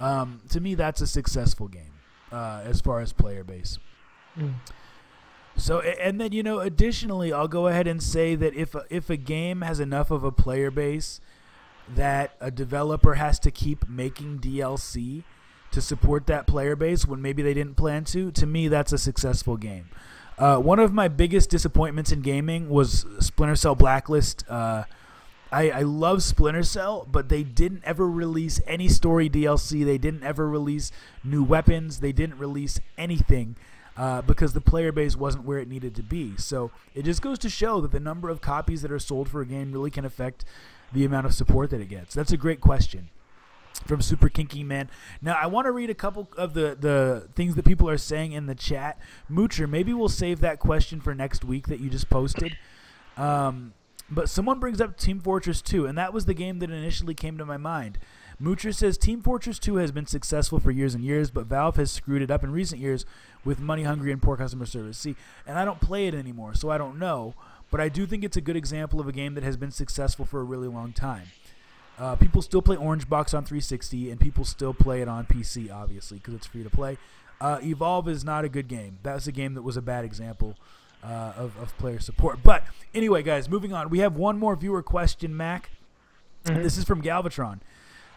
Um, 0.00 0.40
to 0.50 0.60
me, 0.60 0.74
that's 0.74 1.00
a 1.00 1.06
successful 1.06 1.68
game 1.68 1.92
uh, 2.30 2.62
as 2.64 2.80
far 2.80 3.00
as 3.00 3.12
player 3.12 3.44
base. 3.44 3.78
Mm. 4.38 4.54
So, 5.56 5.80
and 5.80 6.20
then 6.20 6.32
you 6.32 6.42
know, 6.42 6.60
additionally, 6.60 7.32
I'll 7.32 7.48
go 7.48 7.66
ahead 7.66 7.86
and 7.86 8.02
say 8.02 8.34
that 8.36 8.54
if 8.54 8.74
a, 8.74 8.84
if 8.90 9.10
a 9.10 9.16
game 9.16 9.62
has 9.62 9.80
enough 9.80 10.10
of 10.10 10.24
a 10.24 10.30
player 10.30 10.70
base 10.70 11.20
that 11.94 12.36
a 12.40 12.50
developer 12.50 13.14
has 13.14 13.38
to 13.40 13.50
keep 13.50 13.88
making 13.88 14.38
DLC 14.38 15.24
to 15.72 15.80
support 15.80 16.26
that 16.26 16.46
player 16.46 16.76
base 16.76 17.06
when 17.06 17.20
maybe 17.20 17.42
they 17.42 17.54
didn't 17.54 17.76
plan 17.76 18.04
to, 18.04 18.30
to 18.32 18.46
me, 18.46 18.68
that's 18.68 18.92
a 18.92 18.98
successful 18.98 19.56
game. 19.56 19.88
Uh, 20.38 20.56
one 20.58 20.78
of 20.78 20.92
my 20.92 21.08
biggest 21.08 21.50
disappointments 21.50 22.12
in 22.12 22.20
gaming 22.20 22.68
was 22.68 23.04
Splinter 23.18 23.56
Cell 23.56 23.74
Blacklist. 23.74 24.44
Uh, 24.48 24.84
I, 25.50 25.70
I 25.70 25.82
love 25.82 26.22
Splinter 26.22 26.62
Cell, 26.62 27.08
but 27.10 27.28
they 27.28 27.42
didn't 27.42 27.82
ever 27.84 28.08
release 28.08 28.60
any 28.66 28.88
story 28.88 29.28
DLC. 29.28 29.84
They 29.84 29.98
didn't 29.98 30.22
ever 30.22 30.48
release 30.48 30.92
new 31.24 31.42
weapons. 31.42 32.00
They 32.00 32.12
didn't 32.12 32.38
release 32.38 32.80
anything 32.96 33.56
uh, 33.96 34.22
because 34.22 34.52
the 34.52 34.60
player 34.60 34.92
base 34.92 35.16
wasn't 35.16 35.44
where 35.44 35.58
it 35.58 35.68
needed 35.68 35.96
to 35.96 36.02
be. 36.04 36.36
So 36.36 36.70
it 36.94 37.04
just 37.04 37.20
goes 37.20 37.38
to 37.40 37.48
show 37.48 37.80
that 37.80 37.90
the 37.90 38.00
number 38.00 38.28
of 38.28 38.40
copies 38.40 38.82
that 38.82 38.92
are 38.92 39.00
sold 39.00 39.28
for 39.28 39.40
a 39.40 39.46
game 39.46 39.72
really 39.72 39.90
can 39.90 40.04
affect 40.04 40.44
the 40.92 41.04
amount 41.04 41.26
of 41.26 41.34
support 41.34 41.70
that 41.70 41.80
it 41.80 41.88
gets. 41.88 42.14
That's 42.14 42.32
a 42.32 42.36
great 42.36 42.60
question 42.60 43.10
from 43.86 44.02
Super 44.02 44.28
Kinky 44.28 44.62
Man. 44.62 44.90
Now, 45.22 45.36
I 45.40 45.46
want 45.46 45.66
to 45.66 45.72
read 45.72 45.90
a 45.90 45.94
couple 45.94 46.28
of 46.36 46.54
the, 46.54 46.76
the 46.78 47.28
things 47.34 47.54
that 47.54 47.64
people 47.64 47.88
are 47.88 47.98
saying 47.98 48.32
in 48.32 48.46
the 48.46 48.54
chat. 48.54 48.98
Moocher, 49.30 49.68
maybe 49.68 49.92
we'll 49.92 50.08
save 50.08 50.40
that 50.40 50.58
question 50.58 51.00
for 51.00 51.14
next 51.14 51.44
week 51.44 51.68
that 51.68 51.80
you 51.80 51.88
just 51.88 52.10
posted. 52.10 52.56
Um, 53.16 53.74
but 54.10 54.28
someone 54.28 54.58
brings 54.58 54.80
up 54.80 54.96
Team 54.96 55.20
Fortress 55.20 55.60
2, 55.60 55.86
and 55.86 55.98
that 55.98 56.12
was 56.12 56.24
the 56.24 56.34
game 56.34 56.60
that 56.60 56.70
initially 56.70 57.14
came 57.14 57.36
to 57.38 57.44
my 57.44 57.56
mind. 57.56 57.98
Moocher 58.40 58.74
says 58.74 58.96
Team 58.96 59.20
Fortress 59.20 59.58
2 59.58 59.76
has 59.76 59.90
been 59.90 60.06
successful 60.06 60.60
for 60.60 60.70
years 60.70 60.94
and 60.94 61.04
years, 61.04 61.30
but 61.30 61.46
Valve 61.46 61.76
has 61.76 61.90
screwed 61.90 62.22
it 62.22 62.30
up 62.30 62.44
in 62.44 62.52
recent 62.52 62.80
years 62.80 63.04
with 63.44 63.58
money 63.58 63.82
hungry 63.82 64.12
and 64.12 64.22
poor 64.22 64.36
customer 64.36 64.64
service. 64.64 64.96
See, 64.96 65.16
and 65.46 65.58
I 65.58 65.64
don't 65.64 65.80
play 65.80 66.06
it 66.06 66.14
anymore, 66.14 66.54
so 66.54 66.70
I 66.70 66.78
don't 66.78 66.98
know, 66.98 67.34
but 67.70 67.80
I 67.80 67.88
do 67.88 68.06
think 68.06 68.22
it's 68.22 68.36
a 68.36 68.40
good 68.40 68.56
example 68.56 69.00
of 69.00 69.08
a 69.08 69.12
game 69.12 69.34
that 69.34 69.42
has 69.42 69.56
been 69.56 69.72
successful 69.72 70.24
for 70.24 70.40
a 70.40 70.44
really 70.44 70.68
long 70.68 70.92
time. 70.92 71.26
Uh, 71.98 72.14
people 72.16 72.42
still 72.42 72.62
play 72.62 72.76
Orange 72.76 73.08
Box 73.08 73.34
on 73.34 73.44
360, 73.44 74.10
and 74.10 74.20
people 74.20 74.44
still 74.44 74.72
play 74.72 75.02
it 75.02 75.08
on 75.08 75.26
PC, 75.26 75.72
obviously, 75.72 76.18
because 76.18 76.34
it's 76.34 76.46
free 76.46 76.62
to 76.62 76.70
play. 76.70 76.96
Uh, 77.40 77.58
Evolve 77.62 78.08
is 78.08 78.24
not 78.24 78.44
a 78.44 78.48
good 78.48 78.68
game. 78.68 78.98
That's 79.02 79.26
a 79.26 79.32
game 79.32 79.54
that 79.54 79.62
was 79.62 79.76
a 79.76 79.82
bad 79.82 80.04
example 80.04 80.56
uh, 81.02 81.32
of, 81.36 81.56
of 81.58 81.76
player 81.78 82.00
support. 82.00 82.42
But 82.42 82.64
anyway, 82.94 83.22
guys, 83.22 83.48
moving 83.48 83.72
on. 83.72 83.90
We 83.90 84.00
have 84.00 84.16
one 84.16 84.38
more 84.38 84.56
viewer 84.56 84.82
question, 84.82 85.36
Mac. 85.36 85.70
Mm-hmm. 86.44 86.62
This 86.62 86.78
is 86.78 86.84
from 86.84 87.02
Galvatron. 87.02 87.60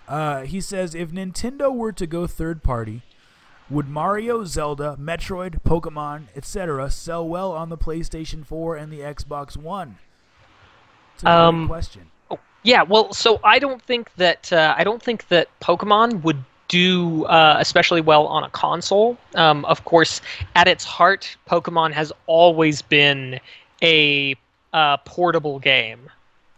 Uh, 0.08 0.42
he 0.42 0.60
says, 0.62 0.94
if 0.96 1.12
Nintendo 1.12 1.74
were 1.74 1.92
to 1.92 2.06
go 2.06 2.28
third 2.28 2.64
party, 2.64 3.02
would 3.70 3.88
Mario, 3.88 4.44
Zelda, 4.44 4.98
Metroid, 5.00 5.62
Pokemon, 5.64 6.26
etc. 6.36 6.90
sell 6.92 7.28
well 7.28 7.52
on 7.52 7.70
the 7.70 7.78
PlayStation 7.78 8.46
4 8.46 8.76
and 8.76 8.92
the 8.92 9.00
Xbox 9.00 9.56
One? 9.56 9.98
It's 11.16 11.24
a 11.24 11.30
um, 11.30 11.68
question. 11.68 12.12
Yeah, 12.64 12.84
well, 12.84 13.12
so 13.14 13.40
I 13.44 13.60
don't 13.60 13.82
think 13.82 14.14
that 14.16 14.54
uh, 14.54 14.76
I 14.78 14.84
don't 14.84 15.02
think 15.02 15.28
that 15.30 15.48
Pokemon 15.62 16.24
would 16.24 16.44
do 16.68 17.26
uh, 17.26 17.58
especially 17.60 18.02
well 18.02 18.28
on 18.28 18.44
a 18.44 18.50
console. 18.50 19.18
Um, 19.36 19.66
of 19.66 19.84
course, 19.84 20.22
at 20.56 20.68
its 20.68 20.86
heart, 20.86 21.36
Pokemon 21.50 21.92
has 21.92 22.14
always 22.28 22.82
been 22.82 23.40
a 23.82 24.36
uh, 24.74 24.98
portable 24.98 25.60
game. 25.60 26.10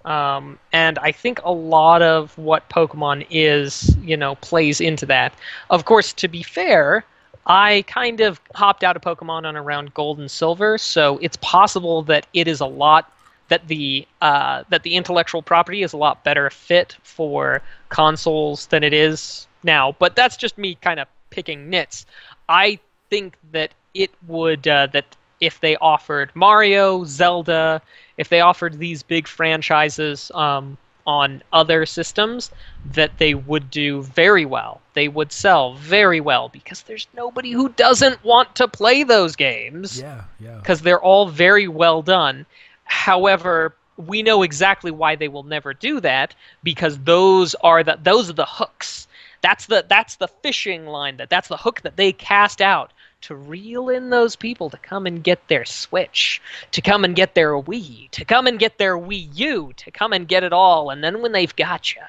Um, 0.05 0.59
and 0.73 0.99
I 0.99 1.13
think 1.13 1.39
a 1.43 1.51
lot 1.51 2.01
of 2.01 2.37
what 2.37 2.69
Pokemon 2.69 3.25
is, 3.31 3.95
you 4.03 4.17
know, 4.17 4.35
plays 4.35 4.81
into 4.81 5.05
that. 5.07 5.33
Of 5.69 5.85
course, 5.85 6.13
to 6.13 6.27
be 6.27 6.43
fair, 6.43 7.05
I 7.47 7.83
kind 7.87 8.21
of 8.21 8.39
hopped 8.53 8.83
out 8.83 8.95
of 8.95 9.01
Pokemon 9.01 9.45
on 9.45 9.55
around 9.55 9.93
Gold 9.93 10.19
and 10.19 10.29
Silver, 10.29 10.77
so 10.77 11.17
it's 11.19 11.37
possible 11.37 12.03
that 12.03 12.27
it 12.33 12.47
is 12.47 12.59
a 12.59 12.65
lot 12.65 13.11
that 13.49 13.67
the 13.67 14.07
uh, 14.21 14.63
that 14.69 14.83
the 14.83 14.95
intellectual 14.95 15.41
property 15.41 15.83
is 15.83 15.93
a 15.93 15.97
lot 15.97 16.23
better 16.23 16.49
fit 16.49 16.97
for 17.03 17.61
consoles 17.89 18.67
than 18.67 18.83
it 18.83 18.93
is 18.93 19.47
now. 19.63 19.95
But 19.99 20.15
that's 20.15 20.37
just 20.37 20.57
me 20.57 20.75
kind 20.75 20.99
of 20.99 21.07
picking 21.29 21.69
nits. 21.69 22.05
I 22.49 22.79
think 23.09 23.35
that 23.51 23.73
it 23.93 24.11
would 24.27 24.67
uh, 24.67 24.87
that 24.87 25.15
if 25.39 25.59
they 25.59 25.75
offered 25.77 26.31
Mario, 26.35 27.03
Zelda, 27.03 27.81
if 28.17 28.29
they 28.29 28.39
offered 28.39 28.79
these 28.79 29.03
big 29.03 29.27
franchises 29.27 30.31
um, 30.33 30.77
on 31.05 31.43
other 31.51 31.85
systems, 31.85 32.49
that 32.85 33.17
they 33.17 33.33
would 33.33 33.69
do 33.69 34.03
very 34.03 34.45
well. 34.45 34.81
They 34.93 35.09
would 35.09 35.31
sell 35.31 35.73
very 35.73 36.21
well 36.21 36.47
because 36.49 36.83
there's 36.83 37.07
nobody 37.13 37.51
who 37.51 37.69
doesn't 37.69 38.23
want 38.23 38.55
to 38.55 38.67
play 38.67 39.03
those 39.03 39.35
games. 39.35 39.99
Yeah, 39.99 40.23
yeah. 40.39 40.55
Because 40.57 40.81
they're 40.81 41.01
all 41.01 41.27
very 41.27 41.67
well 41.67 42.01
done. 42.01 42.45
However, 42.93 43.75
we 43.97 44.21
know 44.21 44.43
exactly 44.43 44.91
why 44.91 45.15
they 45.15 45.27
will 45.27 45.43
never 45.43 45.73
do 45.73 45.99
that 45.99 46.35
because 46.61 46.99
those 46.99 47.55
are 47.55 47.83
the 47.83 47.97
those 48.01 48.29
are 48.29 48.33
the 48.33 48.45
hooks. 48.45 49.07
That's 49.41 49.65
the 49.65 49.83
that's 49.89 50.15
the 50.17 50.27
fishing 50.27 50.85
line 50.85 51.17
that 51.17 51.29
that's 51.29 51.47
the 51.47 51.57
hook 51.57 51.81
that 51.81 51.97
they 51.97 52.13
cast 52.13 52.61
out 52.61 52.93
to 53.21 53.35
reel 53.35 53.89
in 53.89 54.09
those 54.09 54.35
people 54.35 54.69
to 54.69 54.77
come 54.77 55.07
and 55.07 55.23
get 55.23 55.47
their 55.47 55.65
Switch, 55.65 56.41
to 56.71 56.81
come 56.81 57.03
and 57.03 57.15
get 57.15 57.33
their 57.33 57.53
Wii, 57.53 58.11
to 58.11 58.23
come 58.23 58.45
and 58.47 58.59
get 58.59 58.77
their 58.77 58.95
Wii 58.95 59.27
U, 59.33 59.73
to 59.75 59.91
come 59.91 60.13
and 60.13 60.27
get 60.27 60.43
it 60.43 60.53
all. 60.53 60.91
And 60.91 61.03
then 61.03 61.21
when 61.21 61.31
they've 61.31 61.55
got 61.55 61.95
you, 61.95 62.01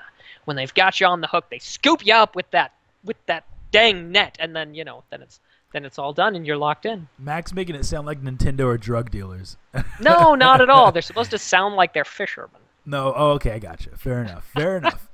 when 0.45 0.57
they've 0.57 0.75
got 0.75 1.01
you 1.01 1.07
on 1.07 1.23
the 1.23 1.29
hook, 1.29 1.47
they 1.51 1.61
scoop 1.61 2.07
you 2.07 2.15
up 2.15 2.37
with 2.37 2.51
that 2.51 2.73
with 3.05 3.17
that 3.27 3.45
dang 3.73 4.13
net, 4.13 4.37
and 4.39 4.55
then 4.55 4.75
you 4.75 4.85
know, 4.85 5.03
then 5.11 5.23
it's 5.23 5.41
then 5.75 5.85
it's 5.85 5.99
all 5.99 6.13
done 6.13 6.37
and 6.37 6.47
you're 6.47 6.57
locked 6.57 6.87
in. 6.87 7.09
Mac's 7.19 7.53
making 7.53 7.75
it 7.75 7.85
sound 7.85 8.07
like 8.07 8.23
Nintendo 8.23 8.67
are 8.67 8.79
drug 8.79 9.11
dealers. 9.11 9.57
no, 10.01 10.35
not 10.37 10.61
at 10.61 10.71
all. 10.71 10.93
They're 10.93 11.03
supposed 11.03 11.33
to 11.33 11.39
sound 11.39 11.75
like 11.75 11.93
they're 11.93 12.05
fishermen. 12.05 12.61
No, 12.87 13.13
oh, 13.15 13.31
okay, 13.33 13.53
I 13.53 13.59
got 13.59 13.85
you. 13.85 13.93
Fair 13.97 14.23
enough. 14.23 14.45
Fair 14.55 14.77
enough. 14.79 15.09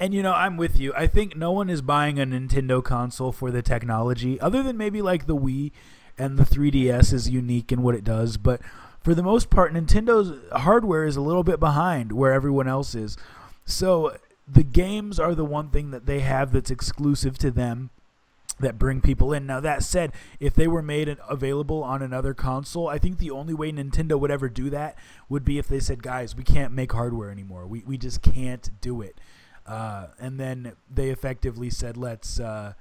And 0.00 0.12
you 0.12 0.22
know, 0.22 0.32
I'm 0.32 0.56
with 0.56 0.80
you. 0.80 0.92
I 0.94 1.06
think 1.06 1.36
no 1.36 1.52
one 1.52 1.70
is 1.70 1.80
buying 1.80 2.18
a 2.18 2.26
Nintendo 2.26 2.82
console 2.82 3.30
for 3.30 3.50
the 3.50 3.62
technology, 3.62 4.40
other 4.40 4.62
than 4.62 4.76
maybe 4.76 5.00
like 5.00 5.26
the 5.26 5.36
Wii 5.36 5.70
and 6.18 6.38
the 6.38 6.44
3DS 6.44 7.12
is 7.12 7.30
unique 7.30 7.70
in 7.70 7.82
what 7.82 7.94
it 7.94 8.02
does. 8.02 8.36
But 8.36 8.60
for 9.02 9.14
the 9.14 9.22
most 9.22 9.48
part, 9.48 9.72
Nintendo's 9.72 10.32
hardware 10.52 11.04
is 11.04 11.16
a 11.16 11.20
little 11.20 11.44
bit 11.44 11.60
behind 11.60 12.12
where 12.12 12.32
everyone 12.32 12.66
else 12.66 12.94
is. 12.94 13.16
So 13.64 14.16
the 14.48 14.64
games 14.64 15.20
are 15.20 15.34
the 15.34 15.44
one 15.44 15.70
thing 15.70 15.92
that 15.92 16.06
they 16.06 16.20
have 16.20 16.52
that's 16.52 16.70
exclusive 16.70 17.38
to 17.38 17.50
them 17.50 17.90
that 18.60 18.78
bring 18.78 19.00
people 19.00 19.32
in. 19.32 19.46
Now 19.46 19.60
that 19.60 19.82
said, 19.82 20.12
if 20.38 20.54
they 20.54 20.68
were 20.68 20.82
made 20.82 21.16
available 21.28 21.82
on 21.82 22.02
another 22.02 22.34
console, 22.34 22.88
I 22.88 22.98
think 22.98 23.18
the 23.18 23.30
only 23.30 23.54
way 23.54 23.72
Nintendo 23.72 24.18
would 24.18 24.30
ever 24.30 24.48
do 24.48 24.70
that 24.70 24.96
would 25.28 25.44
be 25.44 25.58
if 25.58 25.68
they 25.68 25.80
said, 25.80 26.02
"Guys, 26.02 26.36
we 26.36 26.44
can't 26.44 26.72
make 26.72 26.92
hardware 26.92 27.30
anymore. 27.30 27.66
We 27.66 27.82
we 27.86 27.98
just 27.98 28.22
can't 28.22 28.70
do 28.80 29.00
it." 29.00 29.20
Uh, 29.66 30.08
and 30.18 30.38
then 30.38 30.72
they 30.92 31.10
effectively 31.10 31.70
said, 31.70 31.96
"Let's 31.96 32.40
uh, 32.40 32.74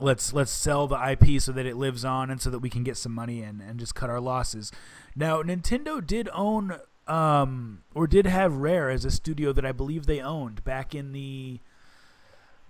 let's 0.00 0.32
let's 0.32 0.50
sell 0.50 0.86
the 0.86 1.10
IP 1.10 1.40
so 1.40 1.52
that 1.52 1.66
it 1.66 1.76
lives 1.76 2.04
on, 2.04 2.30
and 2.30 2.40
so 2.40 2.50
that 2.50 2.60
we 2.60 2.70
can 2.70 2.84
get 2.84 2.96
some 2.96 3.12
money 3.12 3.42
and 3.42 3.60
and 3.60 3.78
just 3.78 3.94
cut 3.94 4.10
our 4.10 4.20
losses." 4.20 4.72
Now, 5.16 5.42
Nintendo 5.42 6.04
did 6.04 6.28
own 6.32 6.78
um, 7.08 7.82
or 7.94 8.06
did 8.06 8.26
have 8.26 8.56
Rare 8.56 8.90
as 8.90 9.04
a 9.04 9.10
studio 9.10 9.52
that 9.52 9.64
I 9.64 9.72
believe 9.72 10.06
they 10.06 10.20
owned 10.20 10.62
back 10.64 10.94
in 10.94 11.12
the 11.12 11.60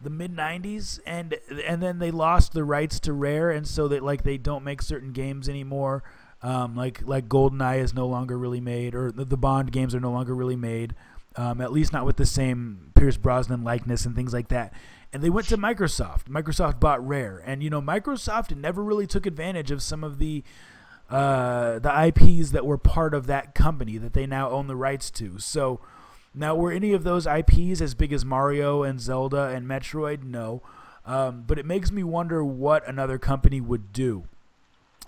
the 0.03 0.11
mid 0.11 0.35
90s 0.35 1.01
and 1.07 1.39
and 1.67 1.83
then 1.83 1.99
they 1.99 2.11
lost 2.11 2.53
the 2.53 2.65
rights 2.65 3.01
to 3.01 3.13
Rare 3.13 3.51
and 3.51 3.67
so 3.67 3.89
that 3.89 4.03
like 4.03 4.23
they 4.23 4.39
don't 4.39 4.65
make 4.65 4.81
certain 4.81 5.13
games 5.13 5.49
anymore 5.49 6.05
um, 6.43 6.77
like 6.77 7.03
like 7.07 7.29
GoldenEye 7.29 7.81
is 7.81 7.95
no 7.95 8.07
longer 8.07 8.39
really 8.39 8.61
made 8.61 8.95
or 8.95 9.11
the, 9.11 9.25
the 9.25 9.37
Bond 9.37 9.73
games 9.73 9.95
are 9.95 10.01
no 10.01 10.13
longer 10.13 10.35
really 10.35 10.57
made 10.57 10.95
um, 11.39 11.61
at 11.61 11.73
least 11.73 11.93
not 11.93 12.05
with 12.05 12.17
the 12.17 12.27
same 12.27 12.91
Pierce 12.97 13.17
Brosnan 13.17 13.63
likeness 13.63 14.05
and 14.05 14.17
things 14.17 14.33
like 14.33 14.49
that. 14.49 14.73
And 15.13 15.23
they 15.23 15.31
went 15.31 15.49
to 15.49 15.57
Microsoft. 15.57 16.25
Microsoft 16.25 16.81
bought 16.81 17.07
Rare, 17.07 17.43
and 17.47 17.63
you 17.63 17.71
know 17.71 17.81
Microsoft 17.81 18.55
never 18.55 18.83
really 18.83 19.07
took 19.07 19.25
advantage 19.25 19.71
of 19.71 19.83
some 19.83 20.05
of 20.05 20.19
the 20.19 20.43
uh, 21.09 21.79
the 21.79 22.07
IPs 22.07 22.51
that 22.51 22.67
were 22.67 22.77
part 22.77 23.15
of 23.15 23.27
that 23.29 23.55
company 23.55 23.97
that 23.97 24.13
they 24.13 24.27
now 24.27 24.51
own 24.51 24.67
the 24.67 24.77
rights 24.77 25.11
to. 25.13 25.39
So 25.39 25.81
now 26.35 26.55
were 26.55 26.73
any 26.73 26.93
of 26.93 27.05
those 27.05 27.27
IPs 27.27 27.81
as 27.81 27.95
big 27.95 28.13
as 28.13 28.25
Mario 28.25 28.83
and 28.83 29.01
Zelda 29.01 29.49
and 29.49 29.67
Metroid? 29.67 30.23
No. 30.23 30.63
Um, 31.05 31.45
but 31.47 31.59
it 31.59 31.67
makes 31.67 31.91
me 31.91 32.03
wonder 32.03 32.45
what 32.45 32.87
another 32.87 33.19
company 33.19 33.61
would 33.61 33.93
do 33.93 34.25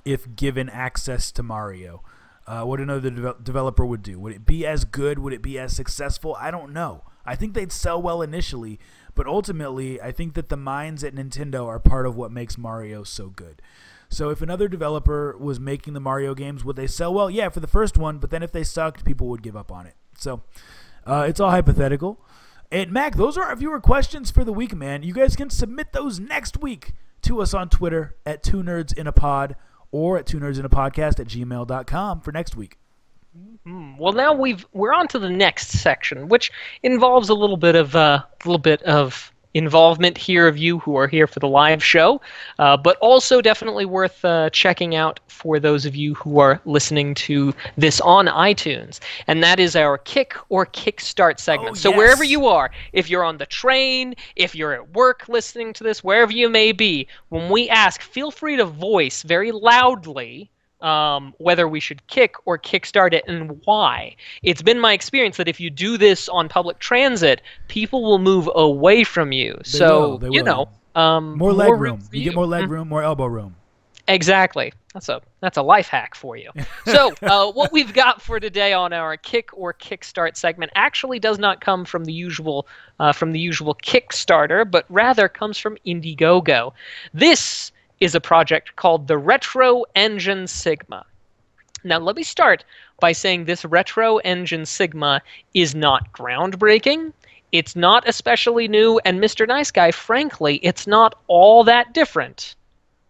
if 0.04 0.34
given 0.34 0.68
access 0.70 1.30
to 1.32 1.42
Mario 1.42 2.02
uh, 2.50 2.64
what 2.64 2.80
another 2.80 3.10
de- 3.10 3.36
developer 3.42 3.86
would 3.86 4.02
do. 4.02 4.18
Would 4.18 4.32
it 4.32 4.44
be 4.44 4.66
as 4.66 4.84
good? 4.84 5.20
Would 5.20 5.32
it 5.32 5.40
be 5.40 5.56
as 5.56 5.72
successful? 5.74 6.36
I 6.40 6.50
don't 6.50 6.72
know. 6.72 7.04
I 7.24 7.36
think 7.36 7.54
they'd 7.54 7.70
sell 7.70 8.02
well 8.02 8.22
initially, 8.22 8.80
but 9.14 9.28
ultimately, 9.28 10.00
I 10.00 10.10
think 10.10 10.34
that 10.34 10.48
the 10.48 10.56
minds 10.56 11.04
at 11.04 11.14
Nintendo 11.14 11.66
are 11.66 11.78
part 11.78 12.06
of 12.06 12.16
what 12.16 12.32
makes 12.32 12.58
Mario 12.58 13.04
so 13.04 13.28
good. 13.28 13.62
So 14.08 14.30
if 14.30 14.42
another 14.42 14.66
developer 14.66 15.36
was 15.38 15.60
making 15.60 15.94
the 15.94 16.00
Mario 16.00 16.34
games, 16.34 16.64
would 16.64 16.74
they 16.74 16.88
sell 16.88 17.14
well? 17.14 17.30
Yeah, 17.30 17.50
for 17.50 17.60
the 17.60 17.68
first 17.68 17.96
one, 17.96 18.18
but 18.18 18.30
then 18.30 18.42
if 18.42 18.50
they 18.50 18.64
sucked, 18.64 19.04
people 19.04 19.28
would 19.28 19.42
give 19.42 19.54
up 19.56 19.70
on 19.70 19.86
it. 19.86 19.94
So 20.18 20.42
uh, 21.06 21.26
it's 21.28 21.40
all 21.40 21.50
hypothetical. 21.50 22.20
And 22.72 22.92
Mac, 22.92 23.16
those 23.16 23.36
are 23.36 23.44
our 23.44 23.56
viewer 23.56 23.80
questions 23.80 24.30
for 24.30 24.44
the 24.44 24.52
week, 24.52 24.74
man. 24.74 25.02
You 25.02 25.12
guys 25.12 25.34
can 25.34 25.50
submit 25.50 25.92
those 25.92 26.20
next 26.20 26.60
week 26.60 26.92
to 27.22 27.42
us 27.42 27.52
on 27.52 27.68
Twitter 27.68 28.16
at 28.24 28.42
Two 28.42 28.62
Nerds 28.62 28.96
in 28.96 29.06
a 29.06 29.12
Pod 29.12 29.56
or 29.92 30.18
at 30.18 30.26
two 30.26 30.38
nerds 30.38 30.58
in 30.58 30.64
a 30.64 30.68
podcast 30.68 31.18
at 31.20 31.26
gmail.com 31.26 32.20
for 32.20 32.32
next 32.32 32.56
week. 32.56 32.78
Mm-hmm. 33.36 33.96
Well, 33.98 34.12
now 34.12 34.32
we've 34.32 34.66
we're 34.72 34.92
on 34.92 35.08
to 35.08 35.18
the 35.18 35.30
next 35.30 35.68
section, 35.68 36.28
which 36.28 36.50
involves 36.82 37.28
a 37.28 37.34
little 37.34 37.56
bit 37.56 37.76
of 37.76 37.94
a 37.94 37.98
uh, 37.98 38.22
little 38.44 38.58
bit 38.58 38.82
of 38.82 39.32
involvement 39.54 40.16
here 40.16 40.46
of 40.46 40.56
you 40.56 40.78
who 40.78 40.96
are 40.96 41.08
here 41.08 41.26
for 41.26 41.40
the 41.40 41.48
live 41.48 41.82
show, 41.82 42.20
uh, 42.58 42.76
but 42.76 42.96
also 42.98 43.40
definitely 43.40 43.84
worth 43.84 44.24
uh, 44.24 44.50
checking 44.50 44.94
out 44.94 45.20
for 45.28 45.58
those 45.58 45.86
of 45.86 45.96
you 45.96 46.14
who 46.14 46.38
are 46.38 46.60
listening 46.64 47.14
to 47.14 47.54
this 47.76 48.00
on 48.00 48.26
iTunes. 48.26 49.00
And 49.26 49.42
that 49.42 49.58
is 49.58 49.74
our 49.74 49.98
Kick 49.98 50.36
or 50.48 50.66
Kickstart 50.66 51.40
segment. 51.40 51.72
Oh, 51.72 51.74
so 51.74 51.90
yes. 51.90 51.98
wherever 51.98 52.24
you 52.24 52.46
are, 52.46 52.70
if 52.92 53.10
you're 53.10 53.24
on 53.24 53.38
the 53.38 53.46
train, 53.46 54.14
if 54.36 54.54
you're 54.54 54.72
at 54.72 54.94
work 54.94 55.28
listening 55.28 55.72
to 55.74 55.84
this, 55.84 56.04
wherever 56.04 56.32
you 56.32 56.48
may 56.48 56.72
be, 56.72 57.08
when 57.30 57.50
we 57.50 57.68
ask, 57.68 58.02
feel 58.02 58.30
free 58.30 58.56
to 58.56 58.64
voice 58.64 59.22
very 59.22 59.52
loudly 59.52 60.50
um, 60.82 61.34
whether 61.38 61.68
we 61.68 61.80
should 61.80 62.06
kick 62.06 62.34
or 62.44 62.58
kickstart 62.58 63.12
it 63.12 63.24
and 63.26 63.60
why. 63.64 64.16
It's 64.42 64.62
been 64.62 64.78
my 64.78 64.92
experience 64.92 65.36
that 65.36 65.48
if 65.48 65.60
you 65.60 65.70
do 65.70 65.96
this 65.96 66.28
on 66.28 66.48
public 66.48 66.78
transit, 66.78 67.42
people 67.68 68.02
will 68.02 68.18
move 68.18 68.48
away 68.54 69.04
from 69.04 69.32
you. 69.32 69.54
They 69.58 69.78
so 69.78 70.16
will, 70.16 70.32
you 70.32 70.42
know, 70.42 70.68
um, 70.94 71.36
more 71.38 71.52
leg 71.52 71.72
room. 71.72 72.00
for 72.00 72.16
You 72.16 72.24
get 72.24 72.34
more 72.34 72.46
leg 72.46 72.68
room, 72.68 72.88
more 72.88 73.02
elbow 73.02 73.26
room. 73.26 73.56
Exactly. 74.08 74.72
That's 74.92 75.08
a 75.08 75.20
that's 75.40 75.56
a 75.56 75.62
life 75.62 75.86
hack 75.86 76.14
for 76.14 76.36
you. 76.36 76.50
So 76.86 77.12
uh, 77.22 77.52
what 77.52 77.70
we've 77.70 77.92
got 77.92 78.20
for 78.20 78.40
today 78.40 78.72
on 78.72 78.92
our 78.92 79.16
kick 79.16 79.50
or 79.52 79.72
kickstart 79.72 80.36
segment 80.36 80.72
actually 80.74 81.20
does 81.20 81.38
not 81.38 81.60
come 81.60 81.84
from 81.84 82.04
the 82.04 82.12
usual 82.12 82.66
uh, 82.98 83.12
from 83.12 83.30
the 83.30 83.38
usual 83.38 83.76
Kickstarter, 83.76 84.68
but 84.68 84.86
rather 84.88 85.28
comes 85.28 85.58
from 85.58 85.76
Indiegogo. 85.86 86.72
This 87.14 87.70
is 88.00 88.14
a 88.14 88.20
project 88.20 88.74
called 88.76 89.06
the 89.06 89.18
Retro 89.18 89.84
Engine 89.94 90.46
Sigma. 90.46 91.04
Now, 91.84 91.98
let 91.98 92.16
me 92.16 92.22
start 92.22 92.64
by 93.00 93.12
saying 93.12 93.44
this 93.44 93.64
Retro 93.64 94.18
Engine 94.18 94.66
Sigma 94.66 95.22
is 95.54 95.74
not 95.74 96.12
groundbreaking. 96.12 97.12
It's 97.52 97.74
not 97.74 98.06
especially 98.08 98.68
new, 98.68 99.00
and 99.04 99.20
Mr. 99.20 99.46
Nice 99.46 99.70
Guy, 99.70 99.90
frankly, 99.90 100.56
it's 100.62 100.86
not 100.86 101.16
all 101.26 101.64
that 101.64 101.92
different 101.94 102.54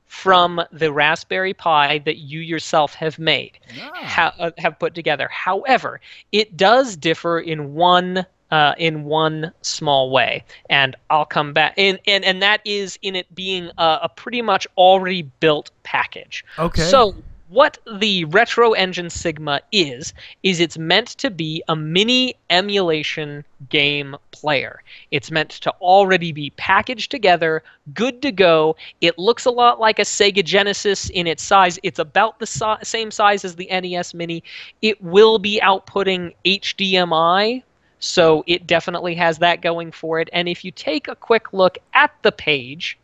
from 0.06 0.60
the 0.72 0.90
Raspberry 0.92 1.54
Pi 1.54 1.98
that 1.98 2.18
you 2.18 2.40
yourself 2.40 2.94
have 2.94 3.18
made, 3.18 3.58
Ah. 3.80 3.90
ha- 3.94 4.34
uh, 4.38 4.50
have 4.58 4.78
put 4.78 4.94
together. 4.94 5.28
However, 5.28 6.00
it 6.32 6.56
does 6.56 6.96
differ 6.96 7.38
in 7.38 7.74
one 7.74 8.26
uh, 8.50 8.74
in 8.78 9.04
one 9.04 9.52
small 9.62 10.10
way, 10.10 10.44
and 10.68 10.96
I'll 11.08 11.24
come 11.26 11.52
back. 11.52 11.74
And 11.76 11.98
and, 12.06 12.24
and 12.24 12.42
that 12.42 12.60
is 12.64 12.98
in 13.02 13.16
it 13.16 13.32
being 13.34 13.70
a, 13.78 14.00
a 14.02 14.08
pretty 14.08 14.42
much 14.42 14.66
already 14.76 15.22
built 15.22 15.70
package. 15.82 16.44
Okay. 16.58 16.82
So 16.82 17.14
what 17.50 17.78
the 17.98 18.24
Retro 18.26 18.72
Engine 18.72 19.10
Sigma 19.10 19.60
is 19.72 20.14
is 20.44 20.60
it's 20.60 20.78
meant 20.78 21.08
to 21.08 21.30
be 21.30 21.62
a 21.68 21.74
mini 21.74 22.34
emulation 22.48 23.44
game 23.68 24.16
player. 24.30 24.82
It's 25.10 25.32
meant 25.32 25.50
to 25.50 25.70
already 25.80 26.30
be 26.30 26.50
packaged 26.50 27.10
together, 27.10 27.64
good 27.92 28.22
to 28.22 28.30
go. 28.30 28.76
It 29.00 29.18
looks 29.18 29.46
a 29.46 29.50
lot 29.50 29.80
like 29.80 29.98
a 29.98 30.02
Sega 30.02 30.44
Genesis 30.44 31.10
in 31.10 31.26
its 31.26 31.42
size. 31.42 31.78
It's 31.82 31.98
about 31.98 32.38
the 32.38 32.46
si- 32.46 32.84
same 32.84 33.10
size 33.10 33.44
as 33.44 33.56
the 33.56 33.68
NES 33.68 34.14
Mini. 34.14 34.44
It 34.80 35.02
will 35.02 35.40
be 35.40 35.60
outputting 35.60 36.34
HDMI 36.44 37.64
so 38.00 38.42
it 38.46 38.66
definitely 38.66 39.14
has 39.14 39.38
that 39.38 39.60
going 39.60 39.92
for 39.92 40.18
it. 40.18 40.28
And 40.32 40.48
if 40.48 40.64
you 40.64 40.70
take 40.70 41.06
a 41.06 41.14
quick 41.14 41.52
look 41.52 41.78
at 41.94 42.10
the 42.22 42.32
page, 42.32 42.98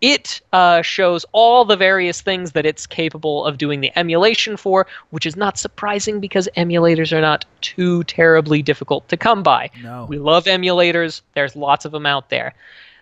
it 0.00 0.40
uh, 0.52 0.82
shows 0.82 1.24
all 1.32 1.64
the 1.64 1.76
various 1.76 2.20
things 2.20 2.52
that 2.52 2.66
it's 2.66 2.86
capable 2.86 3.44
of 3.44 3.58
doing 3.58 3.80
the 3.80 3.96
emulation 3.96 4.56
for, 4.56 4.86
which 5.10 5.24
is 5.24 5.36
not 5.36 5.56
surprising 5.56 6.20
because 6.20 6.48
emulators 6.56 7.16
are 7.16 7.20
not 7.20 7.44
too 7.60 8.02
terribly 8.04 8.60
difficult 8.60 9.08
to 9.08 9.16
come 9.16 9.42
by. 9.42 9.70
No. 9.82 10.06
We 10.08 10.18
love 10.18 10.44
emulators, 10.44 11.22
there's 11.34 11.54
lots 11.54 11.84
of 11.84 11.92
them 11.92 12.06
out 12.06 12.28
there. 12.28 12.54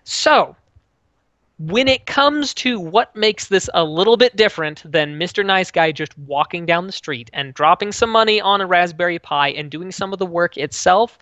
So, 0.04 0.54
when 1.58 1.88
it 1.88 2.06
comes 2.06 2.54
to 2.54 2.78
what 2.78 3.14
makes 3.16 3.48
this 3.48 3.68
a 3.74 3.82
little 3.82 4.16
bit 4.16 4.36
different 4.36 4.80
than 4.84 5.18
Mr. 5.18 5.44
Nice 5.44 5.72
Guy 5.72 5.90
just 5.90 6.16
walking 6.18 6.64
down 6.64 6.86
the 6.86 6.92
street 6.92 7.30
and 7.32 7.52
dropping 7.52 7.90
some 7.90 8.10
money 8.10 8.40
on 8.40 8.60
a 8.60 8.66
Raspberry 8.66 9.18
Pi 9.18 9.48
and 9.48 9.68
doing 9.68 9.90
some 9.90 10.12
of 10.12 10.20
the 10.20 10.26
work 10.26 10.56
itself, 10.56 11.18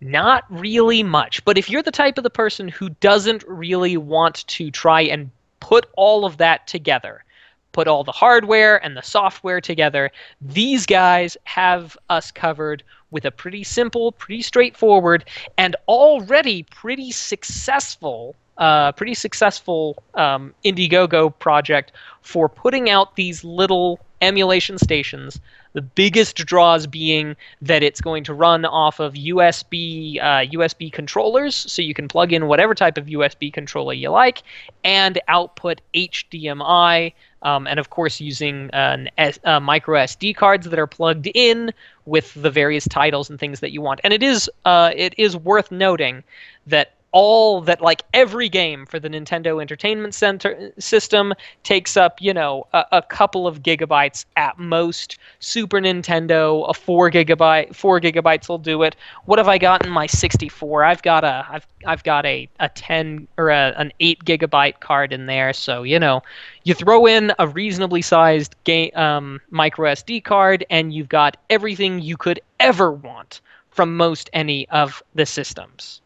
not 0.00 0.44
really 0.50 1.04
much. 1.04 1.44
But 1.44 1.56
if 1.56 1.70
you're 1.70 1.84
the 1.84 1.92
type 1.92 2.18
of 2.18 2.24
the 2.24 2.30
person 2.30 2.66
who 2.66 2.88
doesn't 2.88 3.44
really 3.46 3.96
want 3.96 4.44
to 4.48 4.72
try 4.72 5.02
and 5.02 5.30
put 5.60 5.86
all 5.96 6.24
of 6.24 6.38
that 6.38 6.66
together, 6.66 7.22
put 7.70 7.86
all 7.86 8.02
the 8.02 8.10
hardware 8.10 8.84
and 8.84 8.96
the 8.96 9.02
software 9.02 9.60
together, 9.60 10.10
these 10.40 10.84
guys 10.84 11.36
have 11.44 11.96
us 12.10 12.32
covered 12.32 12.82
with 13.12 13.24
a 13.24 13.30
pretty 13.30 13.62
simple, 13.62 14.10
pretty 14.10 14.42
straightforward, 14.42 15.24
and 15.56 15.76
already 15.86 16.64
pretty 16.64 17.12
successful. 17.12 18.34
Uh, 18.58 18.92
pretty 18.92 19.14
successful 19.14 19.96
um, 20.14 20.54
Indiegogo 20.64 21.36
project 21.38 21.92
for 22.20 22.48
putting 22.48 22.90
out 22.90 23.16
these 23.16 23.42
little 23.42 23.98
emulation 24.22 24.78
stations. 24.78 25.40
The 25.74 25.82
biggest 25.82 26.36
draws 26.36 26.86
being 26.86 27.34
that 27.60 27.82
it's 27.82 28.00
going 28.00 28.24
to 28.24 28.34
run 28.34 28.64
off 28.64 29.00
of 29.00 29.14
USB 29.14 30.18
uh, 30.20 30.46
USB 30.52 30.92
controllers, 30.92 31.56
so 31.56 31.82
you 31.82 31.94
can 31.94 32.08
plug 32.08 32.32
in 32.32 32.46
whatever 32.46 32.74
type 32.74 32.98
of 32.98 33.06
USB 33.06 33.52
controller 33.52 33.94
you 33.94 34.10
like, 34.10 34.42
and 34.84 35.18
output 35.28 35.80
HDMI, 35.94 37.12
um, 37.42 37.66
and 37.66 37.80
of 37.80 37.90
course 37.90 38.20
using 38.20 38.70
an 38.72 39.08
S, 39.18 39.38
uh, 39.44 39.60
micro 39.60 39.98
SD 39.98 40.36
cards 40.36 40.68
that 40.68 40.78
are 40.78 40.86
plugged 40.86 41.28
in 41.34 41.72
with 42.04 42.34
the 42.34 42.50
various 42.50 42.86
titles 42.86 43.30
and 43.30 43.40
things 43.40 43.60
that 43.60 43.72
you 43.72 43.80
want. 43.80 44.00
And 44.04 44.12
it 44.12 44.22
is 44.22 44.50
uh, 44.64 44.92
it 44.94 45.14
is 45.18 45.36
worth 45.36 45.72
noting 45.72 46.22
that 46.66 46.94
all 47.12 47.60
that 47.62 47.80
like 47.80 48.02
every 48.12 48.48
game 48.48 48.86
for 48.86 48.98
the 48.98 49.08
Nintendo 49.08 49.60
Entertainment 49.60 50.14
Center 50.14 50.72
system 50.78 51.34
takes 51.62 51.96
up, 51.96 52.20
you 52.20 52.34
know, 52.34 52.66
a, 52.72 52.84
a 52.92 53.02
couple 53.02 53.46
of 53.46 53.62
gigabytes 53.62 54.24
at 54.36 54.58
most. 54.58 55.18
Super 55.38 55.78
Nintendo, 55.78 56.68
a 56.68 56.74
four 56.74 57.10
gigabyte, 57.10 57.74
four 57.74 58.00
gigabytes 58.00 58.48
will 58.48 58.58
do 58.58 58.82
it. 58.82 58.96
What 59.26 59.38
have 59.38 59.48
I 59.48 59.58
got 59.58 59.84
in 59.86 59.92
my 59.92 60.06
64? 60.06 60.84
I've 60.84 61.02
got 61.02 61.24
a, 61.24 61.46
I've, 61.48 61.66
I've 61.86 62.02
got 62.04 62.26
a, 62.26 62.48
a 62.60 62.68
10 62.68 63.28
or 63.38 63.50
a, 63.50 63.74
an 63.76 63.92
eight 64.00 64.24
gigabyte 64.24 64.80
card 64.80 65.12
in 65.12 65.26
there. 65.26 65.52
So 65.52 65.82
you 65.82 65.98
know, 65.98 66.22
you 66.64 66.74
throw 66.74 67.06
in 67.06 67.32
a 67.38 67.46
reasonably 67.46 68.02
sized 68.02 68.56
game 68.64 68.90
um, 68.94 69.40
micro 69.50 69.92
SD 69.92 70.24
card, 70.24 70.64
and 70.70 70.92
you've 70.92 71.08
got 71.08 71.36
everything 71.50 72.00
you 72.00 72.16
could 72.16 72.40
ever 72.60 72.92
want 72.92 73.40
from 73.70 73.96
most 73.96 74.28
any 74.32 74.68
of 74.68 75.02
the 75.14 75.26
systems. 75.26 76.01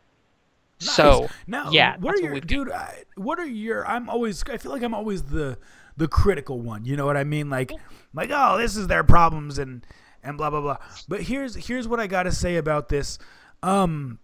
So 0.78 1.28
now, 1.46 1.70
yeah, 1.70 1.96
what 1.98 2.14
are 2.14 2.20
your 2.20 2.34
we've 2.34 2.46
dude? 2.46 2.70
I, 2.70 3.04
what 3.16 3.38
are 3.38 3.46
your? 3.46 3.86
I'm 3.86 4.08
always. 4.08 4.42
I 4.50 4.58
feel 4.58 4.72
like 4.72 4.82
I'm 4.82 4.94
always 4.94 5.22
the 5.22 5.58
the 5.96 6.08
critical 6.08 6.60
one. 6.60 6.84
You 6.84 6.96
know 6.96 7.06
what 7.06 7.16
I 7.16 7.24
mean? 7.24 7.48
Like, 7.48 7.72
like 8.12 8.30
oh, 8.32 8.58
this 8.58 8.76
is 8.76 8.86
their 8.86 9.04
problems 9.04 9.58
and 9.58 9.86
and 10.22 10.36
blah 10.36 10.50
blah 10.50 10.60
blah. 10.60 10.76
But 11.08 11.22
here's 11.22 11.54
here's 11.54 11.88
what 11.88 12.00
I 12.00 12.06
got 12.06 12.24
to 12.24 12.32
say 12.32 12.56
about 12.56 12.88
this. 12.88 13.18
Um, 13.62 14.18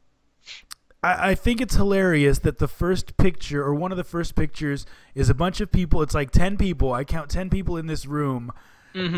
I, 1.03 1.30
I 1.30 1.34
think 1.34 1.61
it's 1.61 1.76
hilarious 1.76 2.40
that 2.40 2.59
the 2.59 2.68
first 2.68 3.16
picture 3.16 3.62
or 3.62 3.74
one 3.74 3.90
of 3.90 3.96
the 3.96 4.05
first 4.05 4.34
pictures 4.34 4.84
is 5.14 5.30
a 5.30 5.34
bunch 5.34 5.61
of 5.61 5.72
people. 5.72 6.03
It's 6.03 6.14
like 6.14 6.30
ten 6.30 6.57
people. 6.57 6.92
I 6.92 7.05
count 7.05 7.30
ten 7.30 7.48
people 7.48 7.76
in 7.76 7.86
this 7.86 8.07
room 8.07 8.53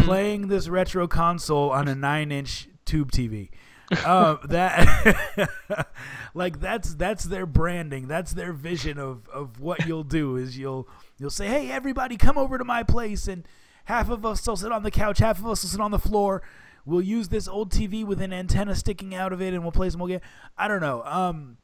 playing 0.03 0.47
this 0.47 0.69
retro 0.69 1.09
console 1.09 1.71
on 1.71 1.89
a 1.89 1.97
nine 1.97 2.31
inch 2.31 2.69
tube 2.85 3.11
TV. 3.11 3.51
Uh, 3.91 4.37
that 4.45 5.89
like 6.35 6.61
that's 6.61 6.95
that's 6.95 7.25
their 7.25 7.47
branding. 7.47 8.09
That's 8.09 8.33
their 8.33 8.53
vision 8.53 8.99
of, 8.99 9.29
of 9.29 9.61
what 9.61 9.87
you'll 9.87 10.05
do 10.05 10.37
is 10.37 10.59
you'll 10.59 10.89
you'll 11.19 11.31
say 11.31 11.49
hey 11.49 11.71
everybody 11.71 12.17
come 12.17 12.39
over 12.39 12.59
to 12.59 12.65
my 12.65 12.83
place 12.83 13.29
and 13.29 13.47
half 13.85 14.11
of 14.11 14.25
us 14.25 14.47
will 14.47 14.57
sit 14.57 14.73
on 14.73 14.83
the 14.83 14.91
couch 14.91 15.19
half 15.19 15.39
of 15.39 15.47
us 15.47 15.63
will 15.63 15.71
sit 15.71 15.81
on 15.81 15.91
the 15.91 15.99
floor. 15.99 16.43
We'll 16.87 17.03
use 17.03 17.29
this 17.29 17.49
old 17.49 17.73
tv 17.73 18.05
with 18.05 18.21
an 18.21 18.33
antenna 18.33 18.75
sticking 18.75 19.15
out 19.15 19.33
of 19.33 19.41
it 19.41 19.55
and 19.55 19.63
we'll 19.63 19.73
play 19.73 19.89
some 19.91 20.01
old 20.01 20.11
game. 20.11 20.21
I 20.57 20.69
don't 20.69 20.81
know. 20.81 21.03
Um 21.05 21.59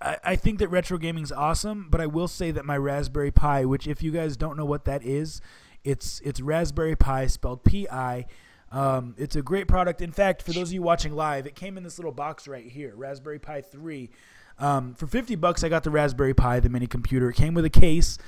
I, 0.00 0.16
I 0.24 0.36
think 0.36 0.58
that 0.60 0.68
retro 0.68 0.98
gaming's 0.98 1.32
awesome, 1.32 1.88
but 1.90 2.00
I 2.00 2.06
will 2.06 2.28
say 2.28 2.50
that 2.52 2.64
my 2.64 2.76
Raspberry 2.76 3.30
Pi, 3.30 3.64
which 3.64 3.86
if 3.86 4.02
you 4.02 4.10
guys 4.10 4.36
don't 4.36 4.56
know 4.56 4.64
what 4.64 4.84
that 4.86 5.04
is, 5.04 5.40
it's 5.84 6.20
it's 6.24 6.40
Raspberry 6.40 6.96
Pi 6.96 7.26
spelled 7.26 7.64
P-I. 7.64 8.26
Um, 8.72 9.14
it's 9.18 9.36
a 9.36 9.42
great 9.42 9.66
product. 9.66 10.00
In 10.00 10.12
fact, 10.12 10.42
for 10.42 10.52
those 10.52 10.68
of 10.68 10.72
you 10.72 10.82
watching 10.82 11.14
live, 11.14 11.46
it 11.46 11.54
came 11.54 11.76
in 11.76 11.82
this 11.82 11.98
little 11.98 12.12
box 12.12 12.46
right 12.46 12.66
here, 12.66 12.94
Raspberry 12.94 13.38
Pi 13.38 13.62
3. 13.62 14.10
Um, 14.58 14.94
for 14.94 15.06
50 15.06 15.34
bucks, 15.36 15.64
I 15.64 15.68
got 15.68 15.84
the 15.84 15.90
Raspberry 15.90 16.34
Pi, 16.34 16.60
the 16.60 16.68
mini 16.68 16.86
computer. 16.86 17.30
It 17.30 17.36
came 17.36 17.54
with 17.54 17.64
a 17.64 17.70
case, 17.70 18.18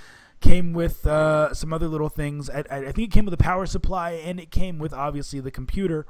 came 0.41 0.73
with 0.73 1.07
uh, 1.07 1.55
some 1.55 1.73
other 1.73 1.87
little 1.87 2.09
things. 2.09 2.51
I, 2.51 2.65
I 2.71 2.93
think 2.93 3.09
it 3.09 3.13
came 3.13 3.25
with 3.25 3.35
a 3.35 3.39
power 3.39 3.67
supply, 3.67 4.13
and 4.13 4.41
it 4.41 4.51
came 4.51 4.79
with 4.79 4.93
obviously 4.93 5.41
the 5.41 5.51
computer. 5.51 6.07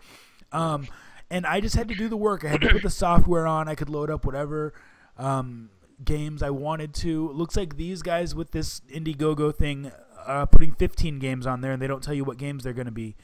Um, 0.52 0.86
and 1.30 1.46
I 1.46 1.60
just 1.60 1.74
had 1.74 1.88
to 1.88 1.94
do 1.94 2.08
the 2.08 2.16
work. 2.16 2.44
I 2.44 2.48
had 2.48 2.60
to 2.62 2.68
put 2.68 2.82
the 2.82 2.90
software 2.90 3.46
on. 3.46 3.68
I 3.68 3.74
could 3.74 3.90
load 3.90 4.10
up 4.10 4.24
whatever 4.24 4.72
um, 5.18 5.70
games 6.02 6.42
I 6.42 6.50
wanted 6.50 6.94
to. 6.94 7.30
It 7.30 7.36
looks 7.36 7.56
like 7.56 7.76
these 7.76 8.00
guys 8.00 8.34
with 8.34 8.52
this 8.52 8.80
Indiegogo 8.92 9.54
thing, 9.54 9.92
uh, 10.26 10.46
putting 10.46 10.72
15 10.72 11.18
games 11.18 11.46
on 11.46 11.60
there, 11.60 11.72
and 11.72 11.82
they 11.82 11.86
don't 11.86 12.02
tell 12.02 12.14
you 12.14 12.24
what 12.24 12.38
games 12.38 12.64
they're 12.64 12.72
going 12.72 12.86
to 12.86 12.92
be. 12.92 13.16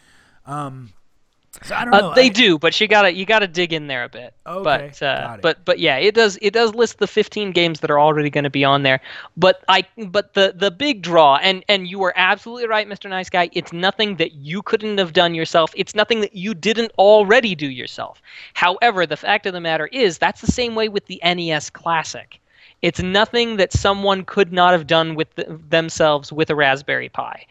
Um, 0.48 0.92
so 1.62 1.74
I 1.74 1.84
don't 1.84 1.92
know. 1.92 2.10
Uh, 2.10 2.14
they 2.14 2.26
I- 2.26 2.28
do, 2.28 2.58
but 2.58 2.78
you 2.80 2.86
gotta 2.86 3.12
you 3.12 3.26
gotta 3.26 3.48
dig 3.48 3.72
in 3.72 3.86
there 3.86 4.04
a 4.04 4.08
bit. 4.08 4.34
Okay, 4.46 4.62
but 4.62 5.02
uh, 5.02 5.26
got 5.26 5.38
it. 5.38 5.42
but 5.42 5.64
but 5.64 5.78
yeah, 5.78 5.96
it 5.96 6.14
does 6.14 6.38
it 6.40 6.52
does 6.52 6.74
list 6.74 6.98
the 6.98 7.06
15 7.06 7.52
games 7.52 7.80
that 7.80 7.90
are 7.90 7.98
already 7.98 8.30
going 8.30 8.44
to 8.44 8.50
be 8.50 8.64
on 8.64 8.82
there. 8.82 9.00
But 9.36 9.62
I 9.68 9.84
but 10.08 10.34
the 10.34 10.54
the 10.54 10.70
big 10.70 11.02
draw 11.02 11.36
and 11.36 11.64
and 11.68 11.88
you 11.88 11.98
were 11.98 12.12
absolutely 12.16 12.68
right, 12.68 12.88
Mr. 12.88 13.08
Nice 13.10 13.30
Guy. 13.30 13.50
It's 13.52 13.72
nothing 13.72 14.16
that 14.16 14.32
you 14.34 14.62
couldn't 14.62 14.98
have 14.98 15.12
done 15.12 15.34
yourself. 15.34 15.72
It's 15.74 15.94
nothing 15.94 16.20
that 16.20 16.34
you 16.34 16.54
didn't 16.54 16.92
already 16.98 17.54
do 17.54 17.68
yourself. 17.68 18.22
However, 18.54 19.06
the 19.06 19.16
fact 19.16 19.46
of 19.46 19.52
the 19.52 19.60
matter 19.60 19.88
is 19.88 20.18
that's 20.18 20.40
the 20.40 20.52
same 20.52 20.74
way 20.74 20.88
with 20.88 21.06
the 21.06 21.20
NES 21.24 21.70
Classic. 21.70 22.40
It's 22.80 23.02
nothing 23.02 23.56
that 23.56 23.72
someone 23.72 24.24
could 24.24 24.52
not 24.52 24.72
have 24.72 24.86
done 24.86 25.16
with 25.16 25.34
the, 25.34 25.58
themselves 25.68 26.32
with 26.32 26.48
a 26.50 26.54
Raspberry 26.54 27.08
Pi. 27.08 27.44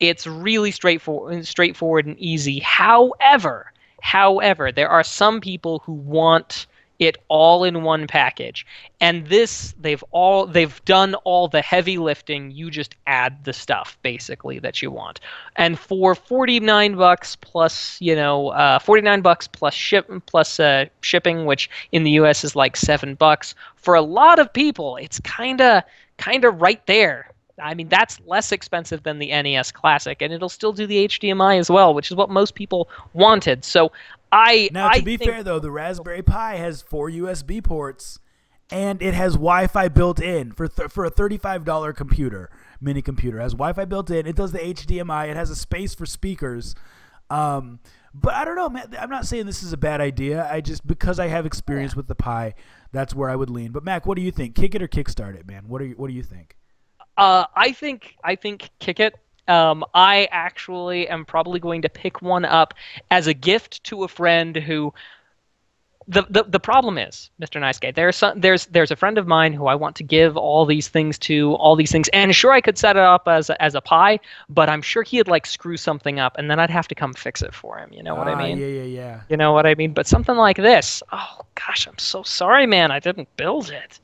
It's 0.00 0.26
really 0.26 0.70
straightforward, 0.70 1.46
straightforward 1.46 2.06
and 2.06 2.18
easy. 2.18 2.60
However, 2.60 3.72
however, 4.00 4.72
there 4.72 4.88
are 4.88 5.04
some 5.04 5.40
people 5.40 5.80
who 5.80 5.92
want 5.92 6.66
it 6.98 7.18
all 7.28 7.64
in 7.64 7.82
one 7.82 8.06
package. 8.06 8.66
And 9.00 9.26
this 9.26 9.74
they've 9.80 10.02
all 10.10 10.46
they've 10.46 10.84
done 10.84 11.14
all 11.24 11.48
the 11.48 11.62
heavy 11.62 11.98
lifting. 11.98 12.50
You 12.50 12.70
just 12.70 12.94
add 13.06 13.44
the 13.44 13.52
stuff 13.52 13.98
basically 14.02 14.58
that 14.60 14.80
you 14.80 14.90
want. 14.90 15.20
And 15.56 15.78
for 15.78 16.14
49 16.14 16.96
bucks 16.96 17.36
plus, 17.36 18.00
you 18.00 18.14
know, 18.14 18.48
uh, 18.48 18.78
49 18.78 19.20
bucks 19.22 19.48
plus 19.48 19.74
ship 19.74 20.10
plus 20.26 20.60
uh, 20.60 20.86
shipping, 21.00 21.46
which 21.46 21.68
in 21.92 22.04
the 22.04 22.12
US 22.12 22.44
is 22.44 22.54
like 22.54 22.76
7 22.76 23.14
bucks, 23.14 23.54
for 23.76 23.94
a 23.94 24.02
lot 24.02 24.38
of 24.38 24.52
people 24.52 24.96
it's 24.96 25.20
kind 25.20 25.60
of 25.60 25.82
kind 26.16 26.44
of 26.44 26.60
right 26.60 26.84
there. 26.86 27.30
I 27.60 27.74
mean, 27.74 27.88
that's 27.88 28.20
less 28.26 28.52
expensive 28.52 29.02
than 29.04 29.18
the 29.18 29.28
NES 29.28 29.70
Classic, 29.70 30.20
and 30.20 30.32
it'll 30.32 30.48
still 30.48 30.72
do 30.72 30.86
the 30.86 31.06
HDMI 31.06 31.58
as 31.58 31.70
well, 31.70 31.94
which 31.94 32.10
is 32.10 32.16
what 32.16 32.30
most 32.30 32.54
people 32.54 32.88
wanted. 33.12 33.64
So 33.64 33.92
I 34.32 34.68
Now, 34.72 34.88
to 34.88 34.98
I 34.98 35.00
be 35.00 35.16
fair 35.16 35.42
though, 35.42 35.60
the 35.60 35.70
Raspberry 35.70 36.22
Pi 36.22 36.56
has 36.56 36.82
four 36.82 37.08
USB 37.08 37.62
ports, 37.62 38.18
and 38.70 39.00
it 39.00 39.14
has 39.14 39.34
Wi-Fi 39.34 39.88
built 39.88 40.20
in 40.20 40.52
for 40.52 40.66
th- 40.66 40.90
for 40.90 41.04
a 41.04 41.10
thirty-five 41.10 41.64
dollar 41.64 41.92
computer, 41.92 42.50
mini 42.80 43.02
computer. 43.02 43.38
It 43.38 43.42
has 43.42 43.52
Wi-Fi 43.52 43.84
built 43.84 44.10
in. 44.10 44.26
It 44.26 44.34
does 44.34 44.52
the 44.52 44.58
HDMI. 44.58 45.28
It 45.28 45.36
has 45.36 45.50
a 45.50 45.56
space 45.56 45.94
for 45.94 46.06
speakers. 46.06 46.74
Um, 47.30 47.78
but 48.12 48.34
I 48.34 48.44
don't 48.44 48.56
know, 48.56 48.68
man. 48.68 48.94
I'm 48.98 49.10
not 49.10 49.26
saying 49.26 49.46
this 49.46 49.62
is 49.62 49.72
a 49.72 49.76
bad 49.76 50.00
idea. 50.00 50.48
I 50.50 50.60
just 50.60 50.86
because 50.86 51.20
I 51.20 51.28
have 51.28 51.46
experience 51.46 51.94
with 51.94 52.08
the 52.08 52.14
Pi, 52.14 52.54
that's 52.92 53.14
where 53.14 53.30
I 53.30 53.36
would 53.36 53.50
lean. 53.50 53.72
But 53.72 53.84
Mac, 53.84 54.06
what 54.06 54.16
do 54.16 54.22
you 54.22 54.30
think? 54.30 54.54
Kick 54.54 54.74
it 54.74 54.82
or 54.82 54.88
kickstart 54.88 55.36
it, 55.36 55.46
man? 55.46 55.68
What 55.68 55.78
do 55.78 55.84
you 55.86 55.94
What 55.94 56.08
do 56.08 56.12
you 56.14 56.22
think? 56.22 56.56
Uh, 57.16 57.46
I 57.54 57.72
think 57.72 58.16
I 58.24 58.34
think 58.36 58.70
kick 58.80 59.00
it. 59.00 59.14
Um, 59.46 59.84
I 59.94 60.26
actually 60.32 61.08
am 61.08 61.24
probably 61.24 61.60
going 61.60 61.82
to 61.82 61.88
pick 61.88 62.22
one 62.22 62.44
up 62.44 62.74
as 63.10 63.26
a 63.26 63.34
gift 63.34 63.84
to 63.84 64.04
a 64.04 64.08
friend 64.08 64.56
who. 64.56 64.92
The, 66.06 66.26
the, 66.28 66.42
the 66.42 66.60
problem 66.60 66.98
is, 66.98 67.30
Mr. 67.40 67.58
Nice 67.58 67.78
Guy, 67.78 67.90
there's 67.90 68.16
some, 68.16 68.38
there's 68.38 68.66
there's 68.66 68.90
a 68.90 68.96
friend 68.96 69.16
of 69.16 69.26
mine 69.26 69.54
who 69.54 69.66
I 69.68 69.74
want 69.74 69.96
to 69.96 70.02
give 70.04 70.36
all 70.36 70.66
these 70.66 70.86
things 70.86 71.18
to, 71.20 71.54
all 71.54 71.76
these 71.76 71.90
things, 71.90 72.08
and 72.08 72.34
sure 72.36 72.52
I 72.52 72.60
could 72.60 72.76
set 72.76 72.96
it 72.96 73.02
up 73.02 73.26
as 73.26 73.48
a, 73.48 73.62
as 73.62 73.74
a 73.74 73.80
Pi, 73.80 74.20
but 74.50 74.68
I'm 74.68 74.82
sure 74.82 75.02
he'd 75.02 75.28
like 75.28 75.46
screw 75.46 75.78
something 75.78 76.20
up, 76.20 76.36
and 76.36 76.50
then 76.50 76.60
I'd 76.60 76.68
have 76.68 76.88
to 76.88 76.94
come 76.94 77.14
fix 77.14 77.40
it 77.40 77.54
for 77.54 77.78
him. 77.78 77.90
You 77.90 78.02
know 78.02 78.16
what 78.16 78.28
I 78.28 78.34
Ah, 78.34 78.36
mean? 78.36 78.58
Yeah, 78.58 78.66
yeah, 78.66 78.82
yeah. 78.82 79.20
You 79.30 79.38
know 79.38 79.54
what 79.54 79.64
I 79.64 79.74
mean? 79.76 79.94
But 79.94 80.06
something 80.06 80.36
like 80.36 80.58
this, 80.58 81.02
oh 81.10 81.40
gosh, 81.54 81.86
I'm 81.86 81.96
so 81.96 82.22
sorry, 82.22 82.66
man. 82.66 82.90
I 82.90 82.98
didn't 83.00 83.34
build 83.38 83.70
it. 83.70 83.98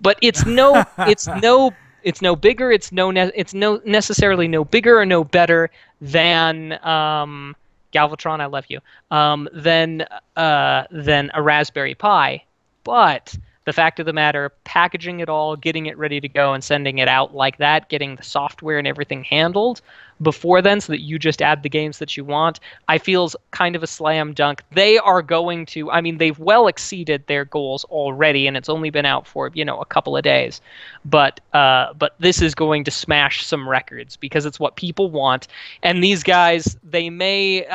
But 0.00 0.18
it's 0.22 0.46
no, 0.46 0.86
it's 1.04 1.26
no, 1.42 1.76
it's 2.02 2.22
no 2.22 2.36
bigger. 2.36 2.70
It's 2.70 2.92
no, 2.92 3.10
ne- 3.10 3.32
it's 3.34 3.54
no 3.54 3.80
necessarily 3.84 4.48
no 4.48 4.64
bigger 4.64 4.98
or 4.98 5.06
no 5.06 5.24
better 5.24 5.70
than 6.00 6.72
um, 6.84 7.56
Galvatron. 7.92 8.40
I 8.40 8.46
love 8.46 8.66
you. 8.68 8.80
Um, 9.10 9.48
than 9.52 10.06
uh, 10.36 10.84
than 10.90 11.30
a 11.34 11.42
Raspberry 11.42 11.94
Pi. 11.94 12.44
But 12.84 13.36
the 13.64 13.72
fact 13.72 14.00
of 14.00 14.06
the 14.06 14.12
matter, 14.12 14.50
packaging 14.64 15.20
it 15.20 15.28
all, 15.28 15.56
getting 15.56 15.86
it 15.86 15.98
ready 15.98 16.20
to 16.20 16.28
go, 16.28 16.54
and 16.54 16.64
sending 16.64 16.98
it 16.98 17.08
out 17.08 17.34
like 17.34 17.58
that, 17.58 17.88
getting 17.88 18.16
the 18.16 18.22
software 18.22 18.78
and 18.78 18.86
everything 18.86 19.24
handled 19.24 19.80
before 20.22 20.60
then, 20.62 20.80
so 20.80 20.92
that 20.92 21.00
you 21.00 21.18
just 21.18 21.40
add 21.40 21.62
the 21.62 21.68
games 21.68 21.98
that 21.98 22.16
you 22.16 22.24
want, 22.24 22.60
I 22.88 22.98
feels 22.98 23.34
kind 23.50 23.74
of 23.76 23.82
a 23.82 23.86
slam 23.86 24.32
dunk. 24.32 24.62
They 24.72 24.98
are 24.98 25.22
going 25.22 25.66
to, 25.66 25.90
I 25.90 26.00
mean, 26.00 26.18
they've 26.18 26.38
well 26.38 26.66
exceeded 26.66 27.26
their 27.26 27.44
goals 27.44 27.84
already, 27.84 28.46
and 28.46 28.56
it's 28.56 28.68
only 28.68 28.90
been 28.90 29.06
out 29.06 29.26
for 29.26 29.50
you 29.54 29.64
know 29.64 29.80
a 29.80 29.86
couple 29.86 30.16
of 30.16 30.22
days, 30.22 30.60
but 31.04 31.40
uh, 31.52 31.92
but 31.94 32.14
this 32.18 32.42
is 32.42 32.54
going 32.54 32.84
to 32.84 32.90
smash 32.90 33.44
some 33.44 33.68
records 33.68 34.16
because 34.16 34.46
it's 34.46 34.60
what 34.60 34.76
people 34.76 35.10
want, 35.10 35.48
and 35.82 36.02
these 36.02 36.22
guys, 36.22 36.76
they 36.82 37.10
may, 37.10 37.66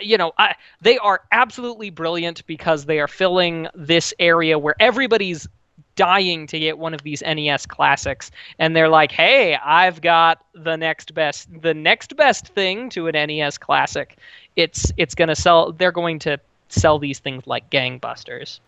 you 0.00 0.16
know, 0.16 0.32
I, 0.38 0.54
they 0.80 0.98
are 0.98 1.22
absolutely 1.32 1.90
brilliant 1.90 2.46
because 2.46 2.86
they 2.86 2.98
are 3.00 3.08
filling 3.08 3.68
this 3.74 4.14
area 4.18 4.58
where 4.58 4.74
everybody's 4.80 5.48
dying 6.00 6.46
to 6.46 6.58
get 6.58 6.78
one 6.78 6.94
of 6.94 7.02
these 7.02 7.22
NES 7.22 7.66
classics 7.66 8.30
and 8.58 8.74
they're 8.74 8.88
like, 8.88 9.12
"Hey, 9.12 9.54
I've 9.54 10.00
got 10.00 10.42
the 10.54 10.74
next 10.76 11.12
best 11.12 11.46
the 11.60 11.74
next 11.74 12.16
best 12.16 12.48
thing 12.48 12.88
to 12.90 13.06
an 13.06 13.14
NES 13.14 13.58
classic. 13.58 14.16
It's 14.56 14.90
it's 14.96 15.14
going 15.14 15.28
to 15.28 15.36
sell 15.36 15.72
they're 15.72 15.92
going 15.92 16.18
to 16.20 16.40
sell 16.70 16.98
these 16.98 17.18
things 17.18 17.46
like 17.46 17.68
gangbusters." 17.68 18.60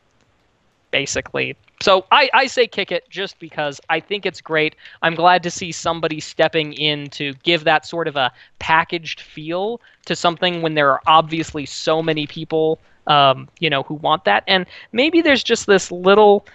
Basically. 0.90 1.56
So 1.80 2.04
I, 2.12 2.28
I 2.34 2.46
say 2.48 2.66
kick 2.66 2.92
it 2.92 3.08
just 3.08 3.38
because 3.38 3.80
I 3.88 3.98
think 3.98 4.26
it's 4.26 4.42
great. 4.42 4.76
I'm 5.00 5.14
glad 5.14 5.42
to 5.44 5.50
see 5.50 5.72
somebody 5.72 6.20
stepping 6.20 6.74
in 6.74 7.08
to 7.12 7.32
give 7.44 7.64
that 7.64 7.86
sort 7.86 8.08
of 8.08 8.16
a 8.16 8.30
packaged 8.58 9.20
feel 9.22 9.80
to 10.04 10.14
something 10.14 10.60
when 10.60 10.74
there 10.74 10.90
are 10.90 11.00
obviously 11.06 11.64
so 11.64 12.02
many 12.02 12.26
people 12.26 12.78
um, 13.06 13.48
you 13.58 13.70
know, 13.70 13.82
who 13.82 13.94
want 13.94 14.24
that. 14.24 14.44
And 14.46 14.66
maybe 14.92 15.22
there's 15.22 15.42
just 15.42 15.66
this 15.66 15.90
little 15.90 16.46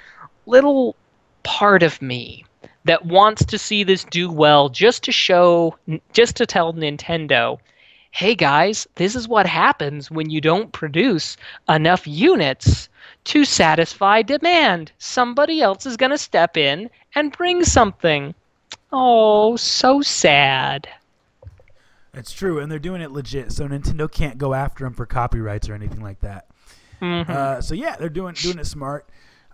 little 0.47 0.95
part 1.43 1.83
of 1.83 2.01
me 2.01 2.43
that 2.85 3.05
wants 3.05 3.45
to 3.45 3.57
see 3.57 3.83
this 3.83 4.03
do 4.05 4.31
well 4.31 4.69
just 4.69 5.03
to 5.03 5.11
show 5.11 5.75
just 6.13 6.35
to 6.37 6.45
tell 6.45 6.73
Nintendo 6.73 7.57
hey 8.11 8.33
guys 8.33 8.87
this 8.95 9.15
is 9.15 9.27
what 9.27 9.45
happens 9.45 10.09
when 10.09 10.29
you 10.29 10.41
don't 10.41 10.71
produce 10.71 11.37
enough 11.69 12.07
units 12.07 12.89
to 13.25 13.45
satisfy 13.45 14.21
demand 14.21 14.91
somebody 14.97 15.61
else 15.61 15.85
is 15.85 15.97
going 15.97 16.09
to 16.11 16.17
step 16.17 16.57
in 16.57 16.89
and 17.15 17.31
bring 17.37 17.63
something 17.63 18.33
oh 18.91 19.55
so 19.57 20.01
sad 20.01 20.87
It's 22.13 22.31
true, 22.33 22.59
and 22.59 22.71
they're 22.71 22.79
doing 22.79 23.01
it 23.01 23.11
legit, 23.11 23.51
so 23.51 23.67
Nintendo 23.67 24.11
can't 24.11 24.37
go 24.39 24.53
after 24.55 24.83
them 24.85 24.93
for 24.93 25.05
copyrights 25.05 25.69
or 25.69 25.75
anything 25.75 26.01
like 26.01 26.19
that. 26.21 26.47
Mhm. 27.01 27.29
Uh, 27.29 27.61
so 27.61 27.75
yeah, 27.75 27.95
they're 27.95 28.09
doing 28.09 28.33
doing 28.33 28.57
it 28.57 28.65
smart. 28.65 29.07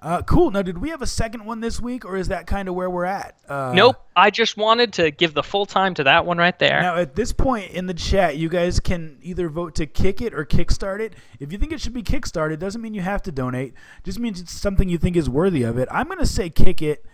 Uh, 0.04 0.22
cool. 0.24 0.52
Now, 0.52 0.62
did 0.62 0.78
we 0.80 0.90
have 0.90 1.02
a 1.02 1.08
second 1.08 1.46
one 1.46 1.62
this 1.62 1.80
week, 1.80 2.04
or 2.04 2.18
is 2.18 2.28
that 2.28 2.46
kind 2.46 2.68
of 2.68 2.76
where 2.76 2.90
we're 2.90 3.06
at? 3.06 3.38
Uh, 3.48 3.72
nope 3.74 3.96
i 4.16 4.30
just 4.30 4.58
wanted 4.58 4.94
to 4.94 5.10
give 5.12 5.34
the 5.34 5.42
full 5.42 5.66
time 5.66 5.94
to 5.96 6.04
that 6.04 6.26
one 6.26 6.38
right 6.38 6.60
there 6.60 6.82
Now, 6.82 6.98
at 6.98 7.16
this 7.16 7.32
point 7.32 7.72
in 7.72 7.88
the 7.88 7.94
chat, 7.94 8.38
you 8.38 8.48
guys 8.50 8.80
can 8.80 9.18
either 9.24 9.50
vote 9.50 9.74
to 9.76 9.86
kick 9.88 10.22
it 10.22 10.34
or 10.34 10.46
kickstart 10.46 11.00
it. 11.00 11.14
If 11.40 11.52
you 11.52 11.58
think 11.58 11.72
it 11.72 11.82
should 11.82 11.94
be 11.94 12.04
kickstarted, 12.04 12.60
doesn't 12.60 12.82
mean 12.82 12.94
you 12.94 13.02
have 13.02 13.22
to 13.24 13.32
donate. 13.32 13.74
Just 14.04 14.20
means 14.20 14.40
it's 14.42 14.52
something 14.52 14.88
you 14.90 14.98
think 15.00 15.16
is 15.16 15.30
worthy 15.30 15.64
of 15.64 15.78
it. 15.78 15.88
I'm 15.90 16.08
gonna 16.10 16.26
say 16.26 16.50
kick 16.50 16.82
it. 16.82 17.06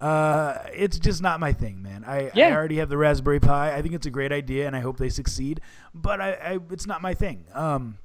Uh, 0.00 0.58
it's 0.74 0.98
just 0.98 1.20
not 1.22 1.40
my 1.40 1.52
thing, 1.52 1.82
man. 1.82 2.04
I, 2.06 2.26
I 2.26 2.30
Yeah. 2.34 2.54
already 2.54 2.76
have 2.76 2.88
the 2.88 2.98
Raspberry 2.98 3.40
Pi. 3.40 3.74
I 3.74 3.82
think 3.82 3.94
it's 3.94 4.06
a 4.06 4.10
great 4.10 4.30
idea, 4.32 4.66
and 4.66 4.76
I 4.76 4.80
hope 4.80 4.98
they 4.98 5.08
succeed. 5.08 5.60
But 5.94 6.20
I, 6.20 6.32
I 6.32 6.58
it's 6.70 6.86
not 6.86 7.02
my 7.02 7.12
thing. 7.14 7.44
Um, 7.54 7.98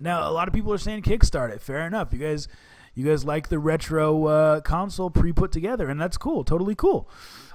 now 0.00 0.28
a 0.28 0.32
lot 0.32 0.48
of 0.48 0.54
people 0.54 0.72
are 0.72 0.78
saying 0.78 1.02
kickstart 1.02 1.50
it. 1.50 1.60
Fair 1.60 1.86
enough. 1.86 2.12
You 2.12 2.18
guys, 2.20 2.48
you 2.94 3.04
guys 3.04 3.24
like 3.24 3.48
the 3.48 3.58
retro 3.58 4.26
uh, 4.26 4.60
console 4.60 5.10
pre 5.10 5.32
put 5.32 5.52
together, 5.52 5.88
and 5.88 6.00
that's 6.00 6.16
cool. 6.16 6.44
Totally 6.44 6.74
cool. 6.74 7.08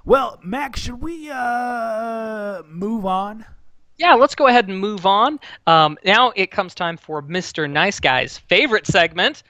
Well, 0.05 0.39
Max, 0.43 0.81
should 0.81 1.01
we 1.01 1.29
uh, 1.31 2.63
move 2.67 3.05
on? 3.05 3.45
yeah, 3.97 4.15
let's 4.15 4.35
go 4.35 4.47
ahead 4.47 4.67
and 4.67 4.79
move 4.79 5.05
on. 5.05 5.39
Um, 5.67 5.97
now 6.03 6.31
it 6.35 6.51
comes 6.51 6.73
time 6.75 6.97
for 6.97 7.21
Mr. 7.21 7.69
Nice 7.69 7.99
Guy's 7.99 8.37
favorite 8.37 8.87
segment. 8.87 9.43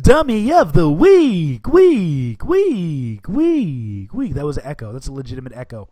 Dummy 0.00 0.52
of 0.52 0.74
the 0.74 0.88
week, 0.88 1.66
week, 1.66 2.44
week, 2.44 3.28
week, 3.28 4.14
week. 4.14 4.34
That 4.34 4.44
was 4.44 4.58
an 4.58 4.64
echo. 4.64 4.92
That's 4.92 5.08
a 5.08 5.12
legitimate 5.12 5.52
echo. 5.54 5.88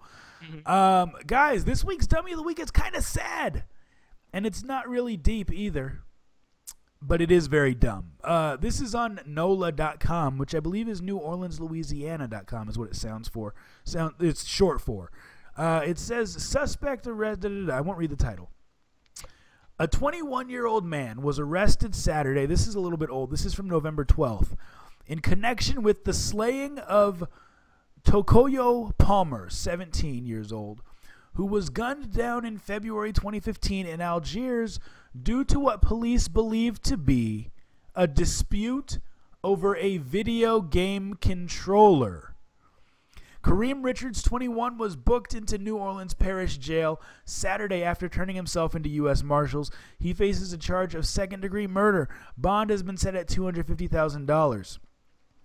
Um, 0.65 1.13
guys, 1.27 1.65
this 1.65 1.83
week's 1.83 2.07
dummy 2.07 2.31
of 2.33 2.39
the 2.39 2.45
week 2.45 2.61
is 2.61 2.71
kind 2.71 2.95
of 2.95 3.03
sad, 3.03 3.65
and 4.33 4.47
it's 4.47 4.63
not 4.63 4.89
really 4.89 5.17
deep 5.17 5.53
either, 5.53 6.03
but 7.07 7.21
it 7.21 7.31
is 7.31 7.47
very 7.47 7.75
dumb. 7.75 8.13
Uh, 8.25 8.57
this 8.57 8.81
is 8.81 8.95
on 8.95 9.21
NOLA.com, 9.27 10.39
which 10.39 10.55
I 10.55 10.61
believe 10.61 10.89
is 10.89 11.01
New 11.01 11.17
Orleans, 11.17 11.61
Louisiana.com, 11.61 12.69
is 12.69 12.79
what 12.79 12.89
it 12.89 12.97
sounds 12.97 13.29
for. 13.29 13.55
Sound 13.85 14.15
it's 14.19 14.45
short 14.45 14.81
for. 14.81 15.13
Uh, 15.57 15.83
it 15.87 15.99
says 15.99 16.33
suspect 16.43 17.07
arrested. 17.07 17.71
I 17.71 17.81
won't 17.81 17.99
read 17.99 18.11
the 18.11 18.17
title. 18.17 18.51
A 19.79 19.87
21 19.87 20.49
year 20.49 20.67
old 20.67 20.85
man 20.85 21.23
was 21.23 21.39
arrested 21.39 21.95
Saturday. 21.95 22.47
This 22.47 22.67
is 22.67 22.75
a 22.75 22.81
little 22.81 22.99
bit 22.99 23.11
old. 23.11 23.31
This 23.31 23.45
is 23.45 23.55
from 23.55 23.69
November 23.69 24.05
12th. 24.05 24.57
In 25.07 25.21
connection 25.21 25.83
with 25.83 26.05
the 26.05 26.13
slaying 26.13 26.79
of 26.79 27.29
Tokoyo 28.05 28.97
Palmer, 28.99 29.49
17 29.49 30.27
years 30.27 30.51
old, 30.51 30.83
who 31.37 31.47
was 31.47 31.71
gunned 31.71 32.13
down 32.13 32.45
in 32.45 32.59
February 32.59 33.13
2015 33.13 33.87
in 33.87 34.01
Algiers 34.01 34.81
due 35.21 35.45
to 35.45 35.61
what 35.61 35.83
police 35.83 36.29
believe 36.29 36.81
to 36.83 36.97
be 36.97 37.51
a 37.95 38.07
dispute 38.07 38.99
over 39.45 39.77
a 39.77 39.99
video 39.99 40.61
game 40.61 41.15
controller. 41.15 42.35
Kareem 43.43 43.85
Richards, 43.85 44.23
21, 44.23 44.77
was 44.77 44.97
booked 44.97 45.35
into 45.35 45.57
New 45.57 45.77
Orleans 45.77 46.15
Parish 46.15 46.59
Jail 46.59 47.01
Saturday 47.25 47.85
after 47.85 48.09
turning 48.09 48.35
himself 48.35 48.75
into 48.75 48.89
U.S. 48.89 49.23
Marshals. 49.23 49.71
He 50.01 50.13
faces 50.13 50.53
a 50.53 50.59
charge 50.59 50.97
of 50.97 51.07
second 51.07 51.43
degree 51.43 51.69
murder. 51.69 52.09
Bond 52.37 52.71
has 52.71 52.83
been 52.83 52.97
set 52.97 53.15
at 53.15 53.29
$250,000. 53.29 54.79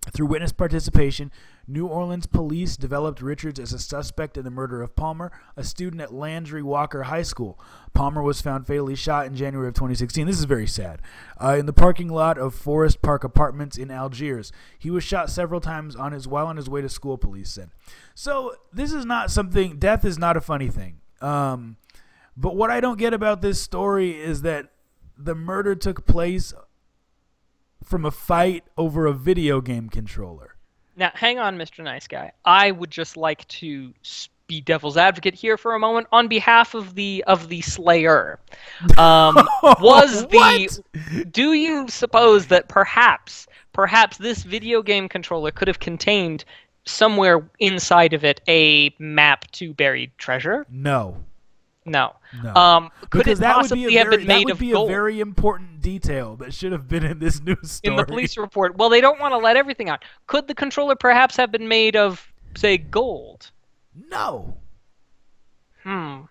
Through 0.09 0.25
witness 0.25 0.51
participation, 0.51 1.31
New 1.67 1.85
Orleans 1.85 2.25
police 2.25 2.75
developed 2.75 3.21
Richards 3.21 3.59
as 3.59 3.71
a 3.71 3.77
suspect 3.77 4.35
in 4.35 4.43
the 4.43 4.49
murder 4.49 4.81
of 4.81 4.95
Palmer, 4.95 5.31
a 5.55 5.63
student 5.63 6.01
at 6.01 6.11
Landry 6.11 6.63
Walker 6.63 7.03
High 7.03 7.21
School. 7.21 7.59
Palmer 7.93 8.23
was 8.23 8.41
found 8.41 8.65
fatally 8.65 8.95
shot 8.95 9.27
in 9.27 9.35
January 9.35 9.67
of 9.67 9.75
2016. 9.75 10.25
This 10.25 10.39
is 10.39 10.45
very 10.45 10.65
sad. 10.65 11.03
Uh, 11.39 11.55
in 11.59 11.67
the 11.67 11.73
parking 11.73 12.09
lot 12.09 12.39
of 12.39 12.55
Forest 12.55 13.03
Park 13.03 13.23
Apartments 13.23 13.77
in 13.77 13.91
Algiers, 13.91 14.51
he 14.79 14.89
was 14.89 15.03
shot 15.03 15.29
several 15.29 15.61
times 15.61 15.95
on 15.95 16.13
his 16.13 16.27
while 16.27 16.47
on 16.47 16.57
his 16.57 16.67
way 16.67 16.81
to 16.81 16.89
school. 16.89 17.19
Police 17.19 17.51
said. 17.51 17.69
So 18.15 18.55
this 18.73 18.91
is 18.91 19.05
not 19.05 19.29
something. 19.29 19.77
Death 19.77 20.03
is 20.03 20.17
not 20.17 20.35
a 20.35 20.41
funny 20.41 20.69
thing. 20.69 21.01
Um, 21.21 21.77
but 22.35 22.55
what 22.55 22.71
I 22.71 22.79
don't 22.79 22.97
get 22.97 23.13
about 23.13 23.43
this 23.43 23.61
story 23.61 24.19
is 24.19 24.41
that 24.41 24.71
the 25.15 25.35
murder 25.35 25.75
took 25.75 26.07
place 26.07 26.55
from 27.83 28.05
a 28.05 28.11
fight 28.11 28.63
over 28.77 29.05
a 29.05 29.13
video 29.13 29.61
game 29.61 29.89
controller. 29.89 30.55
Now, 30.95 31.11
hang 31.13 31.39
on, 31.39 31.57
Mr. 31.57 31.83
Nice 31.83 32.07
Guy. 32.07 32.31
I 32.45 32.71
would 32.71 32.91
just 32.91 33.17
like 33.17 33.47
to 33.47 33.93
be 34.47 34.59
devil's 34.59 34.97
advocate 34.97 35.33
here 35.33 35.57
for 35.57 35.73
a 35.73 35.79
moment 35.79 36.07
on 36.11 36.27
behalf 36.27 36.73
of 36.73 36.95
the 36.95 37.23
of 37.25 37.47
the 37.47 37.61
slayer. 37.61 38.37
Um, 38.97 39.35
was 39.79 40.27
the 40.27 40.83
do 41.31 41.53
you 41.53 41.87
suppose 41.87 42.47
that 42.47 42.67
perhaps 42.67 43.47
perhaps 43.71 44.17
this 44.17 44.43
video 44.43 44.81
game 44.81 45.07
controller 45.07 45.51
could 45.51 45.69
have 45.69 45.79
contained 45.79 46.43
somewhere 46.85 47.49
inside 47.59 48.13
of 48.13 48.25
it 48.25 48.41
a 48.47 48.93
map 48.99 49.49
to 49.51 49.73
buried 49.73 50.11
treasure? 50.17 50.65
No. 50.69 51.17
No. 51.85 52.15
No. 52.43 52.53
Um, 52.55 52.91
could 53.09 53.19
because 53.25 53.39
it 53.39 53.41
that 53.41 53.57
would 53.61 53.71
be 53.71 53.85
a 53.95 53.99
have 53.99 54.07
very, 54.07 54.17
been 54.17 54.27
that 54.27 54.33
made 54.35 54.45
would 54.45 54.53
of 54.53 54.59
be 54.59 54.71
gold 54.71 54.89
a 54.89 54.93
very 54.93 55.19
important 55.19 55.81
detail 55.81 56.35
that 56.37 56.53
should 56.53 56.71
have 56.71 56.87
been 56.87 57.03
in 57.03 57.17
this 57.19 57.41
news 57.43 57.71
story. 57.71 57.91
in 57.93 57.97
the 57.97 58.05
police 58.05 58.37
report? 58.37 58.75
Well, 58.77 58.89
they 58.89 59.01
don't 59.01 59.19
want 59.19 59.31
to 59.33 59.37
let 59.37 59.57
everything 59.57 59.89
out. 59.89 60.03
Could 60.27 60.47
the 60.47 60.53
controller 60.53 60.95
perhaps 60.95 61.35
have 61.37 61.51
been 61.51 61.67
made 61.67 61.95
of, 61.95 62.31
say, 62.55 62.77
gold? 62.77 63.49
No. 64.09 64.57
Hmm. 65.83 66.21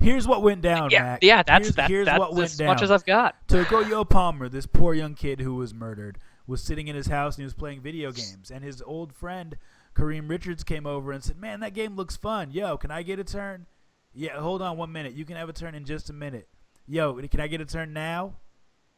Here's 0.00 0.26
what 0.26 0.42
went 0.42 0.62
down, 0.62 0.90
Yeah, 0.90 1.02
Mac. 1.02 1.18
yeah. 1.22 1.42
That's 1.44 1.66
here's, 1.66 1.74
that, 1.76 1.88
here's 1.90 2.06
that's 2.06 2.18
what 2.18 2.32
went 2.34 2.44
as 2.50 2.56
down. 2.56 2.66
much 2.66 2.82
as 2.82 2.90
I've 2.90 3.04
got. 3.06 3.36
Tokoyo 3.46 4.08
Palmer, 4.08 4.48
this 4.48 4.66
poor 4.66 4.94
young 4.94 5.14
kid 5.14 5.40
who 5.40 5.54
was 5.54 5.72
murdered, 5.72 6.18
was 6.48 6.60
sitting 6.60 6.88
in 6.88 6.96
his 6.96 7.06
house 7.06 7.36
and 7.36 7.42
he 7.42 7.44
was 7.44 7.54
playing 7.54 7.80
video 7.80 8.10
games. 8.10 8.50
And 8.50 8.64
his 8.64 8.82
old 8.82 9.12
friend 9.12 9.56
Kareem 9.94 10.28
Richards 10.28 10.64
came 10.64 10.86
over 10.86 11.12
and 11.12 11.22
said, 11.22 11.38
"Man, 11.38 11.60
that 11.60 11.74
game 11.74 11.96
looks 11.96 12.16
fun. 12.16 12.50
Yo, 12.50 12.76
can 12.76 12.90
I 12.90 13.02
get 13.02 13.18
a 13.18 13.24
turn? 13.24 13.66
Yeah, 14.14 14.38
hold 14.38 14.62
on 14.62 14.76
one 14.76 14.92
minute. 14.92 15.14
You 15.14 15.24
can 15.24 15.36
have 15.36 15.48
a 15.48 15.52
turn 15.52 15.74
in 15.74 15.84
just 15.84 16.10
a 16.10 16.12
minute. 16.12 16.48
Yo, 16.86 17.14
can 17.28 17.40
I 17.40 17.46
get 17.46 17.60
a 17.60 17.64
turn 17.64 17.92
now? 17.92 18.34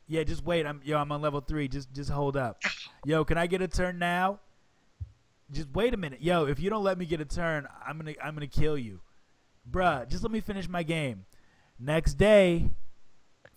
Yeah, 0.06 0.22
just 0.24 0.44
wait. 0.44 0.66
I'm 0.66 0.80
yo, 0.84 0.98
I'm 0.98 1.10
on 1.12 1.22
level 1.22 1.40
three. 1.40 1.68
Just 1.68 1.92
just 1.92 2.10
hold 2.10 2.36
up. 2.36 2.62
Yo, 3.04 3.24
can 3.24 3.38
I 3.38 3.46
get 3.46 3.62
a 3.62 3.68
turn 3.68 3.98
now? 3.98 4.40
Just 5.50 5.68
wait 5.74 5.94
a 5.94 5.96
minute. 5.96 6.22
Yo, 6.22 6.46
if 6.46 6.58
you 6.58 6.70
don't 6.70 6.84
let 6.84 6.98
me 6.98 7.06
get 7.06 7.20
a 7.20 7.24
turn, 7.24 7.68
I'm 7.86 7.98
gonna 7.98 8.14
I'm 8.22 8.34
gonna 8.34 8.46
kill 8.46 8.76
you, 8.78 9.00
bruh. 9.70 10.08
Just 10.08 10.22
let 10.22 10.32
me 10.32 10.40
finish 10.40 10.68
my 10.68 10.82
game. 10.82 11.26
Next 11.78 12.14
day, 12.14 12.70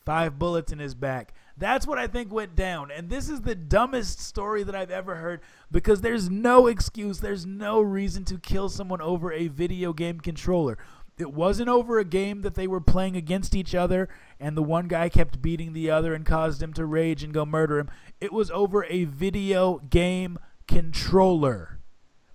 five 0.06 0.40
bullets 0.40 0.72
in 0.72 0.80
his 0.80 0.96
back. 0.96 1.34
That's 1.58 1.88
what 1.88 1.98
I 1.98 2.06
think 2.06 2.32
went 2.32 2.56
down. 2.56 2.92
And 2.92 3.10
this 3.10 3.30
is 3.30 3.42
the 3.42 3.56
dumbest 3.56 4.20
story 4.20 4.64
that 4.64 4.76
I've 4.76 4.92
ever 4.92 5.16
heard 5.16 5.42
because 5.72 6.02
there's 6.02 6.30
no 6.30 6.68
excuse, 6.68 7.20
there's 7.20 7.46
no 7.46 7.82
reason 7.82 8.24
to 8.26 8.38
kill 8.38 8.70
someone 8.70 9.02
over 9.02 9.32
a 9.34 9.48
video 9.48 9.92
game 9.92 10.20
controller. 10.20 10.78
It 11.18 11.34
wasn't 11.34 11.70
over 11.70 11.98
a 11.98 12.06
game 12.06 12.44
that 12.44 12.54
they 12.54 12.68
were 12.68 12.80
playing 12.80 13.16
against 13.16 13.56
each 13.56 13.74
other 13.74 14.08
and 14.40 14.56
the 14.56 14.62
one 14.62 14.88
guy 14.88 15.10
kept 15.10 15.42
beating 15.42 15.74
the 15.74 15.90
other 15.90 16.14
and 16.14 16.24
caused 16.24 16.62
him 16.62 16.74
to 16.74 16.86
rage 16.86 17.24
and 17.24 17.34
go 17.34 17.44
murder 17.44 17.80
him. 17.80 17.90
It 18.22 18.32
was 18.32 18.52
over 18.52 18.86
a 18.86 19.06
video 19.06 19.80
game 19.90 20.38
controller. 20.68 21.80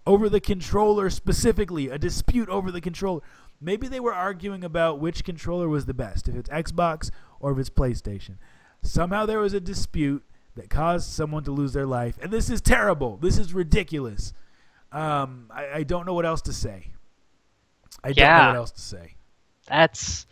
Over 0.05 0.29
the 0.29 0.41
controller 0.41 1.11
specifically, 1.11 1.89
a 1.89 1.97
dispute 1.97 2.49
over 2.49 2.73
the 2.73 2.81
controller. 2.81 3.20
Maybe 3.61 3.87
they 3.87 4.01
were 4.01 4.12
arguing 4.14 4.64
about 4.64 4.99
which 4.99 5.23
controller 5.23 5.68
was 5.68 5.87
the 5.87 5.95
best, 5.95 6.29
if 6.29 6.35
it's 6.35 6.51
Xbox 6.51 7.12
or 7.39 7.53
if 7.53 7.59
it's 7.59 7.70
PlayStation. 7.70 8.39
Somehow 8.83 9.26
there 9.26 9.39
was 9.39 9.55
a 9.55 9.61
dispute 9.61 10.24
that 10.55 10.68
caused 10.68 11.11
someone 11.11 11.45
to 11.45 11.51
lose 11.51 11.72
their 11.72 11.87
life, 11.87 12.18
and 12.20 12.30
this 12.30 12.51
is 12.51 12.61
terrible. 12.61 13.16
This 13.16 13.39
is 13.39 13.55
ridiculous. 13.55 14.33
Um, 14.91 15.51
I, 15.51 15.68
I 15.76 15.83
don't 15.85 16.05
know 16.05 16.14
what 16.14 16.26
else 16.26 16.43
to 16.43 16.53
say. 16.53 16.89
I 18.05 18.12
don't 18.12 18.26
know 18.26 18.47
what 18.49 18.57
else 18.57 18.70
to 18.72 18.80
say. 18.80 19.14
That's 19.66 20.26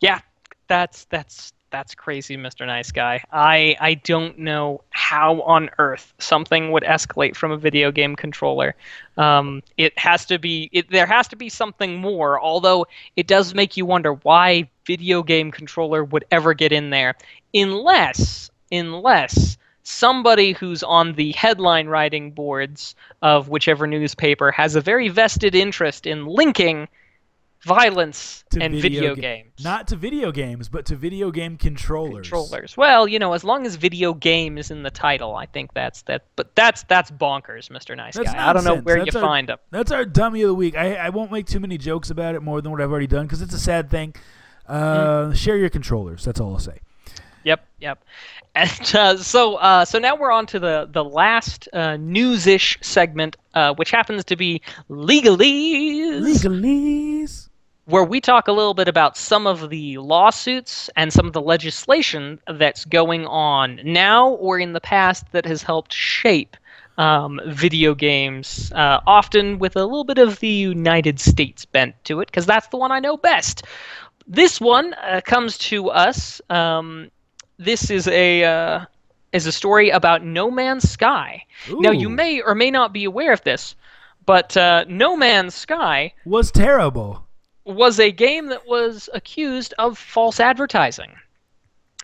yeah, 0.00 0.20
that's 0.68 1.04
that's 1.06 1.52
that's 1.70 1.94
crazy, 1.94 2.36
Mr. 2.36 2.66
Nice 2.66 2.90
Guy. 2.92 3.22
I 3.32 3.76
I 3.80 3.94
don't 3.94 4.38
know 4.38 4.82
how 4.90 5.42
on 5.42 5.70
earth 5.78 6.12
something 6.18 6.72
would 6.72 6.82
escalate 6.82 7.36
from 7.36 7.52
a 7.52 7.56
video 7.56 7.92
game 7.92 8.16
controller. 8.16 8.74
Um, 9.16 9.62
it 9.76 9.98
has 9.98 10.26
to 10.26 10.38
be 10.38 10.68
it, 10.72 10.90
there 10.90 11.06
has 11.06 11.28
to 11.28 11.36
be 11.36 11.48
something 11.48 11.96
more. 11.96 12.40
Although 12.40 12.86
it 13.16 13.26
does 13.26 13.54
make 13.54 13.76
you 13.76 13.86
wonder 13.86 14.14
why 14.14 14.68
video 14.84 15.22
game 15.22 15.50
controller 15.50 16.04
would 16.04 16.24
ever 16.30 16.54
get 16.54 16.72
in 16.72 16.90
there, 16.90 17.14
unless 17.54 18.50
unless 18.72 19.56
somebody 19.82 20.52
who's 20.52 20.82
on 20.82 21.14
the 21.14 21.32
headline 21.32 21.88
writing 21.88 22.30
boards 22.30 22.94
of 23.22 23.48
whichever 23.48 23.86
newspaper 23.86 24.52
has 24.52 24.76
a 24.76 24.80
very 24.80 25.08
vested 25.08 25.54
interest 25.54 26.06
in 26.06 26.26
linking 26.26 26.86
violence 27.64 28.44
and 28.58 28.74
video, 28.74 29.14
ga- 29.14 29.20
games. 29.20 29.52
Not 29.62 29.88
to 29.88 29.96
video 29.96 30.32
games, 30.32 30.68
but 30.68 30.86
to 30.86 30.96
video 30.96 31.30
game 31.30 31.56
controllers. 31.56 32.28
controllers. 32.28 32.76
Well, 32.76 33.06
you 33.06 33.18
know, 33.18 33.32
as 33.32 33.44
long 33.44 33.66
as 33.66 33.76
video 33.76 34.14
game 34.14 34.58
is 34.58 34.70
in 34.70 34.82
the 34.82 34.90
title, 34.90 35.34
I 35.36 35.46
think 35.46 35.74
that's 35.74 36.02
that. 36.02 36.24
But 36.36 36.54
that's 36.56 36.82
that's 36.84 37.10
bonkers, 37.10 37.68
Mr. 37.70 37.96
Nice 37.96 38.16
That's 38.16 38.32
Guy. 38.32 38.48
I 38.48 38.52
don't 38.52 38.64
know 38.64 38.76
where 38.76 38.98
That's 39.04 39.14
you 39.14 39.20
our- 39.20 39.26
find 39.26 39.48
them. 39.48 39.58
That's 39.70 39.92
our 39.92 40.04
dummy 40.04 40.42
of 40.42 40.48
the 40.48 40.54
week. 40.54 40.76
I, 40.76 40.94
I 40.96 41.08
won't 41.10 41.30
make 41.30 41.46
too 41.46 41.60
many 41.60 41.78
jokes 41.78 42.10
about 42.10 42.34
it 42.34 42.42
more 42.42 42.60
than 42.60 42.72
what 42.72 42.80
I've 42.80 42.90
already 42.90 43.06
done 43.06 43.26
because 43.26 43.42
it's 43.42 43.54
a 43.54 43.58
sad 43.60 43.90
thing. 43.90 44.14
Uh, 44.66 45.30
Mm. 45.30 45.36
Share 45.36 45.56
your 45.56 45.68
controllers. 45.70 46.24
That's 46.24 46.40
all 46.40 46.52
I'll 46.52 46.58
say. 46.60 46.78
Yep, 47.44 47.66
yep. 47.80 48.04
And 48.54 48.94
uh, 48.96 49.16
so, 49.16 49.56
uh, 49.56 49.84
so 49.84 49.98
now 49.98 50.16
we're 50.16 50.32
on 50.32 50.44
to 50.46 50.58
the 50.58 50.88
the 50.92 51.04
last 51.04 51.68
uh, 51.72 51.96
news-ish 51.96 52.78
segment, 52.82 53.36
uh, 53.54 53.74
which 53.74 53.90
happens 53.92 54.24
to 54.24 54.36
be 54.36 54.60
legalese, 54.90 56.20
Legalese. 56.20 57.48
Where 57.90 58.04
we 58.04 58.20
talk 58.20 58.48
a 58.48 58.52
little 58.52 58.74
bit 58.74 58.88
about 58.88 59.16
some 59.16 59.46
of 59.46 59.68
the 59.68 59.98
lawsuits 59.98 60.88
and 60.96 61.12
some 61.12 61.26
of 61.26 61.32
the 61.32 61.40
legislation 61.40 62.40
that's 62.46 62.84
going 62.84 63.26
on 63.26 63.80
now 63.84 64.30
or 64.30 64.58
in 64.58 64.72
the 64.72 64.80
past 64.80 65.30
that 65.32 65.44
has 65.44 65.62
helped 65.62 65.92
shape 65.92 66.56
um, 66.98 67.40
video 67.46 67.94
games, 67.94 68.70
uh, 68.72 69.00
often 69.06 69.58
with 69.58 69.74
a 69.76 69.84
little 69.84 70.04
bit 70.04 70.18
of 70.18 70.38
the 70.40 70.48
United 70.48 71.18
States 71.18 71.64
bent 71.64 71.94
to 72.04 72.20
it, 72.20 72.26
because 72.26 72.46
that's 72.46 72.68
the 72.68 72.76
one 72.76 72.92
I 72.92 73.00
know 73.00 73.16
best. 73.16 73.64
This 74.26 74.60
one 74.60 74.94
uh, 74.94 75.22
comes 75.24 75.56
to 75.58 75.88
us. 75.88 76.42
Um, 76.50 77.10
this 77.58 77.90
is 77.90 78.06
a 78.06 78.44
uh, 78.44 78.84
is 79.32 79.46
a 79.46 79.52
story 79.52 79.90
about 79.90 80.24
No 80.24 80.50
Man's 80.50 80.88
Sky. 80.90 81.44
Now 81.70 81.90
you 81.90 82.08
may 82.10 82.42
or 82.42 82.54
may 82.54 82.70
not 82.70 82.92
be 82.92 83.04
aware 83.04 83.32
of 83.32 83.42
this, 83.44 83.74
but 84.26 84.56
uh, 84.56 84.84
No 84.88 85.16
Man's 85.16 85.54
Sky 85.54 86.12
Was 86.26 86.50
terrible. 86.50 87.26
Was 87.64 88.00
a 88.00 88.10
game 88.10 88.46
that 88.46 88.66
was 88.66 89.08
accused 89.12 89.74
of 89.78 89.98
false 89.98 90.40
advertising. 90.40 91.12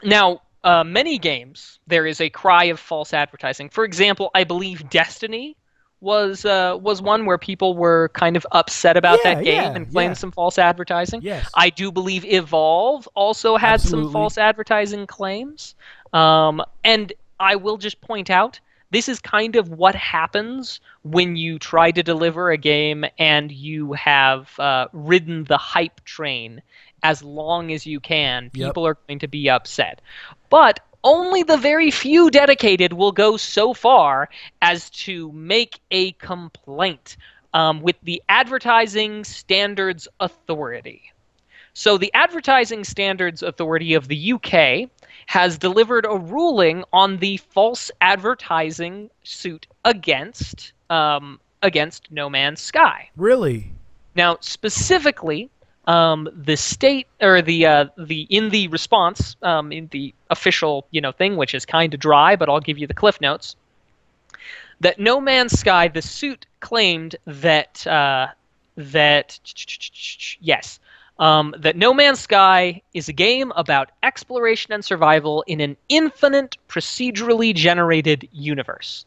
Now, 0.02 0.42
uh, 0.64 0.84
many 0.84 1.18
games 1.18 1.78
there 1.86 2.06
is 2.06 2.20
a 2.20 2.28
cry 2.28 2.64
of 2.64 2.78
false 2.80 3.14
advertising. 3.14 3.70
For 3.70 3.84
example, 3.84 4.30
I 4.34 4.44
believe 4.44 4.88
Destiny 4.90 5.56
was 6.00 6.44
uh, 6.44 6.76
was 6.80 7.00
one 7.00 7.24
where 7.24 7.38
people 7.38 7.74
were 7.74 8.10
kind 8.12 8.36
of 8.36 8.46
upset 8.52 8.96
about 8.96 9.18
Yeah, 9.24 9.34
that 9.34 9.44
game 9.44 9.62
yeah, 9.62 9.74
and 9.74 9.90
claimed 9.90 10.10
yeah. 10.10 10.14
some 10.14 10.30
false 10.30 10.58
advertising. 10.58 11.22
Yes. 11.22 11.48
I 11.54 11.70
do 11.70 11.90
believe 11.90 12.24
Evolve 12.24 13.08
also 13.14 13.56
had 13.56 13.80
some 13.80 14.12
false 14.12 14.36
advertising 14.36 15.06
claims. 15.06 15.74
Um, 16.12 16.62
and 16.84 17.12
I 17.40 17.56
will 17.56 17.78
just 17.78 18.00
point 18.00 18.30
out 18.30 18.60
this 18.90 19.08
is 19.08 19.20
kind 19.20 19.56
of 19.56 19.70
what 19.70 19.94
happens 19.94 20.80
when 21.02 21.36
you 21.36 21.58
try 21.58 21.90
to 21.90 22.02
deliver 22.02 22.50
a 22.50 22.56
game 22.56 23.04
and 23.18 23.50
you 23.50 23.92
have 23.92 24.58
uh, 24.58 24.86
ridden 24.92 25.44
the 25.44 25.58
hype 25.58 26.04
train 26.04 26.62
as 27.02 27.22
long 27.22 27.72
as 27.72 27.86
you 27.86 28.00
can. 28.00 28.50
Yep. 28.54 28.68
People 28.68 28.86
are 28.86 28.98
going 29.06 29.18
to 29.20 29.28
be 29.28 29.50
upset. 29.50 30.00
But 30.50 30.80
only 31.04 31.42
the 31.42 31.56
very 31.56 31.90
few 31.90 32.30
dedicated 32.30 32.92
will 32.92 33.12
go 33.12 33.36
so 33.36 33.74
far 33.74 34.28
as 34.60 34.90
to 34.90 35.30
make 35.32 35.80
a 35.90 36.12
complaint 36.12 37.16
um, 37.54 37.80
with 37.80 37.96
the 38.02 38.22
Advertising 38.28 39.24
Standards 39.24 40.08
Authority. 40.20 41.12
So, 41.78 41.98
the 41.98 42.10
Advertising 42.14 42.84
Standards 42.84 43.42
Authority 43.42 43.92
of 43.92 44.08
the 44.08 44.32
UK 44.32 44.88
has 45.26 45.58
delivered 45.58 46.06
a 46.06 46.16
ruling 46.16 46.84
on 46.90 47.18
the 47.18 47.36
false 47.36 47.90
advertising 48.00 49.10
suit 49.24 49.66
against 49.84 50.72
um, 50.88 51.38
against 51.60 52.10
No 52.10 52.30
Man's 52.30 52.62
Sky. 52.62 53.10
Really? 53.14 53.72
Now, 54.14 54.38
specifically, 54.40 55.50
um, 55.86 56.30
the 56.34 56.56
state 56.56 57.08
or 57.20 57.42
the 57.42 57.66
uh, 57.66 57.84
the 57.98 58.22
in 58.30 58.48
the 58.48 58.68
response 58.68 59.36
um, 59.42 59.70
in 59.70 59.88
the 59.88 60.14
official 60.30 60.86
you 60.92 61.02
know 61.02 61.12
thing, 61.12 61.36
which 61.36 61.54
is 61.54 61.66
kind 61.66 61.92
of 61.92 62.00
dry, 62.00 62.36
but 62.36 62.48
I'll 62.48 62.58
give 62.58 62.78
you 62.78 62.86
the 62.86 62.94
cliff 62.94 63.20
notes. 63.20 63.54
That 64.80 64.98
No 64.98 65.20
Man's 65.20 65.60
Sky, 65.60 65.88
the 65.88 66.00
suit 66.00 66.46
claimed 66.60 67.16
that 67.26 67.86
uh, 67.86 68.28
that 68.76 69.38
yes, 70.40 70.80
um, 71.18 71.54
that 71.58 71.76
No 71.76 71.94
Man's 71.94 72.20
Sky 72.20 72.82
is 72.94 73.08
a 73.08 73.12
game 73.12 73.52
about 73.56 73.90
exploration 74.02 74.72
and 74.72 74.84
survival 74.84 75.44
in 75.46 75.60
an 75.60 75.76
infinite 75.88 76.56
procedurally 76.68 77.54
generated 77.54 78.28
universe. 78.32 79.04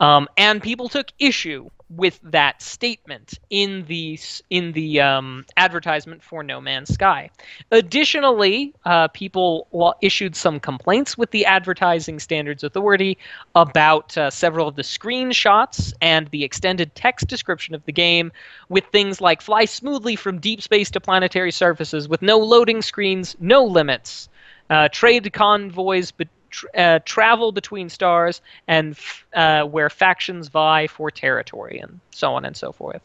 Um, 0.00 0.28
and 0.36 0.62
people 0.62 0.88
took 0.88 1.08
issue 1.18 1.68
with 1.96 2.18
that 2.22 2.62
statement 2.62 3.38
in 3.50 3.84
the 3.86 4.18
in 4.50 4.72
the 4.72 5.00
um, 5.00 5.44
advertisement 5.56 6.22
for 6.22 6.42
No 6.42 6.60
Man's 6.60 6.92
Sky. 6.92 7.30
Additionally, 7.70 8.74
uh, 8.84 9.08
people 9.08 9.68
issued 10.00 10.34
some 10.34 10.58
complaints 10.58 11.18
with 11.18 11.30
the 11.30 11.44
Advertising 11.44 12.18
Standards 12.18 12.64
Authority 12.64 13.18
about 13.54 14.16
uh, 14.16 14.30
several 14.30 14.68
of 14.68 14.76
the 14.76 14.82
screenshots 14.82 15.92
and 16.00 16.28
the 16.28 16.44
extended 16.44 16.94
text 16.94 17.28
description 17.28 17.74
of 17.74 17.84
the 17.84 17.92
game, 17.92 18.32
with 18.68 18.84
things 18.86 19.20
like 19.20 19.42
fly 19.42 19.64
smoothly 19.64 20.16
from 20.16 20.38
deep 20.38 20.62
space 20.62 20.90
to 20.90 21.00
planetary 21.00 21.52
surfaces 21.52 22.08
with 22.08 22.22
no 22.22 22.38
loading 22.38 22.82
screens, 22.82 23.36
no 23.40 23.64
limits, 23.64 24.28
uh, 24.70 24.88
trade 24.88 25.32
convoys. 25.32 26.10
Be- 26.10 26.28
uh, 26.76 26.98
travel 27.04 27.52
between 27.52 27.88
stars 27.88 28.40
and 28.68 28.96
uh, 29.34 29.62
where 29.64 29.90
factions 29.90 30.48
vie 30.48 30.86
for 30.86 31.10
territory 31.10 31.78
and 31.78 32.00
so 32.10 32.34
on 32.34 32.44
and 32.44 32.56
so 32.56 32.72
forth. 32.72 33.02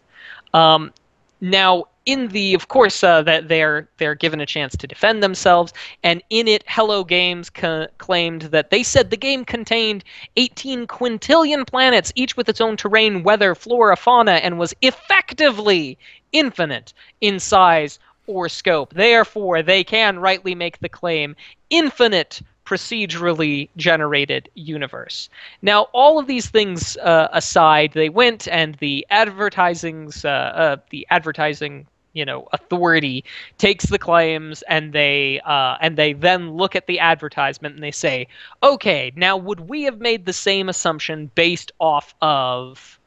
Um, 0.53 0.91
now, 1.39 1.85
in 2.05 2.29
the, 2.29 2.53
of 2.53 2.67
course, 2.69 3.03
uh, 3.03 3.21
that 3.23 3.47
they're 3.47 3.87
they're 3.97 4.15
given 4.15 4.39
a 4.41 4.45
chance 4.45 4.75
to 4.77 4.87
defend 4.87 5.21
themselves, 5.21 5.73
and 6.03 6.23
in 6.29 6.47
it, 6.47 6.63
Hello 6.67 7.03
Games 7.03 7.49
co- 7.49 7.87
claimed 7.97 8.43
that 8.43 8.71
they 8.71 8.81
said 8.81 9.09
the 9.09 9.17
game 9.17 9.45
contained 9.45 10.03
18 10.37 10.87
quintillion 10.87 11.67
planets, 11.67 12.11
each 12.15 12.35
with 12.37 12.49
its 12.49 12.61
own 12.61 12.77
terrain, 12.77 13.23
weather, 13.23 13.53
flora, 13.53 13.95
fauna, 13.95 14.35
and 14.35 14.57
was 14.57 14.73
effectively 14.81 15.97
infinite 16.31 16.93
in 17.21 17.39
size 17.39 17.99
or 18.25 18.49
scope. 18.49 18.93
Therefore, 18.93 19.61
they 19.61 19.83
can 19.83 20.19
rightly 20.19 20.55
make 20.55 20.79
the 20.79 20.89
claim 20.89 21.35
infinite 21.69 22.41
procedurally 22.67 23.69
generated 23.77 24.49
universe. 24.55 25.29
Now, 25.61 25.83
all 25.93 26.19
of 26.19 26.27
these 26.27 26.49
things 26.49 26.97
uh, 26.97 27.29
aside, 27.31 27.93
they 27.93 28.09
went 28.09 28.45
and 28.49 28.75
the 28.75 29.07
advertising's 29.09 30.25
uh, 30.25 30.29
uh, 30.29 30.77
the 30.89 31.07
advertising 31.09 31.87
you 32.11 32.25
know 32.25 32.47
authority 32.51 33.23
takes 33.57 33.85
the 33.85 33.99
claims 33.99 34.63
and 34.63 34.91
they 34.91 35.39
uh, 35.45 35.77
and 35.79 35.95
they 35.97 36.11
then 36.11 36.57
look 36.57 36.75
at 36.75 36.87
the 36.87 36.99
advertisement 36.99 37.75
and 37.75 37.83
they 37.83 37.91
say, 37.91 38.27
okay, 38.61 39.13
now 39.15 39.37
would 39.37 39.61
we 39.69 39.83
have 39.83 39.99
made 39.99 40.25
the 40.25 40.33
same 40.33 40.67
assumption 40.67 41.31
based 41.35 41.71
off 41.79 42.15
of 42.21 42.99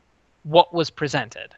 what 0.45 0.73
was 0.73 0.89
presented? 0.89 1.55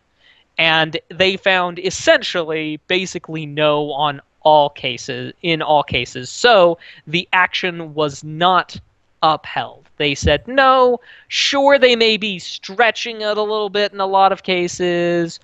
And 0.59 0.99
they 1.09 1.37
found 1.37 1.79
essentially 1.79 2.81
basically 2.89 3.47
no 3.47 3.93
on 3.93 4.21
all 4.45 4.71
cases 4.71 5.33
in 5.43 5.63
all 5.63 5.83
cases. 5.83 6.31
So 6.31 6.79
the 7.07 7.29
action 7.33 7.95
was 7.95 8.23
not 8.25 8.79
upheld. 9.23 9.89
They 9.97 10.15
said 10.15 10.47
no, 10.49 11.01
sure 11.29 11.79
they 11.79 11.97
may 11.97 12.17
be 12.17 12.39
stretching 12.39 13.21
it 13.21 13.37
a 13.37 13.43
little 13.43 13.71
bit 13.71 13.93
in 13.93 14.01
a 14.01 14.07
lot 14.07 14.33
of 14.33 14.43
cases, 14.43 15.39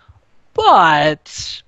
but 0.54 1.62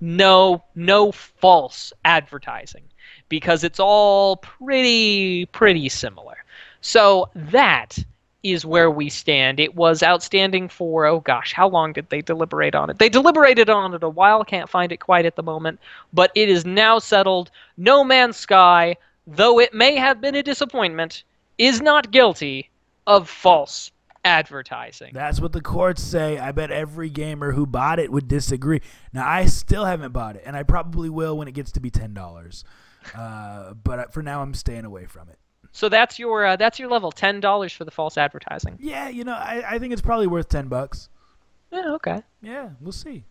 no 0.00 0.62
no 0.74 1.12
false 1.12 1.92
advertising 2.04 2.84
because 3.28 3.64
it's 3.64 3.80
all 3.80 4.36
pretty 4.36 5.46
pretty 5.46 5.88
similar. 5.88 6.36
So 6.80 7.28
that 7.34 7.98
is 8.42 8.64
where 8.64 8.90
we 8.90 9.08
stand. 9.08 9.60
It 9.60 9.74
was 9.74 10.02
outstanding 10.02 10.68
for, 10.68 11.06
oh 11.06 11.20
gosh, 11.20 11.52
how 11.52 11.68
long 11.68 11.92
did 11.92 12.08
they 12.08 12.22
deliberate 12.22 12.74
on 12.74 12.90
it? 12.90 12.98
They 12.98 13.08
deliberated 13.08 13.68
on 13.68 13.94
it 13.94 14.02
a 14.02 14.08
while, 14.08 14.44
can't 14.44 14.68
find 14.68 14.92
it 14.92 15.00
quite 15.00 15.26
at 15.26 15.36
the 15.36 15.42
moment, 15.42 15.78
but 16.12 16.32
it 16.34 16.48
is 16.48 16.64
now 16.64 16.98
settled. 16.98 17.50
No 17.76 18.02
Man's 18.02 18.36
Sky, 18.36 18.96
though 19.26 19.58
it 19.58 19.74
may 19.74 19.96
have 19.96 20.20
been 20.20 20.34
a 20.34 20.42
disappointment, 20.42 21.24
is 21.58 21.82
not 21.82 22.10
guilty 22.10 22.70
of 23.06 23.28
false 23.28 23.90
advertising. 24.24 25.12
That's 25.12 25.40
what 25.40 25.52
the 25.52 25.60
courts 25.60 26.02
say. 26.02 26.38
I 26.38 26.52
bet 26.52 26.70
every 26.70 27.10
gamer 27.10 27.52
who 27.52 27.66
bought 27.66 27.98
it 27.98 28.10
would 28.10 28.28
disagree. 28.28 28.80
Now, 29.12 29.28
I 29.28 29.46
still 29.46 29.84
haven't 29.84 30.12
bought 30.12 30.36
it, 30.36 30.42
and 30.46 30.56
I 30.56 30.62
probably 30.62 31.10
will 31.10 31.36
when 31.36 31.48
it 31.48 31.52
gets 31.52 31.72
to 31.72 31.80
be 31.80 31.90
$10. 31.90 32.64
Uh, 33.14 33.74
but 33.74 34.12
for 34.12 34.22
now, 34.22 34.42
I'm 34.42 34.54
staying 34.54 34.84
away 34.84 35.06
from 35.06 35.28
it. 35.28 35.38
So 35.72 35.88
that's 35.88 36.18
your 36.18 36.44
uh, 36.44 36.56
that's 36.56 36.78
your 36.78 36.88
level 36.88 37.12
ten 37.12 37.40
dollars 37.40 37.72
for 37.72 37.84
the 37.84 37.90
false 37.90 38.18
advertising. 38.18 38.76
Yeah, 38.80 39.08
you 39.08 39.24
know, 39.24 39.34
I, 39.34 39.62
I 39.74 39.78
think 39.78 39.92
it's 39.92 40.02
probably 40.02 40.26
worth 40.26 40.48
ten 40.48 40.68
bucks. 40.68 41.08
Yeah, 41.72 41.92
okay. 41.94 42.22
Yeah, 42.42 42.70
we'll 42.80 42.92
see. 42.92 43.24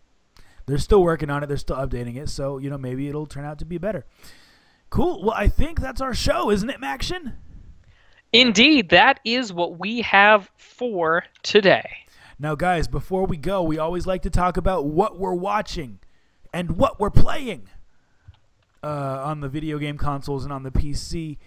They're 0.66 0.78
still 0.78 1.02
working 1.02 1.30
on 1.30 1.42
it. 1.42 1.48
They're 1.48 1.56
still 1.56 1.76
updating 1.76 2.16
it, 2.16 2.28
so 2.28 2.58
you 2.58 2.70
know 2.70 2.78
maybe 2.78 3.08
it'll 3.08 3.26
turn 3.26 3.44
out 3.44 3.58
to 3.58 3.64
be 3.64 3.78
better. 3.78 4.06
Cool. 4.88 5.22
Well, 5.22 5.34
I 5.36 5.48
think 5.48 5.80
that's 5.80 6.00
our 6.00 6.14
show, 6.14 6.50
isn't 6.50 6.68
it, 6.68 6.80
Maction? 6.80 7.34
Indeed, 8.32 8.90
that 8.90 9.20
is 9.24 9.52
what 9.52 9.78
we 9.78 10.02
have 10.02 10.50
for 10.56 11.24
today. 11.42 11.88
Now, 12.38 12.54
guys, 12.54 12.88
before 12.88 13.26
we 13.26 13.36
go, 13.36 13.62
we 13.62 13.78
always 13.78 14.06
like 14.06 14.22
to 14.22 14.30
talk 14.30 14.56
about 14.56 14.86
what 14.86 15.18
we're 15.18 15.34
watching 15.34 15.98
and 16.52 16.72
what 16.76 16.98
we're 16.98 17.10
playing 17.10 17.68
uh, 18.82 19.22
on 19.24 19.40
the 19.40 19.48
video 19.48 19.78
game 19.78 19.98
consoles 19.98 20.44
and 20.44 20.52
on 20.52 20.62
the 20.62 20.70
PC. 20.70 21.38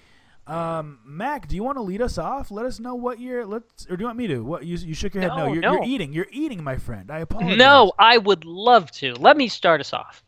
Um, 0.46 1.00
Mac, 1.06 1.48
do 1.48 1.56
you 1.56 1.64
want 1.64 1.78
to 1.78 1.82
lead 1.82 2.02
us 2.02 2.18
off? 2.18 2.52
Let 2.52 2.66
us 2.66 2.80
know 2.80 2.96
what 2.96 3.20
you're. 3.20 3.46
Let's, 3.46 3.88
or 3.89 3.96
do 3.96 4.02
you 4.02 4.06
want 4.08 4.18
me 4.18 4.28
to? 4.28 4.44
What 4.44 4.66
you, 4.66 4.78
you 4.78 4.94
shook 4.94 5.14
your 5.14 5.22
head? 5.22 5.30
No, 5.30 5.48
no, 5.48 5.54
you're, 5.54 5.62
no. 5.62 5.74
you're 5.74 5.86
eating. 5.86 6.12
You're 6.12 6.28
eating, 6.32 6.64
my 6.64 6.78
friend. 6.78 7.10
I 7.10 7.20
apologize. 7.20 7.58
No, 7.58 7.94
I 7.98 8.18
would 8.18 8.44
love 8.44 8.91
to. 8.91 9.14
Let 9.14 9.38
me 9.38 9.48
start 9.48 9.80
us 9.80 9.94
off. 9.94 10.24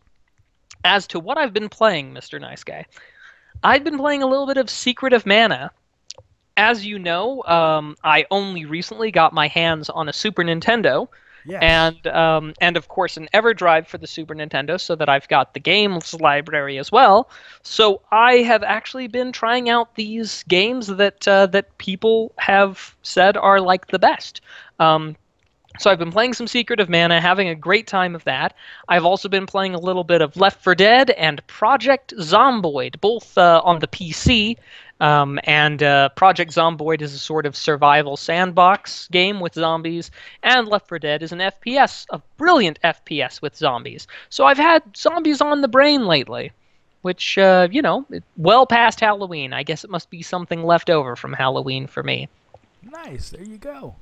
As 0.85 1.07
to 1.07 1.19
what 1.19 1.37
I've 1.37 1.53
been 1.53 1.67
playing, 1.67 2.13
Mr. 2.13 2.39
Nice 2.39 2.63
Guy, 2.63 2.85
I've 3.63 3.83
been 3.83 3.97
playing 3.97 4.23
a 4.23 4.27
little 4.27 4.47
bit 4.47 4.57
of 4.57 4.69
Secret 4.69 5.13
of 5.13 5.25
Mana. 5.25 5.71
As 6.57 6.85
you 6.85 6.97
know, 6.97 7.43
um, 7.43 7.97
I 8.03 8.25
only 8.31 8.63
recently 8.63 9.11
got 9.11 9.33
my 9.33 9.49
hands 9.49 9.89
on 9.89 10.07
a 10.07 10.13
Super 10.13 10.43
Nintendo, 10.43 11.09
Yes. 11.47 11.59
and 11.61 12.07
um, 12.07 12.53
and 12.59 12.75
of 12.75 12.87
course 12.87 13.17
an 13.17 13.27
EverDrive 13.33 13.87
for 13.87 13.97
the 13.97 14.07
Super 14.07 14.33
Nintendo, 14.33 14.79
so 14.79 14.95
that 14.95 15.09
I've 15.09 15.27
got 15.27 15.53
the 15.53 15.59
games 15.59 16.13
library 16.15 16.79
as 16.79 16.91
well. 16.91 17.29
So 17.61 18.01
I 18.11 18.37
have 18.37 18.63
actually 18.63 19.07
been 19.07 19.31
trying 19.31 19.69
out 19.69 19.95
these 19.95 20.43
games 20.43 20.87
that 20.87 21.27
uh, 21.27 21.45
that 21.47 21.77
people 21.77 22.33
have 22.37 22.95
said 23.03 23.37
are 23.37 23.61
like 23.61 23.87
the 23.87 23.99
best. 23.99 24.41
Um, 24.79 25.15
so 25.79 25.91
I've 25.91 25.99
been 25.99 26.11
playing 26.11 26.33
some 26.33 26.47
Secret 26.47 26.79
of 26.79 26.89
Mana, 26.89 27.19
having 27.19 27.49
a 27.49 27.55
great 27.55 27.87
time 27.87 28.15
of 28.15 28.23
that. 28.23 28.53
I've 28.87 29.05
also 29.05 29.27
been 29.27 29.45
playing 29.45 29.75
a 29.75 29.79
little 29.79 30.03
bit 30.03 30.21
of 30.21 30.37
Left 30.37 30.63
4 30.63 30.75
Dead 30.75 31.09
and 31.11 31.45
Project 31.47 32.13
Zomboid, 32.17 32.99
both 33.01 33.37
uh, 33.37 33.61
on 33.63 33.79
the 33.79 33.87
PC. 33.87 34.57
Um, 35.01 35.39
and 35.43 35.83
uh, 35.83 36.09
Project 36.09 36.51
Zomboid 36.51 37.01
is 37.01 37.13
a 37.13 37.19
sort 37.19 37.45
of 37.45 37.55
survival 37.55 38.15
sandbox 38.15 39.07
game 39.09 39.39
with 39.41 39.53
zombies, 39.53 40.09
and 40.41 40.67
Left 40.67 40.87
4 40.87 40.99
Dead 40.99 41.21
is 41.21 41.33
an 41.33 41.39
FPS, 41.39 42.05
a 42.11 42.21
brilliant 42.37 42.79
FPS 42.81 43.41
with 43.41 43.57
zombies. 43.57 44.07
So 44.29 44.45
I've 44.45 44.57
had 44.57 44.83
zombies 44.95 45.41
on 45.41 45.61
the 45.61 45.67
brain 45.67 46.05
lately, 46.05 46.53
which, 47.01 47.37
uh, 47.37 47.67
you 47.71 47.81
know, 47.81 48.05
well 48.37 48.65
past 48.65 49.01
Halloween. 49.01 49.51
I 49.51 49.63
guess 49.63 49.83
it 49.83 49.89
must 49.89 50.09
be 50.09 50.21
something 50.21 50.63
left 50.63 50.89
over 50.89 51.17
from 51.17 51.33
Halloween 51.33 51.87
for 51.87 52.01
me. 52.01 52.29
Nice. 52.81 53.29
There 53.29 53.43
you 53.43 53.57
go. 53.57 53.95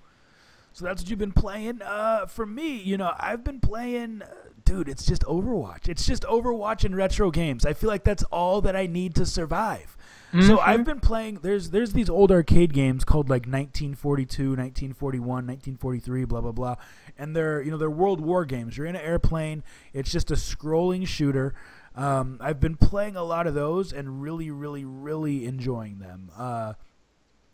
So 0.73 0.85
that's 0.85 1.03
what 1.03 1.09
you've 1.09 1.19
been 1.19 1.31
playing. 1.31 1.81
Uh, 1.81 2.25
for 2.25 2.45
me, 2.45 2.77
you 2.77 2.97
know, 2.97 3.13
I've 3.19 3.43
been 3.43 3.59
playing. 3.59 4.23
Uh, 4.23 4.27
dude, 4.65 4.89
it's 4.89 5.05
just 5.05 5.21
Overwatch. 5.23 5.87
It's 5.87 6.05
just 6.05 6.23
Overwatch 6.23 6.83
and 6.83 6.95
retro 6.95 7.29
games. 7.29 7.65
I 7.65 7.73
feel 7.73 7.89
like 7.89 8.03
that's 8.03 8.23
all 8.25 8.61
that 8.61 8.75
I 8.75 8.87
need 8.87 9.15
to 9.15 9.25
survive. 9.25 9.95
So 10.41 10.59
I've 10.59 10.83
been 10.83 10.99
playing. 10.99 11.39
There's 11.43 11.69
there's 11.69 11.93
these 11.93 12.09
old 12.09 12.31
arcade 12.31 12.73
games 12.73 13.03
called 13.05 13.29
like 13.29 13.43
1942, 13.43 14.49
1941, 14.49 15.27
1943, 15.27 16.25
blah 16.25 16.41
blah 16.41 16.51
blah, 16.51 16.75
and 17.17 17.35
they're 17.35 17.61
you 17.61 17.69
know 17.69 17.77
they're 17.77 17.89
World 17.89 18.19
War 18.19 18.43
games. 18.43 18.75
You're 18.77 18.87
in 18.87 18.95
an 18.95 19.01
airplane. 19.01 19.63
It's 19.93 20.11
just 20.11 20.31
a 20.31 20.35
scrolling 20.35 21.07
shooter. 21.07 21.53
Um, 21.95 22.37
I've 22.41 22.59
been 22.59 22.75
playing 22.75 23.15
a 23.15 23.23
lot 23.23 23.45
of 23.45 23.53
those 23.53 23.93
and 23.93 24.21
really, 24.21 24.49
really, 24.49 24.83
really 24.83 25.45
enjoying 25.45 25.99
them. 25.99 26.31
Uh, 26.35 26.73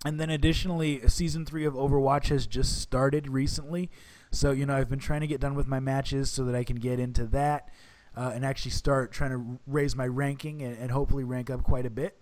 and 0.06 0.20
then 0.20 0.30
additionally, 0.30 1.02
season 1.10 1.46
three 1.46 1.66
of 1.66 1.74
Overwatch 1.74 2.30
has 2.30 2.48
just 2.48 2.82
started 2.82 3.28
recently. 3.28 3.90
So, 4.32 4.52
you 4.52 4.66
know, 4.66 4.76
I've 4.76 4.90
been 4.90 5.00
trying 5.00 5.22
to 5.22 5.28
get 5.28 5.42
done 5.42 5.56
with 5.56 5.68
my 5.68 5.80
matches 5.80 6.32
so 6.32 6.46
that 6.46 6.56
I 6.56 6.64
can 6.64 6.78
get 6.78 7.00
into 7.00 7.26
that 7.28 7.70
uh, 8.16 8.32
and 8.34 8.46
actually 8.46 8.72
start 8.72 9.12
trying 9.12 9.32
to 9.32 9.60
raise 9.68 9.96
my 9.96 10.08
ranking 10.08 10.62
and, 10.62 10.78
and 10.78 10.92
hopefully 10.92 11.26
rank 11.26 11.50
up 11.50 11.64
quite 11.64 11.86
a 11.86 11.90
bit. 11.90 12.18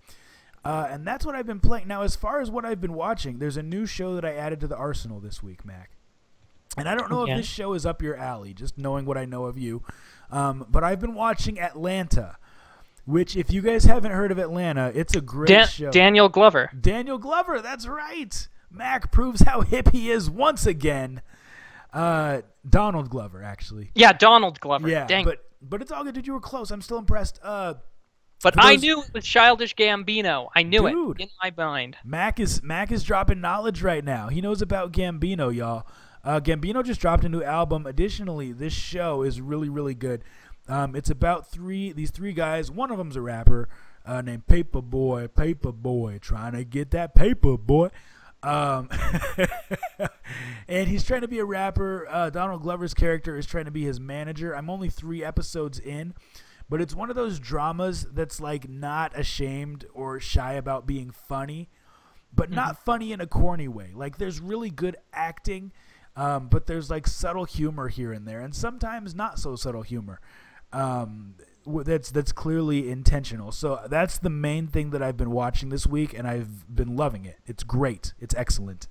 Uh, 0.65 0.87
and 0.89 1.05
that's 1.07 1.25
what 1.25 1.33
I've 1.35 1.45
been 1.45 1.59
playing. 1.61 1.87
Now, 1.87 2.01
as 2.01 2.15
far 2.15 2.41
as 2.41 2.51
what 2.51 2.65
I've 2.65 2.81
been 2.81 2.93
watching, 2.93 3.39
there's 3.39 3.57
a 3.57 3.63
new 3.63 3.85
show 3.85 4.15
that 4.15 4.25
I 4.25 4.33
added 4.33 4.59
to 4.61 4.67
the 4.67 4.75
arsenal 4.75 5.19
this 5.19 5.41
week, 5.41 5.63
Mac. 5.65 5.91
And 6.77 6.89
I 6.89 6.95
don't 6.95 7.09
know 7.09 7.25
Yeah. 7.25 7.33
if 7.33 7.37
this 7.39 7.47
show 7.47 7.73
is 7.73 7.85
up 7.85 8.01
your 8.01 8.15
alley, 8.17 8.53
just 8.53 8.77
knowing 8.77 9.05
what 9.05 9.17
I 9.17 9.25
know 9.25 9.45
of 9.45 9.57
you. 9.57 9.81
Um, 10.29 10.65
but 10.69 10.83
I've 10.83 10.99
been 10.99 11.13
watching 11.13 11.59
Atlanta, 11.59 12.35
which, 13.05 13.37
if 13.37 13.49
you 13.51 13.61
guys 13.61 13.85
haven't 13.85 14.11
heard 14.11 14.31
of 14.31 14.37
Atlanta, 14.39 14.91
it's 14.93 15.15
a 15.15 15.21
great 15.21 15.47
Dan- 15.47 15.67
show. 15.67 15.89
Daniel 15.91 16.27
Glover. 16.27 16.69
Daniel 16.79 17.17
Glover, 17.17 17.61
that's 17.61 17.87
right. 17.87 18.47
Mac 18.69 19.11
proves 19.11 19.41
how 19.43 19.61
hip 19.73 19.91
he 19.93 20.11
is 20.11 20.29
once 20.29 20.65
again. 20.65 21.21
Uh, 21.93 22.41
Donald 22.69 23.09
Glover, 23.09 23.41
actually. 23.41 23.91
Yeah, 23.95 24.11
Donald 24.11 24.59
Glover. 24.59 24.89
Yeah, 24.89 25.07
Dang. 25.07 25.23
but 25.23 25.45
but 25.61 25.81
it's 25.81 25.91
all 25.91 26.03
good. 26.03 26.13
Dude, 26.15 26.27
you 26.27 26.33
were 26.33 26.41
close. 26.41 26.69
I'm 26.69 26.81
still 26.81 26.97
impressed. 26.99 27.39
Uh, 27.41 27.75
But 28.43 28.53
For 28.53 28.61
I 28.61 28.75
knew 28.75 29.01
it 29.01 29.13
was 29.13 29.25
Childish 29.25 29.75
Gambino. 29.75 30.49
I 30.55 30.63
knew 30.63 30.88
Dude. 30.89 31.19
it 31.19 31.23
in 31.23 31.29
my 31.41 31.51
mind. 31.57 31.97
Mac 32.03 32.39
is 32.39 32.61
Mac 32.61 32.91
is 32.91 33.03
dropping 33.03 33.41
knowledge 33.41 33.81
right 33.81 34.03
now. 34.03 34.29
He 34.29 34.41
knows 34.41 34.61
about 34.61 34.91
Gambino, 34.91 35.53
y'all. 35.53 35.88
Uh, 36.23 36.39
Gambino 36.39 36.83
just 36.83 36.99
dropped 36.99 37.23
a 37.23 37.29
new 37.29 37.41
album. 37.41 37.85
Additionally, 37.85 38.51
this 38.51 38.73
show 38.73 39.23
is 39.23 39.41
really, 39.41 39.69
really 39.69 39.95
good. 39.95 40.23
Um, 40.67 40.95
it's 40.95 41.09
about 41.09 41.49
three 41.49 41.91
these 41.93 42.11
three 42.11 42.33
guys. 42.33 42.69
One 42.69 42.91
of 42.91 42.97
them's 42.97 43.15
a 43.15 43.21
rapper 43.21 43.69
uh, 44.05 44.21
named 44.21 44.47
Paper 44.47 44.81
Boi. 44.81 45.27
Paper 45.27 45.71
Boi, 45.71 46.19
trying 46.19 46.53
to 46.53 46.63
get 46.63 46.91
that 46.91 47.15
paper, 47.15 47.57
boy. 47.57 47.89
Um, 48.43 48.89
and 50.67 50.88
he's 50.88 51.03
trying 51.03 51.21
to 51.21 51.27
be 51.27 51.39
a 51.39 51.45
rapper. 51.45 52.07
Uh, 52.09 52.29
Donald 52.29 52.61
Glover's 52.61 52.93
character 52.93 53.38
is 53.38 53.45
trying 53.45 53.65
to 53.65 53.71
be 53.71 53.83
his 53.83 53.99
manager. 53.99 54.55
I'm 54.55 54.69
only 54.69 54.89
three 54.89 55.23
episodes 55.23 55.79
in, 55.79 56.13
but 56.70 56.82
it's 56.82 56.95
one 56.95 57.09
of 57.09 57.15
those 57.15 57.39
dramas 57.39 58.05
that's 58.11 58.39
like 58.39 58.70
not 58.70 59.18
ashamed 59.18 59.86
or 59.93 60.20
shy 60.20 60.53
about 60.53 60.86
being 60.86 61.11
funny, 61.11 61.70
but 62.34 62.49
not 62.51 62.76
mm-hmm. 62.76 62.84
funny 62.84 63.11
in 63.11 63.22
a 63.22 63.28
corny 63.28 63.68
way. 63.68 63.91
Like 63.93 64.18
there's 64.18 64.39
really 64.39 64.70
good 64.70 64.97
acting, 65.13 65.72
um, 66.15 66.47
but 66.49 66.68
there's 66.68 66.89
like 66.89 67.07
subtle 67.07 67.45
humor 67.45 67.88
here 67.88 68.11
and 68.11 68.28
there, 68.28 68.41
and 68.41 68.53
sometimes 68.53 69.15
not 69.15 69.39
so 69.39 69.55
subtle 69.55 69.84
humor. 69.84 70.20
Um, 70.74 71.36
that's 71.65 72.11
that's 72.11 72.32
clearly 72.32 72.89
intentional. 72.89 73.51
So 73.51 73.82
that's 73.89 74.18
the 74.18 74.30
main 74.30 74.68
thing 74.68 74.91
that 74.91 75.01
I've 75.01 75.18
been 75.18 75.32
watching 75.32 75.70
this 75.70 75.88
week, 75.88 76.13
and 76.18 76.28
I've 76.28 76.74
been 76.74 76.95
loving 76.95 77.26
it. 77.26 77.38
It's 77.45 77.63
great. 77.63 78.13
It's 78.20 78.36
excellent. 78.36 78.88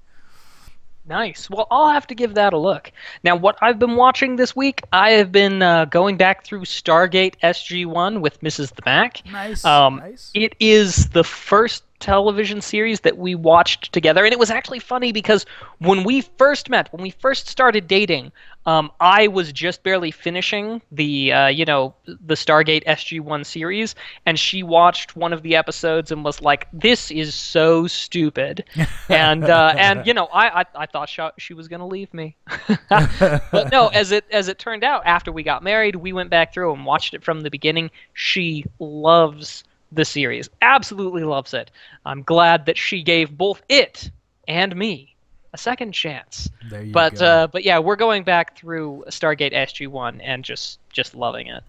Nice. 1.09 1.49
Well, 1.49 1.69
I'll 1.71 1.91
have 1.91 2.07
to 2.09 2.15
give 2.15 2.35
that 2.35 2.53
a 2.53 2.59
look. 2.59 2.91
Now, 3.23 3.37
what 3.37 3.57
I've 3.63 3.79
been 3.79 3.95
watching 3.97 4.37
this 4.37 4.57
week, 4.57 4.83
I 4.93 5.11
have 5.13 5.31
been 5.31 5.63
uh, 5.63 5.85
going 5.85 6.17
back 6.17 6.45
through 6.45 6.63
Stargate 6.63 7.35
SG 7.43 7.87
One 7.87 8.21
with 8.21 8.41
Mrs. 8.41 8.75
the 8.75 8.83
Mac. 8.85 9.23
Nice. 9.31 9.65
Um, 9.65 9.97
nice. 9.97 10.31
It 10.35 10.55
is 10.59 11.09
the 11.11 11.23
first 11.23 11.85
television 12.01 12.61
series 12.61 13.01
that 13.01 13.19
we 13.19 13.35
watched 13.35 13.93
together. 13.93 14.25
And 14.25 14.33
it 14.33 14.39
was 14.39 14.51
actually 14.51 14.79
funny 14.79 15.13
because 15.13 15.47
when 15.79 16.05
we 16.05 16.21
first 16.21 16.69
met, 16.69 16.93
when 16.93 17.03
we 17.03 17.11
first 17.11 17.49
started 17.49 17.87
dating, 17.89 18.33
um, 18.67 18.91
I 19.01 19.29
was 19.29 19.53
just 19.53 19.85
barely 19.85 20.11
finishing 20.11 20.83
the, 20.91 21.33
uh, 21.33 21.47
you 21.47 21.65
know, 21.65 21.95
the 22.05 22.35
Stargate 22.35 22.85
SG-1 22.85 23.47
series, 23.47 23.95
and 24.27 24.37
she 24.37 24.65
watched 24.65 25.15
one 25.15 25.33
of 25.33 25.43
the 25.43 25.55
episodes 25.55 26.11
and 26.11 26.25
was 26.25 26.43
like, 26.43 26.67
"This 26.73 27.13
is 27.13 27.33
so 27.33 27.87
stupid," 27.87 28.65
and 29.09 29.45
uh, 29.45 29.75
and 29.77 30.05
you 30.05 30.15
know, 30.15 30.27
I 30.33 30.63
I, 30.63 30.65
I 30.75 30.87
thought 30.87 31.09
she, 31.09 31.23
she 31.39 31.55
was 31.55 31.69
gonna 31.69 31.87
leave 31.87 32.13
me, 32.13 32.37
but 32.89 33.71
no, 33.71 33.87
as 33.89 34.11
it 34.11 34.25
as 34.33 34.49
it 34.49 34.59
turned 34.59 34.83
out, 34.83 35.03
after 35.07 35.31
we 35.31 35.45
got 35.45 35.63
married, 35.63 35.95
we 35.95 36.13
went 36.13 36.31
back 36.31 36.53
through 36.53 36.73
and 36.73 36.85
watched 36.85 37.15
it 37.15 37.23
from 37.23 37.43
the 37.43 37.51
beginning. 37.51 37.93
She 38.15 38.65
loves 38.81 39.63
the 39.93 40.05
series. 40.05 40.49
Absolutely 40.63 41.25
loves 41.25 41.55
it. 41.55 41.71
I'm 42.05 42.23
glad 42.23 42.67
that 42.67 42.77
she 42.79 43.03
gave 43.03 43.37
both 43.37 43.63
it 43.69 44.11
and 44.49 44.75
me 44.75 45.17
a 45.53 45.59
second 45.59 45.93
chance. 45.93 46.51
but 46.93 47.21
uh, 47.23 47.49
but 47.51 47.65
yeah, 47.65 47.79
we're 47.79 47.97
going 47.97 48.25
back 48.25 48.57
through 48.57 49.05
Stargate 49.09 49.55
SG 49.55 49.89
One 49.89 50.21
and 50.21 50.45
just 50.45 50.79
just 50.91 51.15
loving 51.15 51.47
it. 51.47 51.63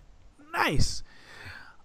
Nice. 0.54 1.04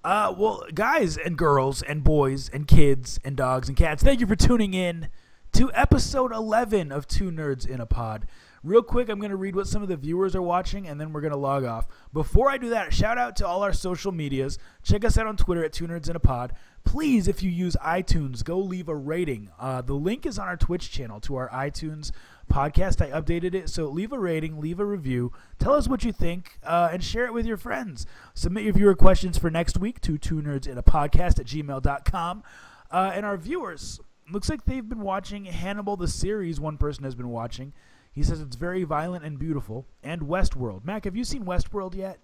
Uh, 0.05 0.35
well, 0.37 0.65
guys 0.75 1.17
and 1.17 1.39
girls 1.39 1.81
and 1.81 2.03
boys 2.03 2.49
and 2.49 2.67
kids 2.67 3.21
and 3.25 3.37
dogs 3.37 3.69
and 3.69 3.77
cats, 3.77 4.03
thank 4.03 4.19
you 4.19 4.27
for 4.27 4.35
tuning 4.35 4.75
in 4.75 5.07
to 5.53 5.71
episode 5.75 6.33
11 6.33 6.91
of 6.91 7.07
Two 7.07 7.31
Nerds 7.31 7.69
in 7.69 7.81
a 7.81 7.87
Pod. 7.87 8.27
Real 8.65 8.83
quick, 8.83 9.09
I'm 9.09 9.19
going 9.19 9.31
to 9.31 9.37
read 9.37 9.57
what 9.57 9.67
some 9.67 9.83
of 9.83 9.89
the 9.89 9.97
viewers 9.97 10.37
are 10.37 10.43
watching, 10.43 10.87
and 10.87 11.01
then 11.01 11.13
we're 11.13 11.21
going 11.21 11.33
to 11.33 11.39
log 11.39 11.65
off. 11.65 11.89
Before 12.13 12.49
I 12.49 12.59
do 12.59 12.71
that, 12.71 12.95
shout 12.95 13.19
out 13.19 13.35
to 13.37 13.47
all 13.47 13.65
our 13.65 13.73
social 13.73 14.13
medias. 14.13 14.57
Check 14.85 15.05
us 15.05 15.19
out 15.19 15.27
on 15.27 15.37
Twitter 15.37 15.65
at 15.65 15.73
Two 15.73 15.89
Nerds 15.89 16.09
in 16.09 16.15
a 16.15 16.21
Pod. 16.21 16.53
Please, 16.85 17.27
if 17.27 17.43
you 17.43 17.51
use 17.51 17.77
iTunes, 17.85 18.45
go 18.45 18.59
leave 18.59 18.89
a 18.89 18.95
rating. 18.95 19.51
Uh, 19.59 19.83
the 19.83 19.95
link 19.95 20.27
is 20.27 20.39
on 20.39 20.47
our 20.47 20.57
Twitch 20.57 20.93
channel 20.93 21.19
to 21.21 21.35
our 21.35 21.49
iTunes 21.51 22.13
podcast. 22.49 23.01
I 23.01 23.11
updated 23.11 23.55
it, 23.55 23.69
so 23.69 23.87
leave 23.87 24.13
a 24.13 24.19
rating, 24.19 24.61
leave 24.61 24.79
a 24.79 24.85
review, 24.85 25.33
tell 25.59 25.73
us 25.73 25.89
what 25.89 26.05
you 26.05 26.13
think, 26.13 26.59
uh, 26.63 26.89
and 26.93 27.03
share 27.03 27.27
it 27.27 27.33
with 27.33 27.47
your 27.47 27.57
friends. 27.57 28.07
Submit 28.35 28.65
your 28.65 28.75
viewer 28.75 28.95
questions 28.95 29.39
for 29.39 29.51
next 29.51 29.79
week 29.79 30.01
to 30.03 30.19
two 30.19 30.41
nerds 30.41 30.69
in 30.69 30.79
a 30.79 30.83
podcast 30.83 31.41
at 31.41 31.47
gmail.com. 31.47 32.43
Uh, 32.91 33.13
and 33.15 33.27
our 33.27 33.37
viewers, 33.37 34.01
looks 34.31 34.49
like 34.49 34.65
they've 34.65 34.89
been 34.89 35.01
watching 35.01 35.47
Hannibal 35.47 35.97
the 35.97 36.09
series. 36.09 36.61
One 36.61 36.77
person 36.77 37.05
has 37.05 37.15
been 37.15 37.29
watching. 37.29 37.73
He 38.13 38.23
says 38.23 38.41
it's 38.41 38.57
very 38.57 38.85
violent 38.85 39.25
and 39.25 39.39
beautiful. 39.39 39.87
And 40.03 40.23
Westworld. 40.23 40.85
Mac, 40.85 41.05
have 41.05 41.17
you 41.17 41.25
seen 41.25 41.45
Westworld 41.45 41.95
yet? 41.95 42.19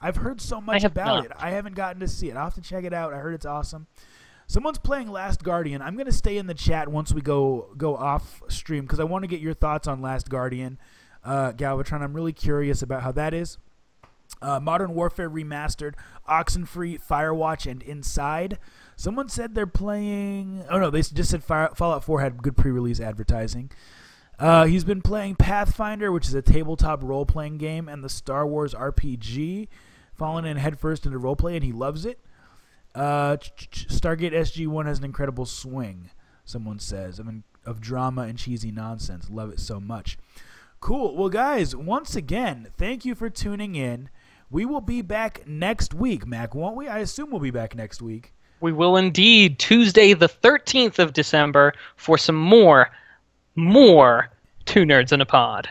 I've 0.00 0.16
heard 0.16 0.40
so 0.40 0.60
much 0.60 0.84
about 0.84 1.16
not. 1.16 1.24
it. 1.26 1.32
I 1.38 1.50
haven't 1.50 1.74
gotten 1.74 2.00
to 2.00 2.08
see 2.08 2.28
it. 2.28 2.36
I'll 2.36 2.44
have 2.44 2.54
to 2.54 2.60
check 2.60 2.84
it 2.84 2.92
out. 2.92 3.14
I 3.14 3.18
heard 3.18 3.34
it's 3.34 3.46
awesome. 3.46 3.86
Someone's 4.46 4.78
playing 4.78 5.08
Last 5.08 5.42
Guardian. 5.42 5.80
I'm 5.80 5.96
gonna 5.96 6.12
stay 6.12 6.36
in 6.36 6.46
the 6.46 6.54
chat 6.54 6.88
once 6.88 7.12
we 7.12 7.22
go 7.22 7.68
go 7.76 7.96
off 7.96 8.42
stream 8.48 8.84
because 8.84 9.00
I 9.00 9.04
want 9.04 9.22
to 9.22 9.28
get 9.28 9.40
your 9.40 9.54
thoughts 9.54 9.86
on 9.86 10.02
Last 10.02 10.28
Guardian, 10.28 10.78
uh, 11.24 11.52
Galvatron. 11.52 12.02
I'm 12.02 12.12
really 12.12 12.32
curious 12.32 12.82
about 12.82 13.02
how 13.02 13.12
that 13.12 13.32
is. 13.32 13.56
Uh, 14.42 14.58
Modern 14.58 14.94
Warfare 14.94 15.30
Remastered, 15.30 15.94
Oxenfree, 16.28 17.00
Firewatch, 17.00 17.70
and 17.70 17.82
Inside. 17.82 18.58
Someone 18.96 19.28
said 19.28 19.54
they're 19.54 19.66
playing. 19.66 20.64
Oh 20.68 20.78
no, 20.78 20.90
they 20.90 21.02
just 21.02 21.30
said 21.30 21.44
Fire, 21.44 21.70
Fallout 21.74 22.04
4 22.04 22.20
had 22.20 22.42
good 22.42 22.56
pre-release 22.56 23.00
advertising. 23.00 23.70
Uh, 24.38 24.64
he's 24.64 24.84
been 24.84 25.02
playing 25.02 25.36
Pathfinder, 25.36 26.10
which 26.10 26.26
is 26.26 26.34
a 26.34 26.42
tabletop 26.42 27.02
role 27.02 27.24
playing 27.26 27.58
game, 27.58 27.88
and 27.88 28.02
the 28.02 28.08
Star 28.08 28.46
Wars 28.46 28.74
RPG, 28.74 29.68
falling 30.14 30.46
in 30.46 30.56
headfirst 30.56 31.06
into 31.06 31.18
roleplay, 31.18 31.54
and 31.54 31.64
he 31.64 31.72
loves 31.72 32.04
it. 32.04 32.18
Uh, 32.94 33.36
Stargate 33.36 34.32
SG 34.32 34.66
1 34.66 34.86
has 34.86 34.98
an 34.98 35.04
incredible 35.04 35.46
swing, 35.46 36.10
someone 36.44 36.78
says, 36.78 37.20
I 37.20 37.22
mean, 37.22 37.44
of 37.64 37.80
drama 37.80 38.22
and 38.22 38.36
cheesy 38.36 38.70
nonsense. 38.70 39.30
Love 39.30 39.50
it 39.50 39.60
so 39.60 39.80
much. 39.80 40.18
Cool. 40.80 41.16
Well, 41.16 41.28
guys, 41.28 41.76
once 41.76 42.16
again, 42.16 42.68
thank 42.76 43.04
you 43.04 43.14
for 43.14 43.30
tuning 43.30 43.76
in. 43.76 44.10
We 44.50 44.64
will 44.64 44.80
be 44.80 45.00
back 45.00 45.46
next 45.46 45.94
week, 45.94 46.26
Mac, 46.26 46.54
won't 46.54 46.76
we? 46.76 46.88
I 46.88 46.98
assume 46.98 47.30
we'll 47.30 47.40
be 47.40 47.50
back 47.50 47.74
next 47.74 48.02
week. 48.02 48.34
We 48.60 48.72
will 48.72 48.96
indeed. 48.96 49.58
Tuesday, 49.58 50.12
the 50.12 50.28
13th 50.28 50.98
of 50.98 51.12
December, 51.12 51.72
for 51.96 52.18
some 52.18 52.36
more 52.36 52.90
more 53.54 54.30
Two 54.64 54.84
Nerds 54.84 55.12
in 55.12 55.20
a 55.20 55.26
Pod. 55.26 55.68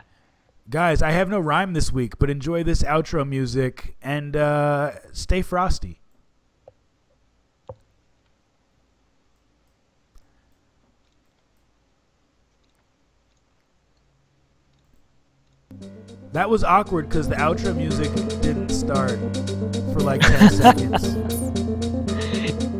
Guys, 0.70 1.02
I 1.02 1.12
have 1.12 1.30
no 1.30 1.40
rhyme 1.40 1.74
this 1.74 1.92
week, 1.92 2.18
but 2.18 2.30
enjoy 2.30 2.64
this 2.64 2.84
outro 2.84 3.28
music 3.28 3.96
and 4.02 4.36
uh, 4.36 4.92
stay 5.12 5.42
frosty. 5.42 6.00
That 16.34 16.50
was 16.50 16.64
awkward 16.64 17.10
because 17.10 17.28
the 17.28 17.36
outro 17.36 17.76
music 17.76 18.14
didn't 18.42 18.70
start 18.70 19.20
for 19.92 20.00
like 20.00 20.22
10 20.22 20.50
seconds. 20.52 21.18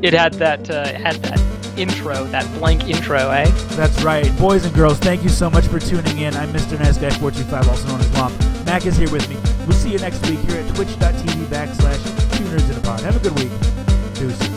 It 0.02 0.14
had 0.14 0.34
that, 0.36 0.70
uh, 0.70 0.86
it 0.88 0.96
had 0.96 1.16
that 1.18 1.61
intro, 1.82 2.26
that 2.26 2.46
blank 2.60 2.88
intro, 2.88 3.32
eh? 3.32 3.50
That's 3.72 4.04
right. 4.04 4.26
Boys 4.38 4.66
and 4.66 4.74
girls, 4.76 5.00
thank 5.00 5.24
you 5.24 5.30
so 5.30 5.50
much 5.50 5.66
for 5.66 5.80
tuning 5.80 6.20
in. 6.20 6.36
I'm 6.36 6.54
Mr. 6.54 6.78
Nice 6.78 6.98
Guy 6.98 7.10
425, 7.10 7.68
also 7.68 7.88
known 7.88 8.00
as 8.00 8.12
Mom. 8.14 8.66
Mac 8.66 8.86
is 8.86 8.96
here 8.96 9.10
with 9.10 9.28
me. 9.28 9.38
We'll 9.66 9.78
see 9.78 9.92
you 9.92 10.00
next 10.00 10.22
week 10.30 10.40
here 10.40 10.60
at 10.60 10.76
twitch.tv 10.76 11.46
backslash 11.46 12.38
two 12.38 12.44
nerds 12.46 12.70
in 12.70 12.78
a 12.78 12.82
pod. 12.82 13.02
Have 13.02 13.16
a 13.16 13.20
good 13.20 13.38
week. 13.40 13.52
Deuces. 14.14 14.51